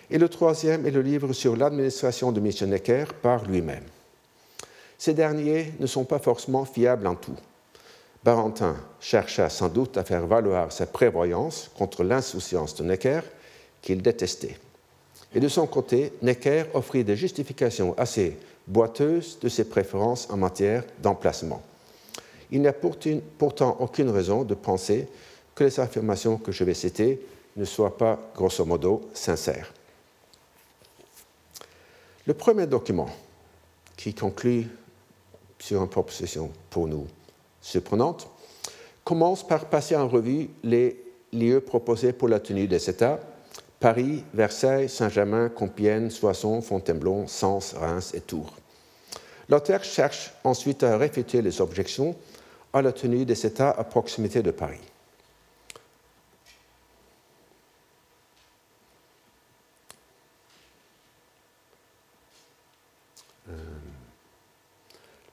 Et 0.10 0.18
le 0.18 0.30
troisième 0.30 0.86
est 0.88 0.92
le 0.92 1.02
livre 1.02 1.34
sur 1.34 1.56
l'administration 1.56 2.32
de 2.32 2.40
M. 2.40 2.70
Necker 2.70 3.06
par 3.22 3.46
lui-même. 3.46 3.84
Ces 4.98 5.14
derniers 5.14 5.74
ne 5.80 5.86
sont 5.86 6.06
pas 6.06 6.20
forcément 6.20 6.66
fiables 6.66 7.08
en 7.08 7.16
tout. 7.16 7.38
Barentin 8.24 8.76
chercha 9.00 9.50
sans 9.50 9.70
doute 9.70 9.98
à 9.98 10.04
faire 10.04 10.28
valoir 10.28 10.72
sa 10.72 10.86
prévoyance 10.86 11.72
contre 11.78 12.04
l'insouciance 12.04 12.76
de 12.76 12.84
Necker, 12.84 13.22
qu'il 13.82 14.02
détestait. 14.02 14.58
Et 15.34 15.40
de 15.40 15.48
son 15.48 15.68
côté, 15.68 16.14
Necker 16.22 16.66
offrit 16.74 17.04
des 17.04 17.16
justifications 17.16 17.96
assez 17.98 18.38
boiteuses 18.68 19.38
de 19.40 19.50
ses 19.50 19.66
préférences 19.66 20.28
en 20.30 20.38
matière 20.38 20.84
d'emplacement. 21.02 21.62
Il 22.52 22.62
n'y 22.62 22.68
a 22.68 22.74
pourtant 22.74 23.78
aucune 23.80 24.10
raison 24.10 24.44
de 24.44 24.56
penser 24.56 25.08
que 25.54 25.64
les 25.64 25.80
affirmations 25.80 26.38
que 26.38 26.52
je 26.52 26.64
vais 26.64 26.74
citer 26.74 27.20
ne 27.56 27.66
soient 27.66 27.98
pas, 27.98 28.20
grosso 28.36 28.66
modo, 28.66 29.10
sincères. 29.14 29.74
Le 32.26 32.34
premier 32.34 32.66
document 32.66 33.10
qui 33.98 34.14
conclut 34.14 34.68
sur 35.60 35.82
une 35.82 35.90
proposition 35.90 36.52
pour 36.70 36.88
nous 36.88 37.08
surprenante 37.62 38.30
commence 39.04 39.46
par 39.46 39.66
passer 39.66 39.96
en 39.96 40.08
revue 40.08 40.50
les 40.64 41.04
lieux 41.34 41.60
proposés 41.60 42.14
pour 42.14 42.30
la 42.30 42.40
tenue 42.40 42.68
des 42.68 42.90
États 42.90 43.20
Paris, 43.80 44.24
Versailles, 44.34 44.90
Saint-Germain, 44.90 45.50
Compiègne, 45.50 46.10
Soissons, 46.10 46.62
Fontainebleau, 46.62 47.26
Sens, 47.28 47.74
Reims 47.74 48.12
et 48.14 48.22
Tours. 48.22 48.54
L'auteur 49.48 49.84
cherche 49.84 50.34
ensuite 50.44 50.84
à 50.84 50.98
réfuter 50.98 51.42
les 51.42 51.62
objections 51.62 52.16
à 52.74 52.82
la 52.82 52.92
tenue 52.92 53.26
des 53.26 53.46
États 53.46 53.72
à 53.72 53.84
proximité 53.84 54.44
de 54.44 54.52
Paris. 54.52 54.82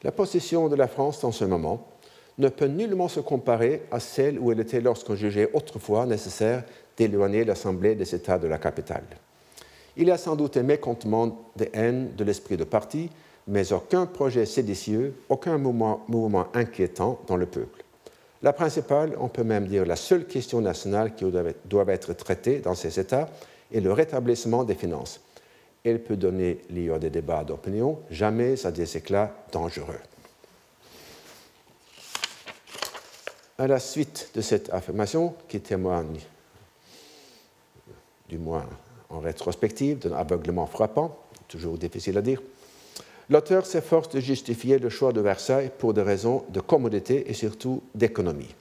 La 0.03 0.13
position 0.13 0.69
de 0.69 0.77
la 0.77 0.87
France 0.87 1.21
dans 1.21 1.33
ce 1.33 1.45
moment 1.45 1.96
ne 2.39 2.49
peut 2.49 2.67
nullement 2.67 3.09
se 3.09 3.21
comparer 3.21 3.83
à 3.91 4.01
celle 4.01 4.39
où 4.39 4.53
elle 4.53 4.61
était 4.61 4.81
lorsqu'on 4.81 5.15
jugeait 5.15 5.51
autrefois 5.55 6.07
nécessaire 6.07 6.65
d'éloigner 6.97 7.45
l'Assemblée 7.45 7.95
des 7.95 8.15
États 8.15 8.39
de 8.39 8.47
la 8.47 8.59
capitale. 8.59 9.05
Il 9.97 10.09
y 10.09 10.11
a 10.11 10.19
sans 10.19 10.37
doute 10.37 10.57
un 10.57 10.63
mécontentement 10.63 11.47
de 11.57 11.69
haine 11.73 12.15
de 12.17 12.25
l'esprit 12.25 12.57
de 12.57 12.65
parti, 12.65 13.11
mais 13.49 13.73
aucun 13.73 14.07
projet 14.07 14.45
séditieux, 14.45 15.15
aucun 15.29 15.57
mouvement, 15.57 16.05
mouvement, 16.09 16.47
inquiétant 16.53 17.21
dans 17.27 17.37
le 17.37 17.47
peuple. 17.47 17.85
La 18.43 18.53
principale, 18.53 19.17
on 19.19 19.29
peut 19.29 19.45
même 19.45 19.67
dire 19.67 19.87
la 19.87 19.97
seule 19.97 20.27
question 20.27 20.61
nationale 20.61 21.15
qui 21.15 21.25
doit 21.65 21.87
être 21.89 22.13
traitée 22.13 22.59
dans 22.59 22.75
ces 22.75 23.01
États 23.01 23.29
est 23.73 23.81
le 23.81 23.93
rétablissement 23.93 24.65
des 24.65 24.75
finances 24.75 25.21
elle 25.91 26.03
peut 26.03 26.17
donner 26.17 26.59
lieu 26.71 26.93
à 26.93 26.99
des 26.99 27.11
débats 27.11 27.45
d'opinion, 27.45 27.99
jamais 28.11 28.67
à 28.67 28.71
des 28.71 28.97
éclats 28.97 29.33
dangereux. 29.53 30.01
À 33.59 33.67
la 33.67 33.81
suite 33.81 34.31
de 34.35 34.43
cette 34.43 34.73
affirmation, 34.73 35.35
qui 35.49 35.61
témoigne, 35.61 36.21
du 38.29 38.37
moins 38.37 38.67
en 39.09 39.21
rétrospective, 39.21 39.99
d'un 39.99 40.15
aveuglement 40.15 40.67
frappant, 40.67 41.17
toujours 41.49 41.79
difficile 41.79 42.19
à 42.19 42.23
dire, 42.23 42.43
l'auteur 43.31 43.65
s'efforce 43.65 44.11
de 44.11 44.21
justifier 44.21 44.79
le 44.79 44.91
choix 44.91 45.13
de 45.13 45.23
Versailles 45.23 45.71
pour 45.79 45.95
des 45.95 46.03
raisons 46.03 46.45
de 46.51 46.61
commodité 46.61 47.31
et 47.31 47.35
surtout 47.35 47.83
d'économie. 47.95 48.55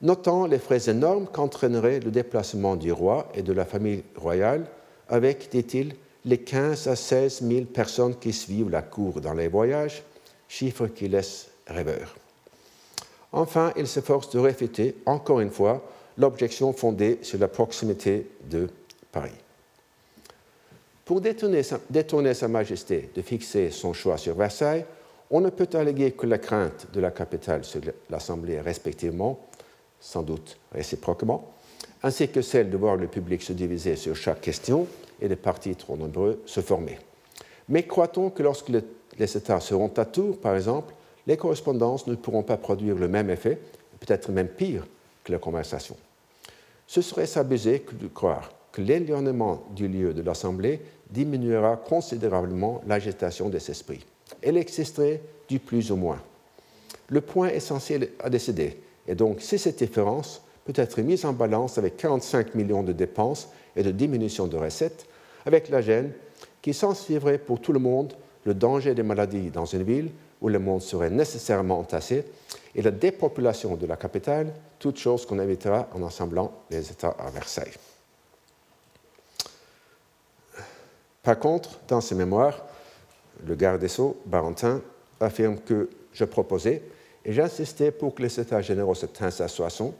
Notant 0.00 0.46
les 0.46 0.58
frais 0.58 0.90
énormes 0.90 1.28
qu'entraînerait 1.28 2.00
le 2.00 2.10
déplacement 2.10 2.74
du 2.74 2.90
roi 2.90 3.28
et 3.34 3.42
de 3.42 3.52
la 3.52 3.64
famille 3.64 4.02
royale, 4.16 4.66
avec, 5.08 5.48
dit-il, 5.52 5.94
les 6.24 6.38
15 6.38 6.88
à 6.88 6.96
16 6.96 7.42
000 7.42 7.64
personnes 7.66 8.16
qui 8.16 8.32
suivent 8.32 8.70
la 8.70 8.82
cour 8.82 9.20
dans 9.20 9.34
les 9.34 9.46
voyages, 9.46 10.02
chiffre 10.48 10.88
qui 10.88 11.06
laisse 11.06 11.48
rêveur. 11.68 12.16
Enfin, 13.32 13.72
il 13.76 13.86
s'efforce 13.86 14.30
de 14.30 14.38
réfuter, 14.38 14.96
encore 15.06 15.40
une 15.40 15.50
fois, 15.50 15.82
l'objection 16.18 16.72
fondée 16.72 17.18
sur 17.22 17.38
la 17.38 17.48
proximité 17.48 18.26
de 18.48 18.68
Paris. 19.10 19.30
Pour 21.04 21.20
détourner 21.20 21.62
sa, 21.62 22.48
Majesté 22.48 23.10
de 23.14 23.22
fixer 23.22 23.70
son 23.70 23.92
choix 23.92 24.18
sur 24.18 24.34
Versailles, 24.34 24.84
on 25.30 25.40
ne 25.40 25.50
peut 25.50 25.68
alléguer 25.72 26.12
que 26.12 26.26
la 26.26 26.38
crainte 26.38 26.88
de 26.92 27.00
la 27.00 27.10
capitale 27.10 27.64
sur 27.64 27.80
l'Assemblée 28.10 28.60
respectivement, 28.60 29.40
sans 29.98 30.22
doute 30.22 30.58
réciproquement, 30.72 31.52
ainsi 32.02 32.28
que 32.28 32.42
celle 32.42 32.70
de 32.70 32.76
voir 32.76 32.96
le 32.96 33.08
public 33.08 33.42
se 33.42 33.52
diviser 33.52 33.96
sur 33.96 34.14
chaque 34.14 34.42
question 34.42 34.86
et 35.20 35.28
des 35.28 35.36
partis 35.36 35.74
trop 35.74 35.96
nombreux 35.96 36.42
se 36.44 36.60
former. 36.60 36.98
Mais 37.68 37.84
croit-on 37.84 38.30
que 38.30 38.42
lorsque 38.42 38.68
les 38.68 39.36
États 39.36 39.60
seront 39.60 39.92
à 39.96 40.04
tour, 40.04 40.38
par 40.38 40.56
exemple, 40.56 40.94
les 41.26 41.36
correspondances 41.36 42.06
ne 42.06 42.14
pourront 42.14 42.42
pas 42.42 42.56
produire 42.56 42.96
le 42.96 43.08
même 43.08 43.30
effet, 43.30 43.58
peut-être 44.00 44.30
même 44.30 44.48
pire 44.48 44.86
que 45.24 45.32
la 45.32 45.38
conversation 45.38 45.96
Ce 46.86 47.02
serait 47.02 47.26
s'abuser 47.26 47.84
de 47.92 48.08
croire 48.08 48.50
que 48.72 48.82
l'éloignement 48.82 49.62
du 49.74 49.86
lieu 49.86 50.14
de 50.14 50.22
l'Assemblée 50.22 50.80
diminuera 51.10 51.76
considérablement 51.76 52.82
l'agitation 52.86 53.48
des 53.48 53.70
esprits. 53.70 54.04
Elle 54.40 54.56
existerait 54.56 55.20
du 55.48 55.58
plus 55.58 55.92
ou 55.92 55.96
moins. 55.96 56.20
Le 57.08 57.20
point 57.20 57.48
essentiel 57.48 58.08
à 58.20 58.30
décider 58.30 58.80
est 59.06 59.14
donc 59.14 59.42
si 59.42 59.58
cette 59.58 59.78
différence 59.78 60.42
peut 60.64 60.72
être 60.76 61.00
mise 61.02 61.24
en 61.24 61.32
balance 61.32 61.76
avec 61.76 61.96
45 61.96 62.54
millions 62.54 62.82
de 62.82 62.92
dépenses 62.92 63.48
et 63.76 63.82
de 63.82 63.90
diminution 63.90 64.46
de 64.46 64.56
recettes, 64.56 65.06
avec 65.44 65.68
la 65.68 65.82
gêne 65.82 66.12
qui 66.62 66.72
s'ensuivrait 66.72 67.38
pour 67.38 67.60
tout 67.60 67.72
le 67.72 67.80
monde 67.80 68.14
le 68.44 68.54
danger 68.54 68.94
des 68.94 69.02
maladies 69.02 69.50
dans 69.50 69.64
une 69.66 69.82
ville 69.82 70.10
où 70.42 70.48
le 70.48 70.58
monde 70.58 70.82
serait 70.82 71.08
nécessairement 71.08 71.78
entassé 71.78 72.24
et 72.74 72.82
la 72.82 72.90
dépopulation 72.90 73.76
de 73.76 73.86
la 73.86 73.96
capitale, 73.96 74.52
toute 74.78 74.98
chose 74.98 75.24
qu'on 75.24 75.38
évitera 75.38 75.88
en 75.94 76.04
assemblant 76.04 76.52
les 76.68 76.90
États 76.90 77.16
à 77.18 77.30
Versailles. 77.30 77.72
Par 81.22 81.38
contre, 81.38 81.78
dans 81.86 82.00
ses 82.00 82.16
mémoires, 82.16 82.60
le 83.46 83.54
garde 83.54 83.80
des 83.80 83.88
Sceaux, 83.88 84.20
Barentin, 84.26 84.82
affirme 85.20 85.58
que 85.58 85.88
je 86.12 86.24
proposais 86.24 86.82
et 87.24 87.32
j'insistais 87.32 87.92
pour 87.92 88.14
que 88.14 88.22
les 88.22 88.40
États 88.40 88.60
généraux 88.60 88.96
se 88.96 89.06
tinssent 89.06 89.40
à 89.40 89.48
Soissons 89.48 89.94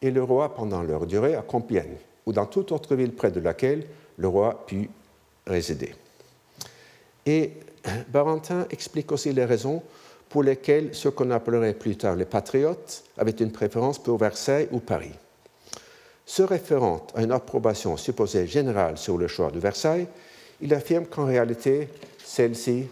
et 0.00 0.12
le 0.12 0.22
roi 0.22 0.54
pendant 0.54 0.82
leur 0.82 1.06
durée 1.06 1.34
à 1.34 1.42
Compiègne 1.42 1.96
ou 2.26 2.32
dans 2.32 2.46
toute 2.46 2.70
autre 2.70 2.94
ville 2.94 3.12
près 3.12 3.32
de 3.32 3.40
laquelle 3.40 3.84
le 4.16 4.28
roi 4.28 4.64
put 4.66 4.88
résider. 5.46 5.94
Et 7.26 7.52
Barentin 8.08 8.66
explique 8.70 9.12
aussi 9.12 9.32
les 9.32 9.44
raisons 9.44 9.82
pour 10.28 10.42
lesquelles 10.42 10.94
ceux 10.94 11.10
qu'on 11.10 11.30
appellerait 11.30 11.74
plus 11.74 11.96
tard 11.96 12.16
les 12.16 12.24
patriotes 12.24 13.04
avaient 13.18 13.30
une 13.30 13.52
préférence 13.52 13.98
pour 13.98 14.18
Versailles 14.18 14.68
ou 14.72 14.80
Paris. 14.80 15.12
Se 16.26 16.42
référant 16.42 17.06
à 17.14 17.22
une 17.22 17.32
approbation 17.32 17.96
supposée 17.96 18.46
générale 18.46 18.96
sur 18.96 19.18
le 19.18 19.28
choix 19.28 19.50
de 19.50 19.58
Versailles, 19.58 20.08
il 20.60 20.72
affirme 20.72 21.06
qu'en 21.06 21.26
réalité, 21.26 21.88
celle-ci, 22.24 22.86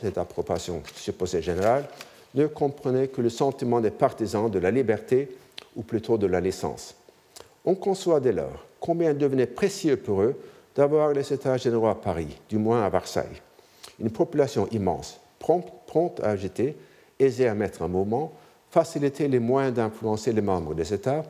cette 0.00 0.18
approbation 0.18 0.82
supposée 0.94 1.42
générale, 1.42 1.88
ne 2.34 2.46
comprenait 2.46 3.08
que 3.08 3.22
le 3.22 3.30
sentiment 3.30 3.80
des 3.80 3.90
partisans 3.90 4.50
de 4.50 4.58
la 4.58 4.70
liberté, 4.70 5.36
ou 5.74 5.82
plutôt 5.82 6.16
de 6.18 6.26
la 6.26 6.40
naissance. 6.40 6.94
On 7.64 7.74
conçoit 7.74 8.20
dès 8.20 8.32
lors 8.32 8.64
combien 8.80 9.10
il 9.10 9.18
devenait 9.18 9.46
précieux 9.46 9.96
pour 9.96 10.22
eux 10.22 10.34
d'avoir 10.74 11.12
les 11.12 11.32
États 11.32 11.56
généraux 11.56 11.88
à 11.88 12.00
Paris, 12.00 12.38
du 12.48 12.58
moins 12.58 12.84
à 12.84 12.88
Versailles. 12.88 13.42
Une 14.00 14.10
population 14.10 14.68
immense, 14.72 15.20
prompte, 15.38 16.20
à 16.20 16.30
agiter, 16.30 16.76
aisée 17.18 17.48
à 17.48 17.54
mettre 17.54 17.82
en 17.82 17.88
mouvement, 17.88 18.32
faciliter 18.70 19.28
les 19.28 19.38
moyens 19.38 19.74
d'influencer 19.74 20.32
les 20.32 20.42
membres 20.42 20.74
des 20.74 20.92
États, 20.92 21.22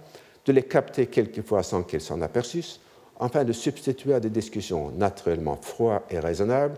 de 0.44 0.52
les 0.52 0.62
capter 0.62 1.06
quelquefois 1.06 1.62
sans 1.62 1.82
qu'ils 1.82 2.00
s'en 2.00 2.20
aperçussent, 2.22 2.80
afin 3.20 3.44
de 3.44 3.52
substituer 3.52 4.14
à 4.14 4.20
des 4.20 4.30
discussions 4.30 4.90
naturellement 4.90 5.56
froides 5.56 6.02
et 6.10 6.18
raisonnables 6.18 6.76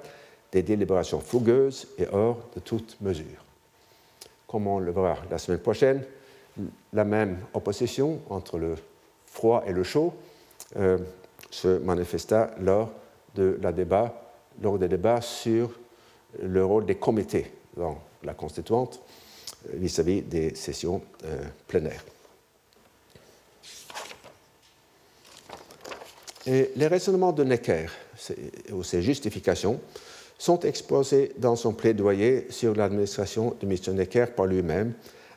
des 0.52 0.62
délibérations 0.62 1.20
fougueuses 1.20 1.88
et 1.98 2.06
hors 2.10 2.38
de 2.54 2.60
toute 2.60 2.96
mesure. 3.00 3.44
Comme 4.46 4.66
on 4.66 4.78
le 4.78 4.90
verra 4.92 5.16
la 5.30 5.38
semaine 5.38 5.60
prochaine, 5.60 6.02
la 6.92 7.04
même 7.04 7.38
opposition 7.54 8.20
entre 8.30 8.58
le 8.58 8.74
froid 9.26 9.62
et 9.66 9.72
le 9.72 9.82
chaud 9.82 10.14
euh, 10.76 10.98
se 11.50 11.78
manifesta 11.78 12.50
lors, 12.60 12.90
de 13.34 13.58
la 13.62 13.72
débat, 13.72 14.27
lors 14.62 14.78
des 14.78 14.88
débats 14.88 15.20
sur 15.20 15.70
le 16.42 16.64
rôle 16.64 16.86
des 16.86 16.96
comités 16.96 17.50
dans 17.76 17.98
la 18.22 18.34
constituante 18.34 19.00
euh, 19.66 19.76
vis-à-vis 19.76 20.22
des 20.22 20.54
sessions 20.54 21.00
euh, 21.24 21.42
plénaires. 21.66 22.04
Et 26.46 26.70
les 26.76 26.86
raisonnements 26.86 27.32
de 27.32 27.44
Necker, 27.44 27.86
ou 28.72 28.82
ses 28.82 29.02
justifications, 29.02 29.80
sont 30.38 30.60
exposés 30.60 31.32
dans 31.36 31.56
son 31.56 31.74
plaidoyer 31.74 32.46
sur 32.50 32.74
l'administration 32.74 33.54
de 33.60 33.66
M. 33.66 33.96
Necker 33.96 34.26
par 34.34 34.46
lui-même, 34.46 34.94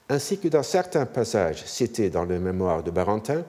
ainsi 0.08 0.38
que 0.38 0.48
dans 0.48 0.64
certains 0.64 1.06
passages 1.06 1.66
cités 1.66 2.10
dans 2.10 2.24
le 2.24 2.40
mémoire 2.40 2.84
de 2.84 2.92
Barentin, 2.92 3.44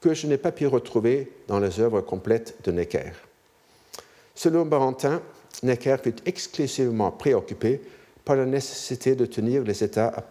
que 0.00 0.14
je 0.14 0.26
n'ai 0.26 0.36
pas 0.36 0.52
pu 0.52 0.66
retrouver 0.66 1.32
dans 1.48 1.58
les 1.58 1.80
œuvres 1.80 2.02
complètes 2.02 2.56
de 2.64 2.72
Necker. 2.72 3.12
Selon 4.34 4.64
Barentin, 4.64 5.22
Necker 5.62 5.96
fut 6.02 6.16
exclusivement 6.26 7.10
préoccupé 7.10 7.80
par 8.24 8.36
la 8.36 8.46
nécessité 8.46 9.14
de 9.14 9.26
tenir 9.26 9.62
les 9.62 9.84
États 9.84 10.08
à 10.08 10.24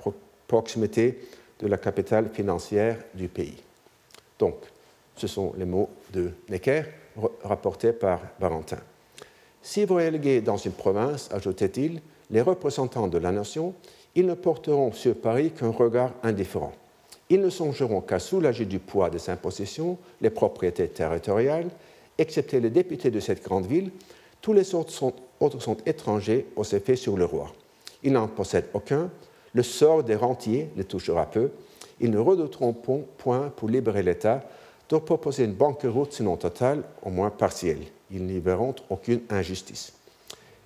proximité 0.47 1.20
de 1.60 1.68
la 1.68 1.78
capitale 1.78 2.30
financière 2.34 2.97
du 3.14 3.28
pays. 3.28 3.58
Donc, 4.39 4.56
ce 5.16 5.28
sont 5.28 5.54
les 5.58 5.66
mots 5.66 5.89
de 6.12 6.32
Necker 6.49 6.84
rapportés 7.43 7.93
par 7.93 8.22
Barentin. 8.39 8.80
Si 9.62 9.86
vous 9.86 9.95
reléguez 9.95 10.41
dans 10.41 10.58
une 10.58 10.72
province, 10.72 11.30
ajoutait-il, 11.32 12.02
les 12.32 12.41
représentants 12.41 13.08
de 13.08 13.18
la 13.18 13.32
nation, 13.32 13.76
ils 14.16 14.26
ne 14.26 14.34
porteront 14.34 14.91
sur 14.91 15.16
Paris 15.16 15.52
qu'un 15.52 15.70
regard 15.70 16.14
indifférent. 16.24 16.74
Ils 17.30 17.41
ne 17.41 17.49
songeront 17.49 18.02
qu'à 18.02 18.20
soulager 18.20 18.66
du 18.66 18.80
poids 18.80 19.10
des 19.10 19.30
impositions 19.30 19.97
les 20.20 20.30
propriétés 20.30 20.88
territoriales, 20.88 21.70
excepté 22.18 22.59
les 22.59 22.70
députés 22.70 23.12
de 23.12 23.20
cette 23.20 23.43
grande 23.43 23.66
ville, 23.66 23.91
tous 24.41 24.53
les 24.53 24.74
autres 24.76 24.91
sont, 24.91 25.14
étrangers 25.86 26.47
aux 26.55 26.64
effets 26.64 26.95
sur 26.95 27.18
le 27.18 27.26
roi. 27.26 27.51
Ils 28.03 28.12
n'en 28.12 28.28
possèdent 28.28 28.70
aucun, 28.74 29.09
le 29.53 29.64
sort 29.64 30.03
des 30.03 30.16
rentiers 30.16 30.70
les 30.76 30.84
touchera 30.84 31.26
peu, 31.26 31.51
ils 31.99 32.09
ne 32.09 32.18
redouteront 32.18 32.74
point 32.74 33.49
pour 33.55 33.70
libérer 33.70 34.01
l'État 34.01 34.43
de 34.89 34.97
proposer 34.97 35.45
une 35.45 35.53
banqueroute 35.53 36.14
sinon 36.14 36.36
totale, 36.36 36.84
au 37.03 37.09
moins 37.09 37.30
partielle. 37.30 37.82
Ils 38.12 38.26
n'y 38.26 38.39
verront 38.39 38.76
aucune 38.89 39.22
injustice. 39.30 39.93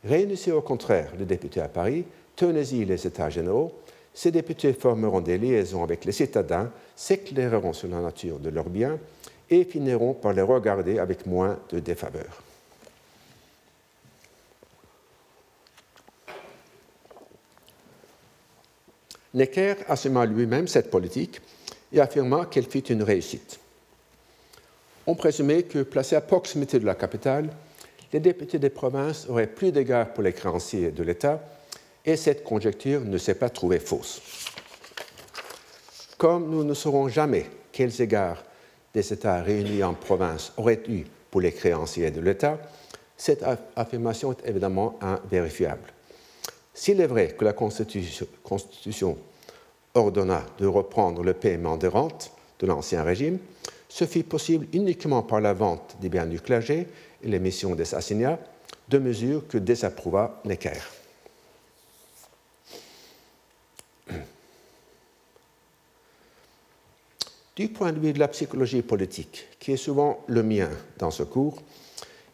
Réunissez 0.03 0.51
au 0.51 0.61
contraire 0.61 1.11
les 1.17 1.25
députés 1.25 1.61
à 1.61 1.67
Paris, 1.67 2.05
tenez-y 2.35 2.85
les 2.85 3.05
États 3.05 3.29
généraux, 3.29 3.73
ces 4.13 4.31
députés 4.31 4.73
formeront 4.73 5.19
des 5.19 5.37
liaisons 5.37 5.83
avec 5.83 6.05
les 6.05 6.13
citadins, 6.13 6.71
s'éclaireront 6.95 7.73
sur 7.73 7.89
la 7.89 7.99
nature 7.99 8.39
de 8.39 8.49
leurs 8.49 8.69
biens 8.69 8.97
et 9.49 9.63
finiront 9.63 10.13
par 10.13 10.33
les 10.33 10.41
regarder 10.41 10.99
avec 10.99 11.25
moins 11.25 11.59
de 11.69 11.79
défaveur. 11.79 12.41
Necker 19.33 19.75
assuma 19.87 20.25
lui-même 20.25 20.67
cette 20.67 20.89
politique 20.89 21.41
et 21.91 21.99
affirma 21.99 22.45
qu'elle 22.45 22.67
fut 22.67 22.87
une 22.87 23.03
réussite. 23.03 23.59
On 25.05 25.13
présumait 25.13 25.63
que, 25.63 25.83
placés 25.83 26.15
à 26.15 26.21
proximité 26.21 26.79
de 26.79 26.85
la 26.85 26.95
capitale, 26.95 27.49
les 28.13 28.21
députés 28.21 28.59
des 28.59 28.69
provinces 28.69 29.27
auraient 29.27 29.45
plus 29.45 29.71
d'égards 29.73 30.13
pour 30.13 30.23
les 30.23 30.31
créanciers 30.31 30.91
de 30.91 31.03
l'État 31.03 31.43
et 32.05 32.15
cette 32.15 32.43
conjecture 32.43 33.01
ne 33.01 33.17
s'est 33.17 33.35
pas 33.35 33.49
trouvée 33.49 33.79
fausse. 33.79 34.21
Comme 36.17 36.49
nous 36.49 36.63
ne 36.63 36.73
saurons 36.73 37.09
jamais 37.09 37.45
quels 37.73 38.01
égards 38.01 38.41
des 38.95 39.13
États 39.13 39.41
réunis 39.41 39.83
en 39.83 39.93
province 39.93 40.53
auraient 40.57 40.81
eu 40.87 41.03
pour 41.29 41.41
les 41.41 41.51
créanciers 41.51 42.11
de 42.11 42.21
l'État, 42.21 42.57
cette 43.17 43.45
affirmation 43.75 44.31
est 44.31 44.49
évidemment 44.49 44.97
invérifiable. 45.01 45.93
S'il 46.73 46.99
est 47.01 47.07
vrai 47.07 47.35
que 47.37 47.45
la 47.45 47.53
Constitution, 47.53 48.25
Constitution 48.41 49.17
ordonna 49.93 50.43
de 50.57 50.65
reprendre 50.65 51.23
le 51.23 51.33
paiement 51.33 51.77
des 51.77 51.87
rentes 51.87 52.31
de 52.59 52.67
l'Ancien 52.67 53.03
Régime, 53.03 53.37
ce 53.89 54.05
fut 54.05 54.23
possible 54.23 54.67
uniquement 54.73 55.23
par 55.23 55.41
la 55.41 55.53
vente 55.53 55.97
des 56.01 56.09
biens 56.09 56.25
du 56.25 56.39
clergé 56.39 56.87
et 57.21 57.27
l'émission 57.27 57.75
des 57.75 57.95
assignats, 57.95 58.39
deux 58.89 58.99
mesures 58.99 59.47
que 59.47 59.57
désapprouva 59.57 60.41
Necker. 60.45 61.04
Du 67.55 67.69
point 67.69 67.93
de 67.93 67.99
vue 67.99 68.11
de 68.11 68.19
la 68.19 68.27
psychologie 68.27 68.81
politique, 68.81 69.47
qui 69.59 69.71
est 69.71 69.77
souvent 69.77 70.19
le 70.27 70.43
mien 70.43 70.69
dans 70.97 71.11
ce 71.11 71.23
cours, 71.23 71.61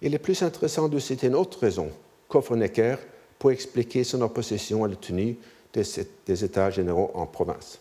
il 0.02 0.16
est 0.16 0.20
plus 0.20 0.42
intéressant 0.42 0.90
de 0.90 0.98
citer 0.98 1.28
une 1.28 1.36
autre 1.36 1.60
raison 1.60 1.92
qu'offre 2.28 2.56
Necker 2.56 2.96
pour 3.38 3.52
expliquer 3.52 4.04
son 4.04 4.22
opposition 4.22 4.84
à 4.84 4.88
la 4.88 4.96
tenue 4.96 5.38
des 5.74 6.44
États 6.44 6.72
généraux 6.72 7.12
en 7.14 7.28
province. 7.28 7.80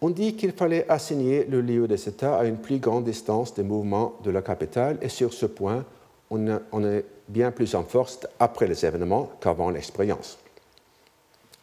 On 0.00 0.10
dit 0.10 0.34
qu'il 0.34 0.52
fallait 0.52 0.86
assigner 0.90 1.44
le 1.44 1.60
lieu 1.60 1.86
des 1.86 2.08
États 2.08 2.38
à 2.38 2.44
une 2.44 2.58
plus 2.58 2.78
grande 2.78 3.04
distance 3.04 3.54
des 3.54 3.62
mouvements 3.62 4.16
de 4.24 4.30
la 4.30 4.42
capitale, 4.42 4.98
et 5.00 5.08
sur 5.08 5.32
ce 5.32 5.46
point, 5.46 5.84
on 6.28 6.84
est 6.84 7.04
bien 7.28 7.52
plus 7.52 7.74
en 7.76 7.84
force 7.84 8.18
après 8.40 8.66
les 8.66 8.84
événements 8.84 9.30
qu'avant 9.40 9.70
l'expérience. 9.70 10.38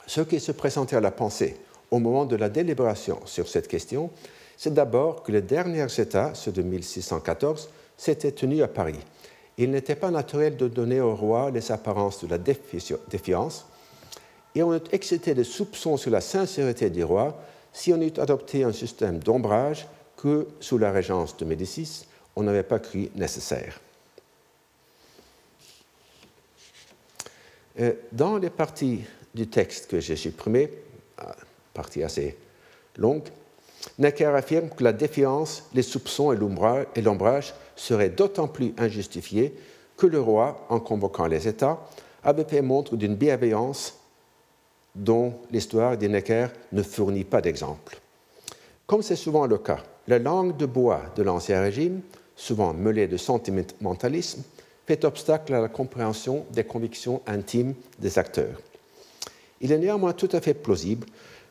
Ce 0.08 0.22
qui 0.22 0.39
se 0.39 0.53
présentait 0.53 0.95
à 0.95 1.01
la 1.01 1.12
pensée 1.12 1.58
au 1.91 1.99
moment 1.99 2.25
de 2.25 2.35
la 2.35 2.49
délibération 2.49 3.19
sur 3.25 3.47
cette 3.47 3.67
question, 3.67 4.09
c'est 4.57 4.73
d'abord 4.73 5.23
que 5.23 5.31
les 5.31 5.41
derniers 5.41 5.88
États, 5.99 6.33
ceux 6.33 6.51
de 6.51 6.61
1614, 6.61 7.69
s'étaient 7.95 8.31
tenus 8.31 8.63
à 8.63 8.67
Paris. 8.67 8.99
Il 9.57 9.71
n'était 9.71 9.95
pas 9.95 10.11
naturel 10.11 10.57
de 10.57 10.67
donner 10.67 11.01
au 11.01 11.15
roi 11.15 11.51
les 11.51 11.71
apparences 11.71 12.23
de 12.23 12.27
la 12.27 12.38
défiance, 12.38 13.65
et 14.55 14.63
on 14.63 14.73
eût 14.75 14.81
excité 14.91 15.33
des 15.33 15.43
soupçons 15.43 15.97
sur 15.97 16.11
la 16.11 16.21
sincérité 16.21 16.89
du 16.89 17.03
roi 17.03 17.39
si 17.73 17.93
on 17.93 18.01
eût 18.01 18.13
adopté 18.17 18.63
un 18.63 18.73
système 18.73 19.19
d'ombrage 19.19 19.88
que, 20.15 20.47
sous 20.59 20.79
la 20.79 20.91
régence 20.91 21.38
de 21.38 21.45
Médicis, 21.45 22.05
on 22.35 22.43
n'avait 22.43 22.63
pas 22.63 22.79
cru 22.79 23.09
nécessaire. 23.15 23.79
Euh, 27.79 27.93
dans 28.11 28.38
les 28.38 28.49
parties 28.49 29.01
du 29.35 29.47
texte 29.47 29.91
que 29.91 29.99
j'ai 29.99 30.15
supprimées, 30.15 30.71
euh, 31.19 31.25
partie 31.78 32.03
assez 32.03 32.36
longue, 32.97 33.30
Necker 33.99 34.25
affirme 34.36 34.69
que 34.69 34.84
la 34.84 34.91
défiance, 34.91 35.63
les 35.73 35.84
soupçons 35.84 36.34
et 36.34 37.01
l'ombrage 37.01 37.53
seraient 37.75 38.09
d'autant 38.09 38.47
plus 38.47 38.73
injustifiés 38.78 39.53
que 39.95 40.07
le 40.07 40.19
roi, 40.19 40.65
en 40.69 40.80
convoquant 40.80 41.28
les 41.28 41.47
États, 41.47 41.80
avait 42.23 42.43
fait 42.43 42.61
montre 42.61 42.97
d'une 42.97 43.15
bienveillance 43.15 43.99
dont 44.95 45.36
l'histoire 45.51 45.97
de 45.97 46.07
Necker 46.07 46.47
ne 46.71 46.82
fournit 46.82 47.23
pas 47.23 47.41
d'exemple. 47.41 47.99
Comme 48.88 49.03
c'est 49.03 49.15
souvent 49.15 49.45
le 49.45 49.59
cas, 49.59 49.84
la 50.07 50.19
langue 50.19 50.57
de 50.57 50.65
bois 50.65 51.01
de 51.15 51.23
l'Ancien 51.23 51.61
Régime, 51.61 52.01
souvent 52.36 52.73
mêlée 52.73 53.07
de 53.07 53.17
sentimentalisme, 53.17 54.43
fait 54.88 55.05
obstacle 55.05 55.53
à 55.53 55.61
la 55.61 55.67
compréhension 55.67 56.45
des 56.51 56.63
convictions 56.63 57.21
intimes 57.28 57.75
des 57.99 58.17
acteurs. 58.17 58.61
Il 59.61 59.71
est 59.71 59.78
néanmoins 59.78 60.13
tout 60.13 60.30
à 60.32 60.41
fait 60.41 60.53
plausible 60.53 61.07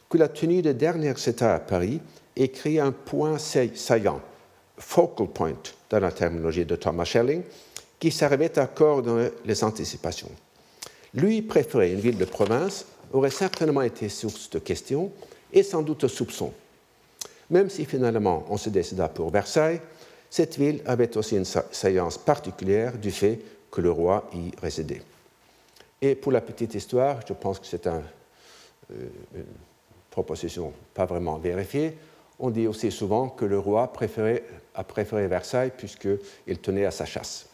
que 0.08 0.18
la 0.18 0.28
tenue 0.28 0.62
des 0.62 0.74
dernières 0.74 1.26
États 1.26 1.54
à 1.54 1.60
Paris 1.60 2.00
ait 2.36 2.48
créé 2.48 2.80
un 2.80 2.92
point 2.92 3.38
saillant, 3.38 4.20
focal 4.78 5.28
point 5.28 5.54
dans 5.90 6.00
la 6.00 6.12
terminologie 6.12 6.64
de 6.64 6.76
Thomas 6.76 7.04
Schelling, 7.04 7.42
qui 7.98 8.10
servait 8.10 8.58
à 8.58 8.66
coordonner 8.66 9.30
les 9.44 9.64
anticipations. 9.64 10.30
Lui 11.14 11.42
préférait 11.42 11.92
une 11.92 12.00
ville 12.00 12.18
de 12.18 12.24
province 12.24 12.84
aurait 13.12 13.30
certainement 13.30 13.82
été 13.82 14.08
source 14.08 14.50
de 14.50 14.58
questions 14.58 15.10
et 15.52 15.62
sans 15.62 15.82
doute 15.82 16.02
de 16.02 16.08
soupçons. 16.08 16.52
Même 17.50 17.70
si 17.70 17.84
finalement 17.84 18.44
on 18.50 18.56
se 18.56 18.68
décida 18.68 19.08
pour 19.08 19.30
Versailles, 19.30 19.80
cette 20.28 20.58
ville 20.58 20.82
avait 20.84 21.16
aussi 21.16 21.36
une 21.36 21.44
saillance 21.44 22.18
particulière 22.18 22.98
du 22.98 23.10
fait 23.10 23.40
que 23.70 23.80
le 23.80 23.90
roi 23.90 24.28
y 24.34 24.50
résidait. 24.60 25.02
Et 26.02 26.14
pour 26.14 26.32
la 26.32 26.40
petite 26.40 26.74
histoire, 26.74 27.20
je 27.26 27.32
pense 27.32 27.58
que 27.58 27.66
c'est 27.66 27.86
euh, 27.86 28.00
une 29.34 29.44
proposition 30.16 30.72
pas 30.94 31.04
vraiment 31.04 31.36
vérifiée. 31.36 31.98
On 32.38 32.48
dit 32.48 32.66
aussi 32.66 32.90
souvent 32.90 33.28
que 33.28 33.44
le 33.44 33.58
roi 33.58 33.82
a 33.82 34.84
préféré 34.84 35.28
Versailles 35.28 35.72
puisqu'il 35.76 36.58
tenait 36.58 36.86
à 36.86 36.90
sa 36.90 37.04
chasse. 37.04 37.46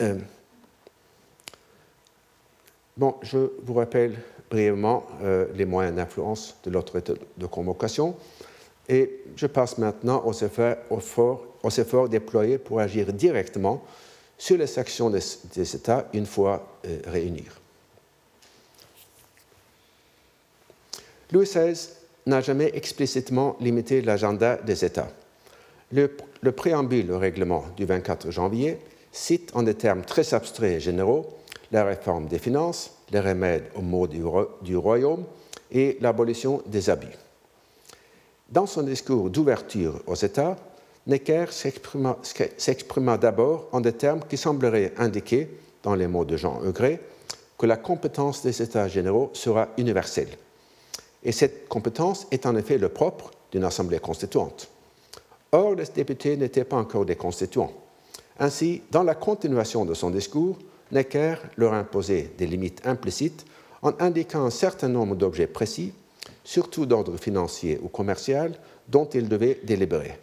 Euh, 0.00 0.18
bon, 2.96 3.14
je 3.22 3.38
vous 3.62 3.74
rappelle 3.74 4.16
brièvement 4.50 5.06
euh, 5.22 5.46
les 5.54 5.66
moyens 5.66 5.94
d'influence 5.94 6.56
de 6.64 6.70
l'autorité 6.70 7.14
de 7.36 7.46
convocation. 7.46 8.16
Et 8.88 9.22
je 9.36 9.46
passe 9.46 9.78
maintenant 9.78 10.24
aux 10.24 10.32
efforts, 10.32 12.08
déployés 12.08 12.58
pour 12.58 12.80
agir 12.80 13.12
directement 13.12 13.84
sur 14.36 14.58
les 14.58 14.78
actions 14.80 15.10
des, 15.10 15.76
États 15.76 16.08
une 16.12 16.26
fois 16.26 16.66
euh, 16.84 16.98
réunis. 17.06 17.46
Louis 21.32 21.46
XVI 21.46 21.88
n'a 22.26 22.40
jamais 22.40 22.70
explicitement 22.74 23.56
limité 23.58 24.02
l'agenda 24.02 24.56
des 24.56 24.84
États. 24.84 25.08
Le, 25.90 26.14
le, 26.42 26.52
préambule 26.52 27.10
au 27.10 27.18
règlement 27.18 27.64
du 27.76 27.84
24 27.84 28.30
janvier 28.30 28.78
cite 29.12 29.50
en 29.54 29.62
des 29.62 29.74
termes 29.74 30.02
très 30.02 30.34
abstraits 30.34 30.76
et 30.76 30.80
généraux 30.80 31.26
la 31.72 31.84
réforme 31.84 32.26
des 32.26 32.38
finances, 32.38 32.92
les 33.10 33.20
remèdes 33.20 33.64
aux 33.74 33.82
maux 33.82 34.06
du 34.06 34.76
royaume 34.76 35.24
et 35.70 35.96
l'abolition 36.00 36.62
des 36.66 36.90
abus. 36.90 37.16
Dans 38.50 38.66
son 38.66 38.82
discours 38.82 39.30
d'ouverture 39.30 40.02
aux 40.06 40.14
États, 40.14 40.56
Necker 41.06 41.46
s'exprima 41.50 43.18
d'abord 43.18 43.68
en 43.72 43.80
des 43.80 43.94
termes 43.94 44.20
qui 44.28 44.36
sembleraient 44.36 44.92
indiquer, 44.98 45.48
dans 45.82 45.94
les 45.94 46.06
mots 46.06 46.26
de 46.26 46.36
Jean 46.36 46.60
Eugré, 46.62 47.00
que 47.58 47.66
la 47.66 47.76
compétence 47.76 48.42
des 48.42 48.62
États 48.62 48.86
généraux 48.86 49.30
sera 49.32 49.68
universelle. 49.78 50.28
Et 51.24 51.32
cette 51.32 51.68
compétence 51.68 52.26
est 52.30 52.46
en 52.46 52.56
effet 52.56 52.78
le 52.78 52.88
propre 52.88 53.30
d'une 53.50 53.64
assemblée 53.64 53.98
constituante. 53.98 54.68
Or, 55.52 55.74
les 55.74 55.84
députés 55.94 56.36
n'étaient 56.36 56.64
pas 56.64 56.76
encore 56.76 57.04
des 57.04 57.16
constituants. 57.16 57.72
Ainsi, 58.38 58.82
dans 58.90 59.02
la 59.02 59.14
continuation 59.14 59.84
de 59.84 59.94
son 59.94 60.10
discours, 60.10 60.58
Necker 60.90 61.36
leur 61.56 61.74
imposait 61.74 62.32
des 62.36 62.46
limites 62.46 62.86
implicites 62.86 63.44
en 63.82 63.92
indiquant 63.98 64.44
un 64.44 64.50
certain 64.50 64.88
nombre 64.88 65.16
d'objets 65.16 65.46
précis 65.46 65.92
surtout 66.44 66.86
d'ordre 66.86 67.16
financier 67.16 67.78
ou 67.82 67.88
commercial, 67.88 68.54
dont 68.88 69.06
il 69.06 69.28
devait 69.28 69.60
délibérer. 69.62 70.18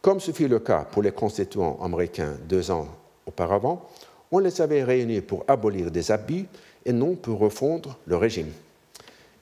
Comme 0.00 0.20
ce 0.20 0.32
fut 0.32 0.48
le 0.48 0.58
cas 0.58 0.84
pour 0.84 1.02
les 1.02 1.12
constituants 1.12 1.78
américains 1.82 2.36
deux 2.46 2.70
ans 2.70 2.88
auparavant, 3.26 3.88
on 4.30 4.38
les 4.38 4.60
avait 4.60 4.84
réunis 4.84 5.20
pour 5.20 5.44
abolir 5.48 5.90
des 5.90 6.10
abus 6.10 6.46
et 6.84 6.92
non 6.92 7.14
pour 7.14 7.38
refondre 7.38 7.98
le 8.06 8.16
régime. 8.16 8.52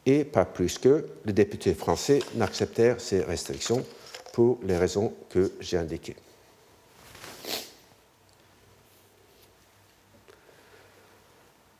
Et 0.05 0.24
pas 0.24 0.44
plus 0.44 0.78
que 0.78 1.07
les 1.24 1.32
députés 1.32 1.74
français 1.74 2.20
n'acceptèrent 2.34 3.00
ces 3.00 3.20
restrictions 3.20 3.84
pour 4.32 4.59
les 4.64 4.76
raisons 4.76 5.12
que 5.28 5.53
j'ai 5.61 5.76
indiquées. 5.76 6.16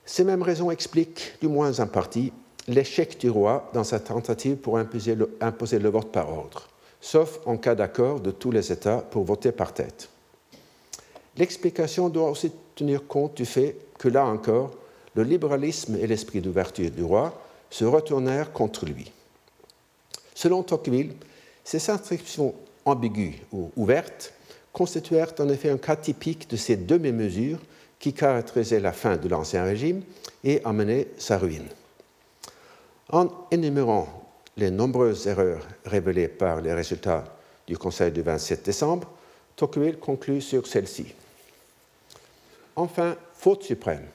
Ces 0.05 0.25
mêmes 0.25 0.43
raisons 0.43 0.71
expliquent, 0.71 1.39
du 1.41 1.49
moins 1.49 1.81
en 1.81 1.87
partie, 1.87 2.35
l'échec 2.69 3.19
du 3.19 3.31
roi 3.31 3.71
dans 3.73 3.83
sa 3.83 3.99
tentative 3.99 4.57
pour 4.57 4.77
imposer 4.77 5.15
le, 5.15 5.89
vote 5.89 6.13
par 6.13 6.29
ordre, 6.29 6.69
sauf 7.01 7.41
en 7.47 7.57
cas 7.57 7.75
d'accord 7.75 8.21
de 8.21 8.31
tous 8.31 8.51
les 8.51 8.71
États 8.71 8.99
pour 8.99 9.25
voter 9.25 9.53
par 9.53 9.73
tête. 9.73 10.11
L'explication 11.39 12.11
doit 12.11 12.31
aussi 12.31 12.53
tenir 12.75 13.07
compte 13.07 13.39
du 13.39 13.47
fait 13.47 13.77
que 13.99 14.09
là 14.09 14.27
encore, 14.27 14.73
le 15.15 15.23
libéralisme 15.23 15.97
et 15.97 16.07
l'esprit 16.07 16.43
d'ouverture 16.43 16.91
du 16.91 17.03
roi 17.03 17.42
se 17.73 17.85
retournèrent 17.87 18.53
contre 18.53 18.85
lui. 18.85 19.11
Selon 20.35 20.63
Tocqueville, 20.63 21.15
ces 21.65 21.91
inscriptions 21.91 22.55
ambiguës 22.85 23.35
ou 23.51 23.73
ouvertes 23.77 24.35
constituèrent 24.73 25.33
en 25.39 25.49
effet 25.49 25.71
un 25.71 25.79
cas 25.79 25.97
typique 25.97 26.49
de 26.51 26.57
ces 26.57 26.77
demi-mesures 26.77 27.59
qui 27.99 28.13
caractérisaient 28.13 28.81
la 28.81 28.93
fin 28.93 29.17
de 29.17 29.29
l'Ancien 29.29 29.65
Régime 29.65 30.03
et 30.45 30.61
amenaient 30.65 31.09
sa 31.17 31.39
ruine. 31.39 31.69
En 33.11 33.29
énumérant 33.51 34.09
les 34.59 34.71
nombreuses 34.71 35.27
erreurs 35.27 35.67
révélées 35.87 36.29
par 36.29 36.61
les 36.61 36.75
résultats 36.75 37.25
du 37.67 37.79
Conseil 37.79 38.13
du 38.13 38.21
27 38.21 38.65
décembre, 38.65 39.09
Tocqueville 39.57 39.99
conclut 39.99 40.43
sur 40.43 40.67
celle-ci. 40.67 41.15
Enfin, 42.77 43.17
faute 43.35 43.63
suprême, 43.63 44.07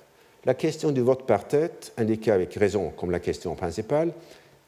la 0.48 0.54
question 0.54 0.93
du 0.93 1.02
vote 1.02 1.28
par 1.28 1.45
tête, 1.45 1.91
indiquée 1.98 2.32
avec 2.32 2.54
raison 2.56 2.93
comme 2.95 3.12
la 3.12 3.20
question 3.20 3.54
principale, 3.54 4.14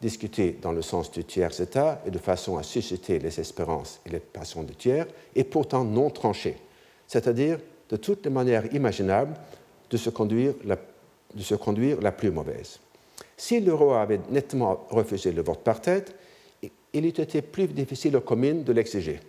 discutée 0.01 0.57
dans 0.61 0.73
le 0.73 0.81
sens 0.81 1.09
du 1.09 1.23
tiers 1.23 1.57
État 1.59 2.01
et 2.05 2.11
de 2.11 2.17
façon 2.17 2.57
à 2.57 2.63
susciter 2.63 3.17
les 3.17 3.39
espérances 3.39 4.01
et 4.05 4.09
les 4.09 4.19
passions 4.19 4.63
du 4.63 4.75
tiers, 4.75 5.07
est 5.35 5.45
pourtant 5.45 5.85
non 5.85 6.09
tranchée, 6.09 6.57
c'est-à-dire 7.07 7.59
de 7.89 7.95
toutes 7.95 8.25
les 8.25 8.29
manières 8.29 8.73
imaginables 8.73 9.33
de 9.89 9.95
se 9.95 10.09
conduire 10.09 10.53
la, 10.65 12.11
plus 12.11 12.31
mauvaise. 12.31 12.79
Si 13.37 13.61
le 13.61 13.73
roi 13.73 14.01
avait 14.01 14.19
nettement 14.29 14.85
refusé 14.89 15.31
le 15.31 15.41
vote 15.41 15.63
par 15.63 15.79
tête, 15.79 16.13
il 16.91 17.05
eût 17.05 17.07
été 17.07 17.41
plus 17.41 17.67
difficile 17.67 18.17
aux 18.17 18.21
communes 18.21 18.65
de 18.65 18.73
l'exiger. 18.73 19.21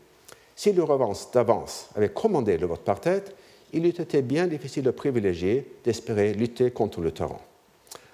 Si 0.57 0.73
le 0.73 0.83
roi 0.83 0.99
d'avance 1.33 1.91
avait 1.95 2.09
commandé 2.09 2.59
le 2.59 2.67
vote 2.67 2.83
par 2.83 3.01
tête, 3.01 3.37
il 3.73 3.87
eût 3.87 3.89
été 3.91 4.23
bien 4.23 4.47
difficile 4.47 4.85
de 4.85 4.91
privilégier 4.91 5.73
d'espérer 5.85 6.35
lutter 6.35 6.71
contre 6.71 7.01
le 7.01 7.13
torrent. 7.13 7.41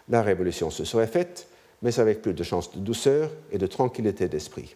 La 0.09 0.23
révolution 0.23 0.71
se 0.71 0.85
serait 0.85 1.07
faite, 1.07 1.49
mais 1.83 1.99
avec 1.99 2.23
plus 2.23 2.35
de 2.35 2.43
chances 2.43 2.73
de 2.73 2.81
douceur 2.81 3.31
et 3.51 3.59
de 3.59 3.67
tranquillité 3.67 4.29
d'esprit. 4.29 4.75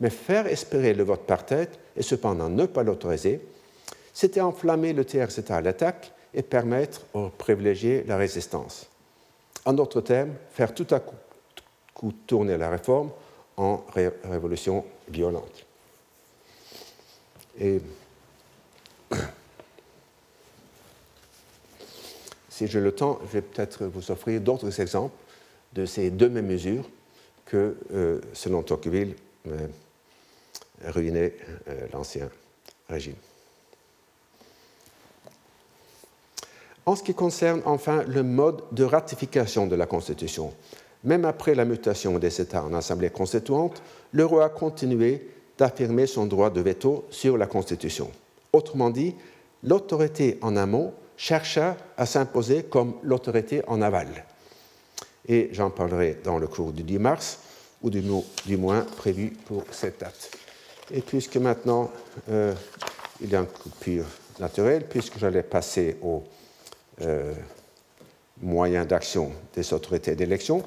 Mais 0.00 0.10
faire 0.10 0.46
espérer 0.46 0.94
le 0.94 1.04
vote 1.04 1.26
par 1.26 1.44
tête 1.44 1.78
et 1.96 2.02
cependant 2.02 2.48
ne 2.48 2.66
pas 2.66 2.82
l'autoriser, 2.82 3.40
c'était 4.12 4.40
enflammer 4.40 4.92
le 4.92 5.02
état 5.02 5.56
à 5.56 5.60
l'attaque 5.60 6.12
et 6.34 6.42
permettre 6.42 7.02
aux 7.14 7.28
privilégiés 7.28 8.04
la 8.06 8.16
résistance. 8.16 8.86
En 9.64 9.72
d'autres 9.72 10.00
termes, 10.00 10.34
faire 10.52 10.74
tout 10.74 10.86
à 10.90 11.00
coup 11.00 12.12
tourner 12.26 12.56
la 12.56 12.70
réforme 12.70 13.10
en 13.56 13.84
révolution 14.24 14.84
violente. 15.08 15.66
Et 17.58 17.80
si 22.60 22.66
j'ai 22.66 22.80
le 22.80 22.92
temps, 22.92 23.18
je 23.22 23.38
vais 23.38 23.40
peut-être 23.40 23.86
vous 23.86 24.10
offrir 24.10 24.38
d'autres 24.38 24.82
exemples 24.82 25.14
de 25.72 25.86
ces 25.86 26.10
deux 26.10 26.28
mêmes 26.28 26.48
mesures 26.48 26.84
que, 27.46 27.74
selon 28.34 28.62
Tocqueville, 28.62 29.14
ruinait 30.84 31.34
l'ancien 31.90 32.28
régime. 32.86 33.14
En 36.84 36.96
ce 36.96 37.02
qui 37.02 37.14
concerne 37.14 37.62
enfin 37.64 38.04
le 38.04 38.22
mode 38.22 38.60
de 38.72 38.84
ratification 38.84 39.66
de 39.66 39.74
la 39.74 39.86
Constitution, 39.86 40.52
même 41.02 41.24
après 41.24 41.54
la 41.54 41.64
mutation 41.64 42.18
des 42.18 42.42
États 42.42 42.62
en 42.62 42.74
Assemblée 42.74 43.08
constituante, 43.08 43.82
le 44.12 44.26
roi 44.26 44.44
a 44.44 44.48
continué 44.50 45.30
d'affirmer 45.56 46.06
son 46.06 46.26
droit 46.26 46.50
de 46.50 46.60
veto 46.60 47.06
sur 47.08 47.38
la 47.38 47.46
Constitution. 47.46 48.10
Autrement 48.52 48.90
dit, 48.90 49.14
l'autorité 49.62 50.38
en 50.42 50.58
amont 50.58 50.92
chercha 51.20 51.76
à 51.98 52.06
s'imposer 52.06 52.62
comme 52.62 52.94
l'autorité 53.02 53.60
en 53.66 53.82
aval. 53.82 54.24
Et 55.28 55.50
j'en 55.52 55.68
parlerai 55.68 56.16
dans 56.24 56.38
le 56.38 56.46
cours 56.46 56.72
du 56.72 56.82
10 56.82 56.98
mars, 56.98 57.40
ou 57.82 57.90
du, 57.90 58.02
moins 58.56 58.80
prévu 58.96 59.30
pour 59.44 59.64
cette 59.70 60.00
date. 60.00 60.30
Et 60.90 61.02
puisque 61.02 61.36
maintenant 61.36 61.90
euh, 62.30 62.54
il 63.20 63.30
y 63.30 63.36
a 63.36 63.40
une 63.40 63.46
coupure 63.46 64.06
naturelle, 64.38 64.86
puisque 64.88 65.18
j'allais 65.18 65.42
passer 65.42 65.98
aux 66.02 66.24
euh, 67.02 67.34
moyens 68.40 68.86
d'action 68.86 69.30
des 69.54 69.74
autorités 69.74 70.14
d'élection, 70.16 70.62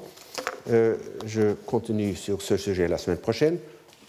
euh, 0.70 0.96
je 1.26 1.54
continue 1.66 2.14
sur 2.14 2.40
ce 2.40 2.56
sujet 2.56 2.86
la 2.86 2.98
semaine 2.98 3.18
prochaine 3.18 3.58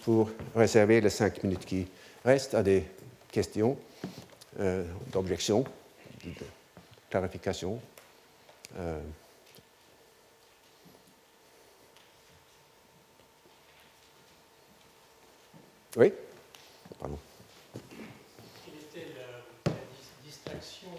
pour 0.03 0.29
réserver 0.55 1.01
les 1.01 1.09
cinq 1.09 1.43
minutes 1.43 1.65
qui 1.65 1.87
restent 2.23 2.53
à 2.53 2.61
des 2.61 2.83
questions, 3.31 3.77
d'objections, 5.11 5.65
de 6.31 6.45
clarifications. 7.09 7.79
Euh. 8.77 9.01
Oui 15.97 16.11
Pardon. 16.99 17.17
Quelle 18.65 18.75
était 18.75 19.13
la, 19.15 19.71
la 19.71 19.77
distraction 20.23 20.89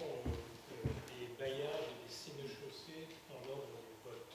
des 1.07 1.27
bailliages 1.37 1.87
et 1.91 2.07
des 2.07 2.13
sénéchaussées 2.13 3.07
dans 3.29 3.39
l'ordre 3.47 3.77
du 3.85 3.95
vote? 4.03 4.27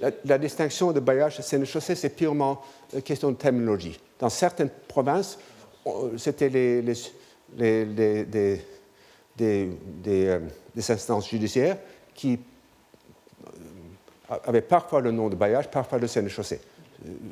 La, 0.00 0.10
la, 0.24 0.38
distinction 0.38 0.92
de 0.92 1.00
bailliage 1.00 1.40
et 1.40 1.42
sénéchaussée, 1.42 1.94
c'est 1.94 2.10
purement 2.10 2.62
une 2.92 3.02
question 3.02 3.30
de 3.30 3.36
terminologie. 3.36 3.98
Dans 4.18 4.28
certaines 4.28 4.70
provinces, 4.70 5.38
c'était 6.16 6.48
les, 6.48 6.82
euh, 9.40 10.40
instances 10.76 11.28
judiciaires 11.28 11.78
qui 12.14 12.38
euh, 13.46 14.36
avaient 14.44 14.60
parfois 14.62 15.00
le 15.00 15.10
nom 15.10 15.28
de 15.28 15.36
bailliage, 15.36 15.70
parfois 15.70 15.98
le 15.98 16.06
sénéchaussée. 16.06 16.60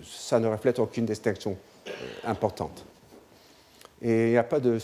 Ça 0.05 0.39
ne 0.39 0.47
reflète 0.47 0.79
aucune 0.79 1.07
distinction 1.07 1.57
euh, 1.87 1.91
importante. 2.25 2.85
Et 4.03 4.27
il 4.27 4.31
n'y 4.33 4.37
a 4.37 4.45
pas 4.45 4.61
de. 4.61 4.79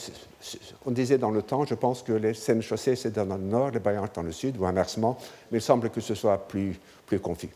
On 0.87 0.91
disait 0.91 1.19
dans 1.19 1.31
le 1.31 1.43
temps, 1.43 1.67
je 1.67 1.75
pense 1.75 2.03
que 2.03 2.13
les 2.13 2.35
sénéchaussées, 2.35 2.97
c'est 2.97 3.11
dans 3.13 3.25
le 3.25 3.43
nord, 3.43 3.71
les 3.71 3.79
bailliages 3.79 4.13
dans 4.15 4.23
le 4.23 4.33
sud, 4.33 4.57
ou 4.57 4.65
inversement, 4.65 5.19
mais 5.51 5.59
il 5.59 5.63
semble 5.63 5.91
que 5.91 6.01
ce 6.01 6.15
soit 6.15 6.39
plus, 6.49 6.79
plus 7.07 7.21
confus. 7.21 7.51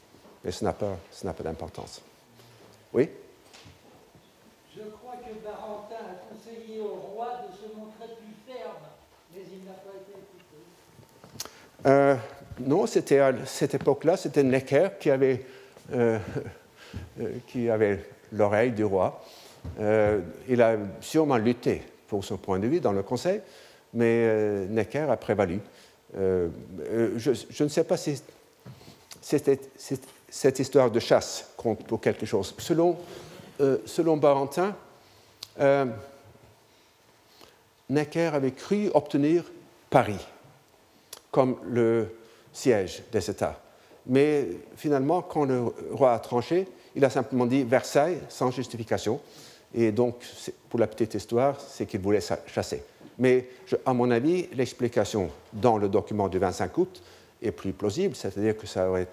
Mais 0.45 0.53
ce 0.53 0.65
n'a 0.65 0.75
pas, 0.75 0.99
pas 1.23 1.43
d'importance. 1.43 2.03
Oui? 2.93 3.09
Je 4.77 4.83
crois 4.83 5.06
que 5.27 5.45
Barentin 5.45 5.97
a 5.97 6.33
conseillé 6.33 6.81
au 6.81 6.95
roi 6.95 7.41
de 7.49 7.57
se 7.57 7.75
montrer 7.75 8.15
plus 8.17 8.35
ferme, 8.47 8.87
mais 9.35 9.43
il 9.53 9.65
n'a 9.65 9.73
pas 9.73 9.91
été 9.91 10.13
écouté. 10.13 11.47
Euh, 11.87 12.17
non, 12.61 12.87
c'était 12.87 13.19
à 13.19 13.33
cette 13.45 13.75
époque-là, 13.75 14.17
c'était 14.17 14.43
Necker 14.43 14.91
qui 15.01 15.11
avait, 15.11 15.45
euh, 15.93 16.19
euh, 17.21 17.73
avait 17.73 18.05
l'oreille 18.33 18.73
du 18.73 18.85
roi. 18.85 19.23
il 20.49 20.63
a 20.63 20.77
sûrement 21.01 21.39
lutté 21.39 21.83
pour 22.07 22.25
son 22.25 22.37
point 22.37 22.61
de 22.61 22.69
vue 22.69 22.81
dans 22.81 22.93
le 22.93 23.03
Conseil, 23.03 23.41
mais 23.95 24.67
Necker 24.69 25.11
a 25.11 25.17
prévalu. 25.17 25.61
Je, 26.15 27.65
ne 27.65 27.69
sais 27.69 27.85
pas 27.85 27.97
si 27.97 28.23
c'était 29.21 29.59
cette 30.29 30.59
histoire 30.61 30.91
de 30.91 31.01
chasse 31.01 31.51
compte 31.57 31.85
pour 31.85 32.01
quelque 32.01 32.27
chose. 32.27 32.55
Selon, 32.59 32.97
selon 33.87 34.17
Barentin, 34.17 34.75
euh, 35.61 35.87
Necker 37.89 38.31
avait 38.35 38.53
cru 38.53 38.91
obtenir 38.95 39.45
Paris 39.91 40.27
comme 41.31 41.57
le 41.69 42.17
siège 42.53 43.03
des 43.13 43.31
États. 43.31 43.61
Mais 44.07 44.49
finalement, 44.77 45.23
quand 45.23 45.45
le 45.45 45.65
roi 45.93 46.15
a 46.15 46.19
tranché, 46.19 46.67
il 46.95 47.05
a 47.05 47.11
simplement 47.11 47.47
dit 47.47 47.63
Versailles 47.65 48.21
sans 48.29 48.51
justification. 48.51 49.21
Et 49.75 49.93
donc, 49.93 50.15
pour 50.71 50.81
la 50.81 50.87
petite 50.87 51.15
histoire, 51.15 51.61
c'est 51.61 51.87
qu'il 51.87 52.01
voulait 52.01 52.23
chasser. 52.47 52.83
Mais 53.19 53.49
à 53.85 53.93
mon 53.93 54.11
avis, 54.11 54.49
l'explication 54.55 55.31
dans 55.53 55.77
le 55.77 55.89
document 55.89 56.29
du 56.29 56.39
25 56.39 56.79
août 56.79 57.03
est 57.43 57.51
plus 57.51 57.73
plausible, 57.73 58.15
c'est-à-dire 58.15 58.57
que 58.57 58.67
ça 58.67 58.89
aurait 58.89 59.09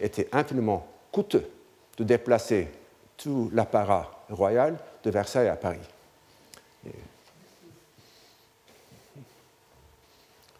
été 0.00 0.28
infiniment 0.32 0.86
coûteux 1.10 1.48
de 1.96 2.04
déplacer 2.04 2.68
tout 3.16 3.50
l'apparat 3.52 4.21
royal 4.32 4.78
de 5.04 5.10
Versailles 5.10 5.48
à 5.48 5.56
Paris. 5.56 5.78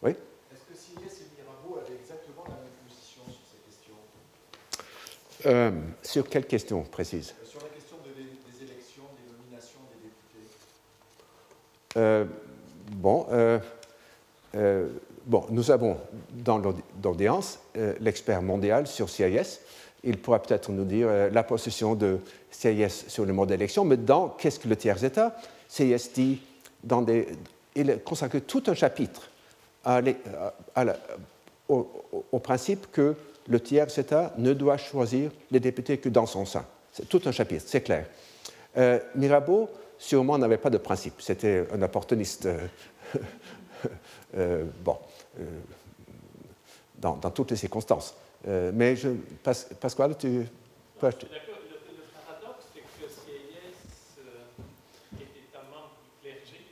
Oui? 0.01 0.11
Est-ce 0.11 0.63
que 0.63 0.75
Sieyès 0.75 1.21
et 1.21 1.41
Mirabeau 1.41 1.79
avaient 1.79 1.95
exactement 1.99 2.43
la 2.45 2.55
même 2.55 2.71
position 2.87 3.21
sur 3.25 3.41
ces 3.51 3.59
questions? 3.65 3.95
Euh, 5.45 5.71
Sur 6.01 6.29
quelle 6.29 6.45
question 6.45 6.83
précise? 6.83 7.33
Sur 7.45 7.61
la 7.61 7.69
question 7.69 7.97
des 8.03 8.63
élections, 8.63 9.03
des 9.17 9.31
nominations 9.37 9.79
des 9.93 10.09
députés. 10.09 10.55
Euh, 11.97 12.25
bon, 12.91 13.27
euh, 13.31 13.59
Bon, 15.25 15.45
nous 15.49 15.71
avons 15.71 15.97
dans 16.33 16.57
l'audience 16.57 17.59
euh, 17.77 17.93
l'expert 18.01 18.41
mondial 18.41 18.87
sur 18.87 19.09
CIS. 19.09 19.61
Il 20.03 20.17
pourra 20.17 20.41
peut-être 20.41 20.71
nous 20.71 20.83
dire 20.83 21.07
euh, 21.09 21.29
la 21.29 21.43
position 21.43 21.95
de 21.95 22.19
CIS 22.51 23.05
sur 23.07 23.25
le 23.25 23.33
mode 23.33 23.49
d'élection, 23.49 23.85
mais 23.85 23.97
dans 23.97 24.29
Qu'est-ce 24.29 24.59
que 24.59 24.67
le 24.67 24.75
tiers-État? 24.75 25.35
CIS 25.67 26.11
dit, 26.13 26.41
dans 26.83 27.01
des, 27.01 27.27
il 27.75 27.99
consacre 28.03 28.39
tout 28.39 28.63
un 28.67 28.73
chapitre 28.73 29.29
au, 31.69 32.39
principe 32.39 32.91
que 32.91 33.15
le 33.47 33.59
tiers-État 33.59 34.33
ne 34.37 34.53
doit 34.53 34.77
choisir 34.77 35.31
les 35.51 35.59
députés 35.59 35.97
que 35.97 36.09
dans 36.09 36.25
son 36.25 36.45
sein. 36.45 36.65
C'est 36.91 37.09
tout 37.09 37.21
un 37.25 37.31
chapitre, 37.31 37.63
c'est 37.65 37.81
clair. 37.81 38.05
Euh, 38.77 38.99
Mirabeau, 39.15 39.69
sûrement, 39.97 40.37
n'avait 40.37 40.57
pas 40.57 40.69
de 40.69 40.77
principe. 40.77 41.21
C'était 41.21 41.65
un 41.73 41.81
opportuniste. 41.81 42.47
bon. 44.33 44.97
Euh, 45.39 45.45
dans, 47.03 47.31
toutes 47.31 47.51
les 47.51 47.57
circonstances. 47.57 48.15
Euh, 48.47 48.71
mais 48.73 48.95
je, 48.95 49.09
Pasquale, 49.79 50.17
tu 50.17 50.45
peux... 50.99 51.07
Le, 51.07 51.11
paradoxe, 51.11 52.65
c'est 52.73 52.81
que 52.81 53.09
Sieyès 53.09 53.73
euh, 54.19 55.15
était 55.15 55.55
un 55.55 55.69
membre 55.71 55.95
du 56.03 56.21
clergé 56.21 56.65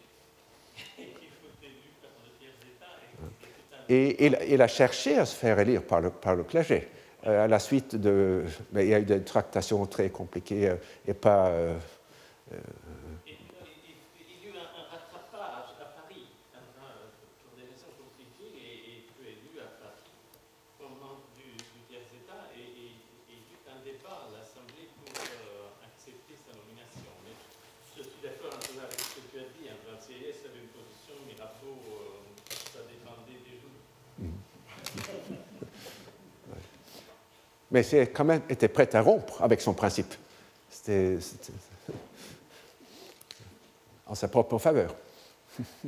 et 0.99 1.13
qu'il 1.17 1.29
faut 1.29 1.53
élu 1.63 1.91
par 2.01 2.11
le 2.23 2.29
tiers-État. 2.39 2.93
Et, 3.89 4.25
et 4.25 4.53
il, 4.53 4.61
a 4.61 4.67
cherché 4.67 5.17
à 5.17 5.25
se 5.25 5.35
faire 5.35 5.59
élire 5.59 5.83
par 5.83 6.01
le, 6.01 6.09
par 6.09 6.35
le 6.35 6.43
clergé. 6.43 6.89
à 7.23 7.47
la 7.47 7.59
suite 7.59 7.95
de. 7.95 8.43
Mais 8.73 8.85
il 8.85 8.89
y 8.89 8.93
a 8.93 8.99
eu 8.99 9.05
des 9.05 9.21
tractations 9.23 9.85
très 9.85 10.09
compliquées 10.09 10.73
et 11.07 11.13
pas. 11.13 11.53
Mais 37.71 37.83
c'est 37.83 38.07
quand 38.07 38.25
même 38.25 38.41
était 38.49 38.67
prêt 38.67 38.93
à 38.95 39.01
rompre 39.01 39.41
avec 39.41 39.61
son 39.61 39.73
principe. 39.73 40.13
C'était 40.69 41.17
en 44.07 44.15
sa 44.15 44.27
propre 44.27 44.57
faveur. 44.57 44.93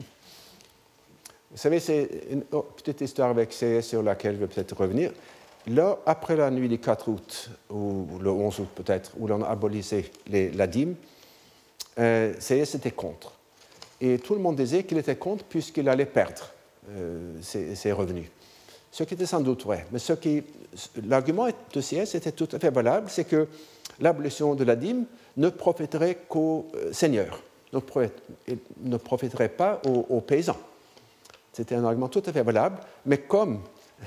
Vous 1.54 1.60
savez, 1.60 1.80
c'est 1.80 2.10
une 2.32 2.42
petite 2.42 3.02
histoire 3.02 3.30
avec 3.30 3.50
CS 3.50 3.82
sur 3.82 4.02
laquelle 4.02 4.36
je 4.36 4.40
vais 4.40 4.48
peut-être 4.48 4.76
revenir. 4.76 5.12
Là, 5.68 6.00
après 6.06 6.36
la 6.36 6.50
nuit 6.50 6.68
du 6.68 6.80
4 6.80 7.10
août, 7.10 7.50
ou 7.70 8.08
le 8.20 8.30
11 8.30 8.60
août 8.62 8.70
peut-être, 8.74 9.12
où 9.18 9.28
l'on 9.28 9.44
a 9.44 9.50
abolissé 9.50 10.12
la 10.28 10.68
dîme, 10.68 10.96
euh, 12.00 12.34
CS 12.40 12.76
était 12.76 12.92
contre. 12.92 13.34
Et 14.02 14.18
tout 14.18 14.34
le 14.34 14.42
monde 14.42 14.56
disait 14.56 14.84
qu'il 14.84 14.98
était 14.98 15.16
contre 15.16 15.46
puisqu'il 15.46 15.88
allait 15.88 16.06
perdre 16.06 16.50
euh, 16.90 17.38
ses, 17.42 17.76
ses, 17.76 17.92
revenus. 17.92 18.26
Ce 18.94 19.04
qui 19.04 19.16
était 19.16 19.26
sans 19.26 19.42
doute 19.42 19.64
vrai. 19.64 19.88
Mais 19.92 19.98
l'argument 21.08 21.48
de 21.74 21.82
Sieyès 21.82 22.14
était 22.14 22.32
tout 22.32 22.48
à 22.52 22.60
fait 22.60 22.70
valable, 22.70 23.10
c'est 23.10 23.24
que 23.24 23.48
l'abolition 24.00 24.54
de 24.54 24.64
la 24.64 24.76
dîme 24.76 25.06
ne 25.36 25.50
profiterait 25.50 26.20
qu'aux 26.30 26.68
euh, 26.76 26.94
seigneurs, 26.94 27.42
ne 27.74 28.98
profiterait 28.98 29.50
pas 29.50 29.82
aux, 29.88 30.22
paysans. 30.22 30.60
C'était 31.52 31.74
un 31.74 31.84
argument 31.84 32.08
tout 32.08 32.22
à 32.24 32.32
fait 32.32 32.44
valable, 32.44 32.78
mais 33.08 33.18
comme 33.18 33.62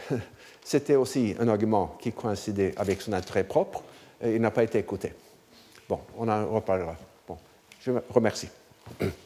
c'était 0.65 0.95
aussi 0.95 1.35
un 1.41 1.49
argument 1.49 1.97
qui 2.01 2.13
coïncidait 2.13 2.73
avec 2.77 3.03
son 3.03 3.13
intérêt 3.13 3.43
propre, 3.43 3.83
euh, 4.23 4.37
il 4.37 4.41
n'a 4.41 4.53
pas 4.53 4.63
été 4.63 4.79
écouté. 4.79 5.15
Bon, 5.89 5.99
on 6.17 6.29
en 6.29 6.47
reparlera. 6.47 6.95
Bon, 7.27 7.37
je 7.81 7.91
remercie. 8.11 8.51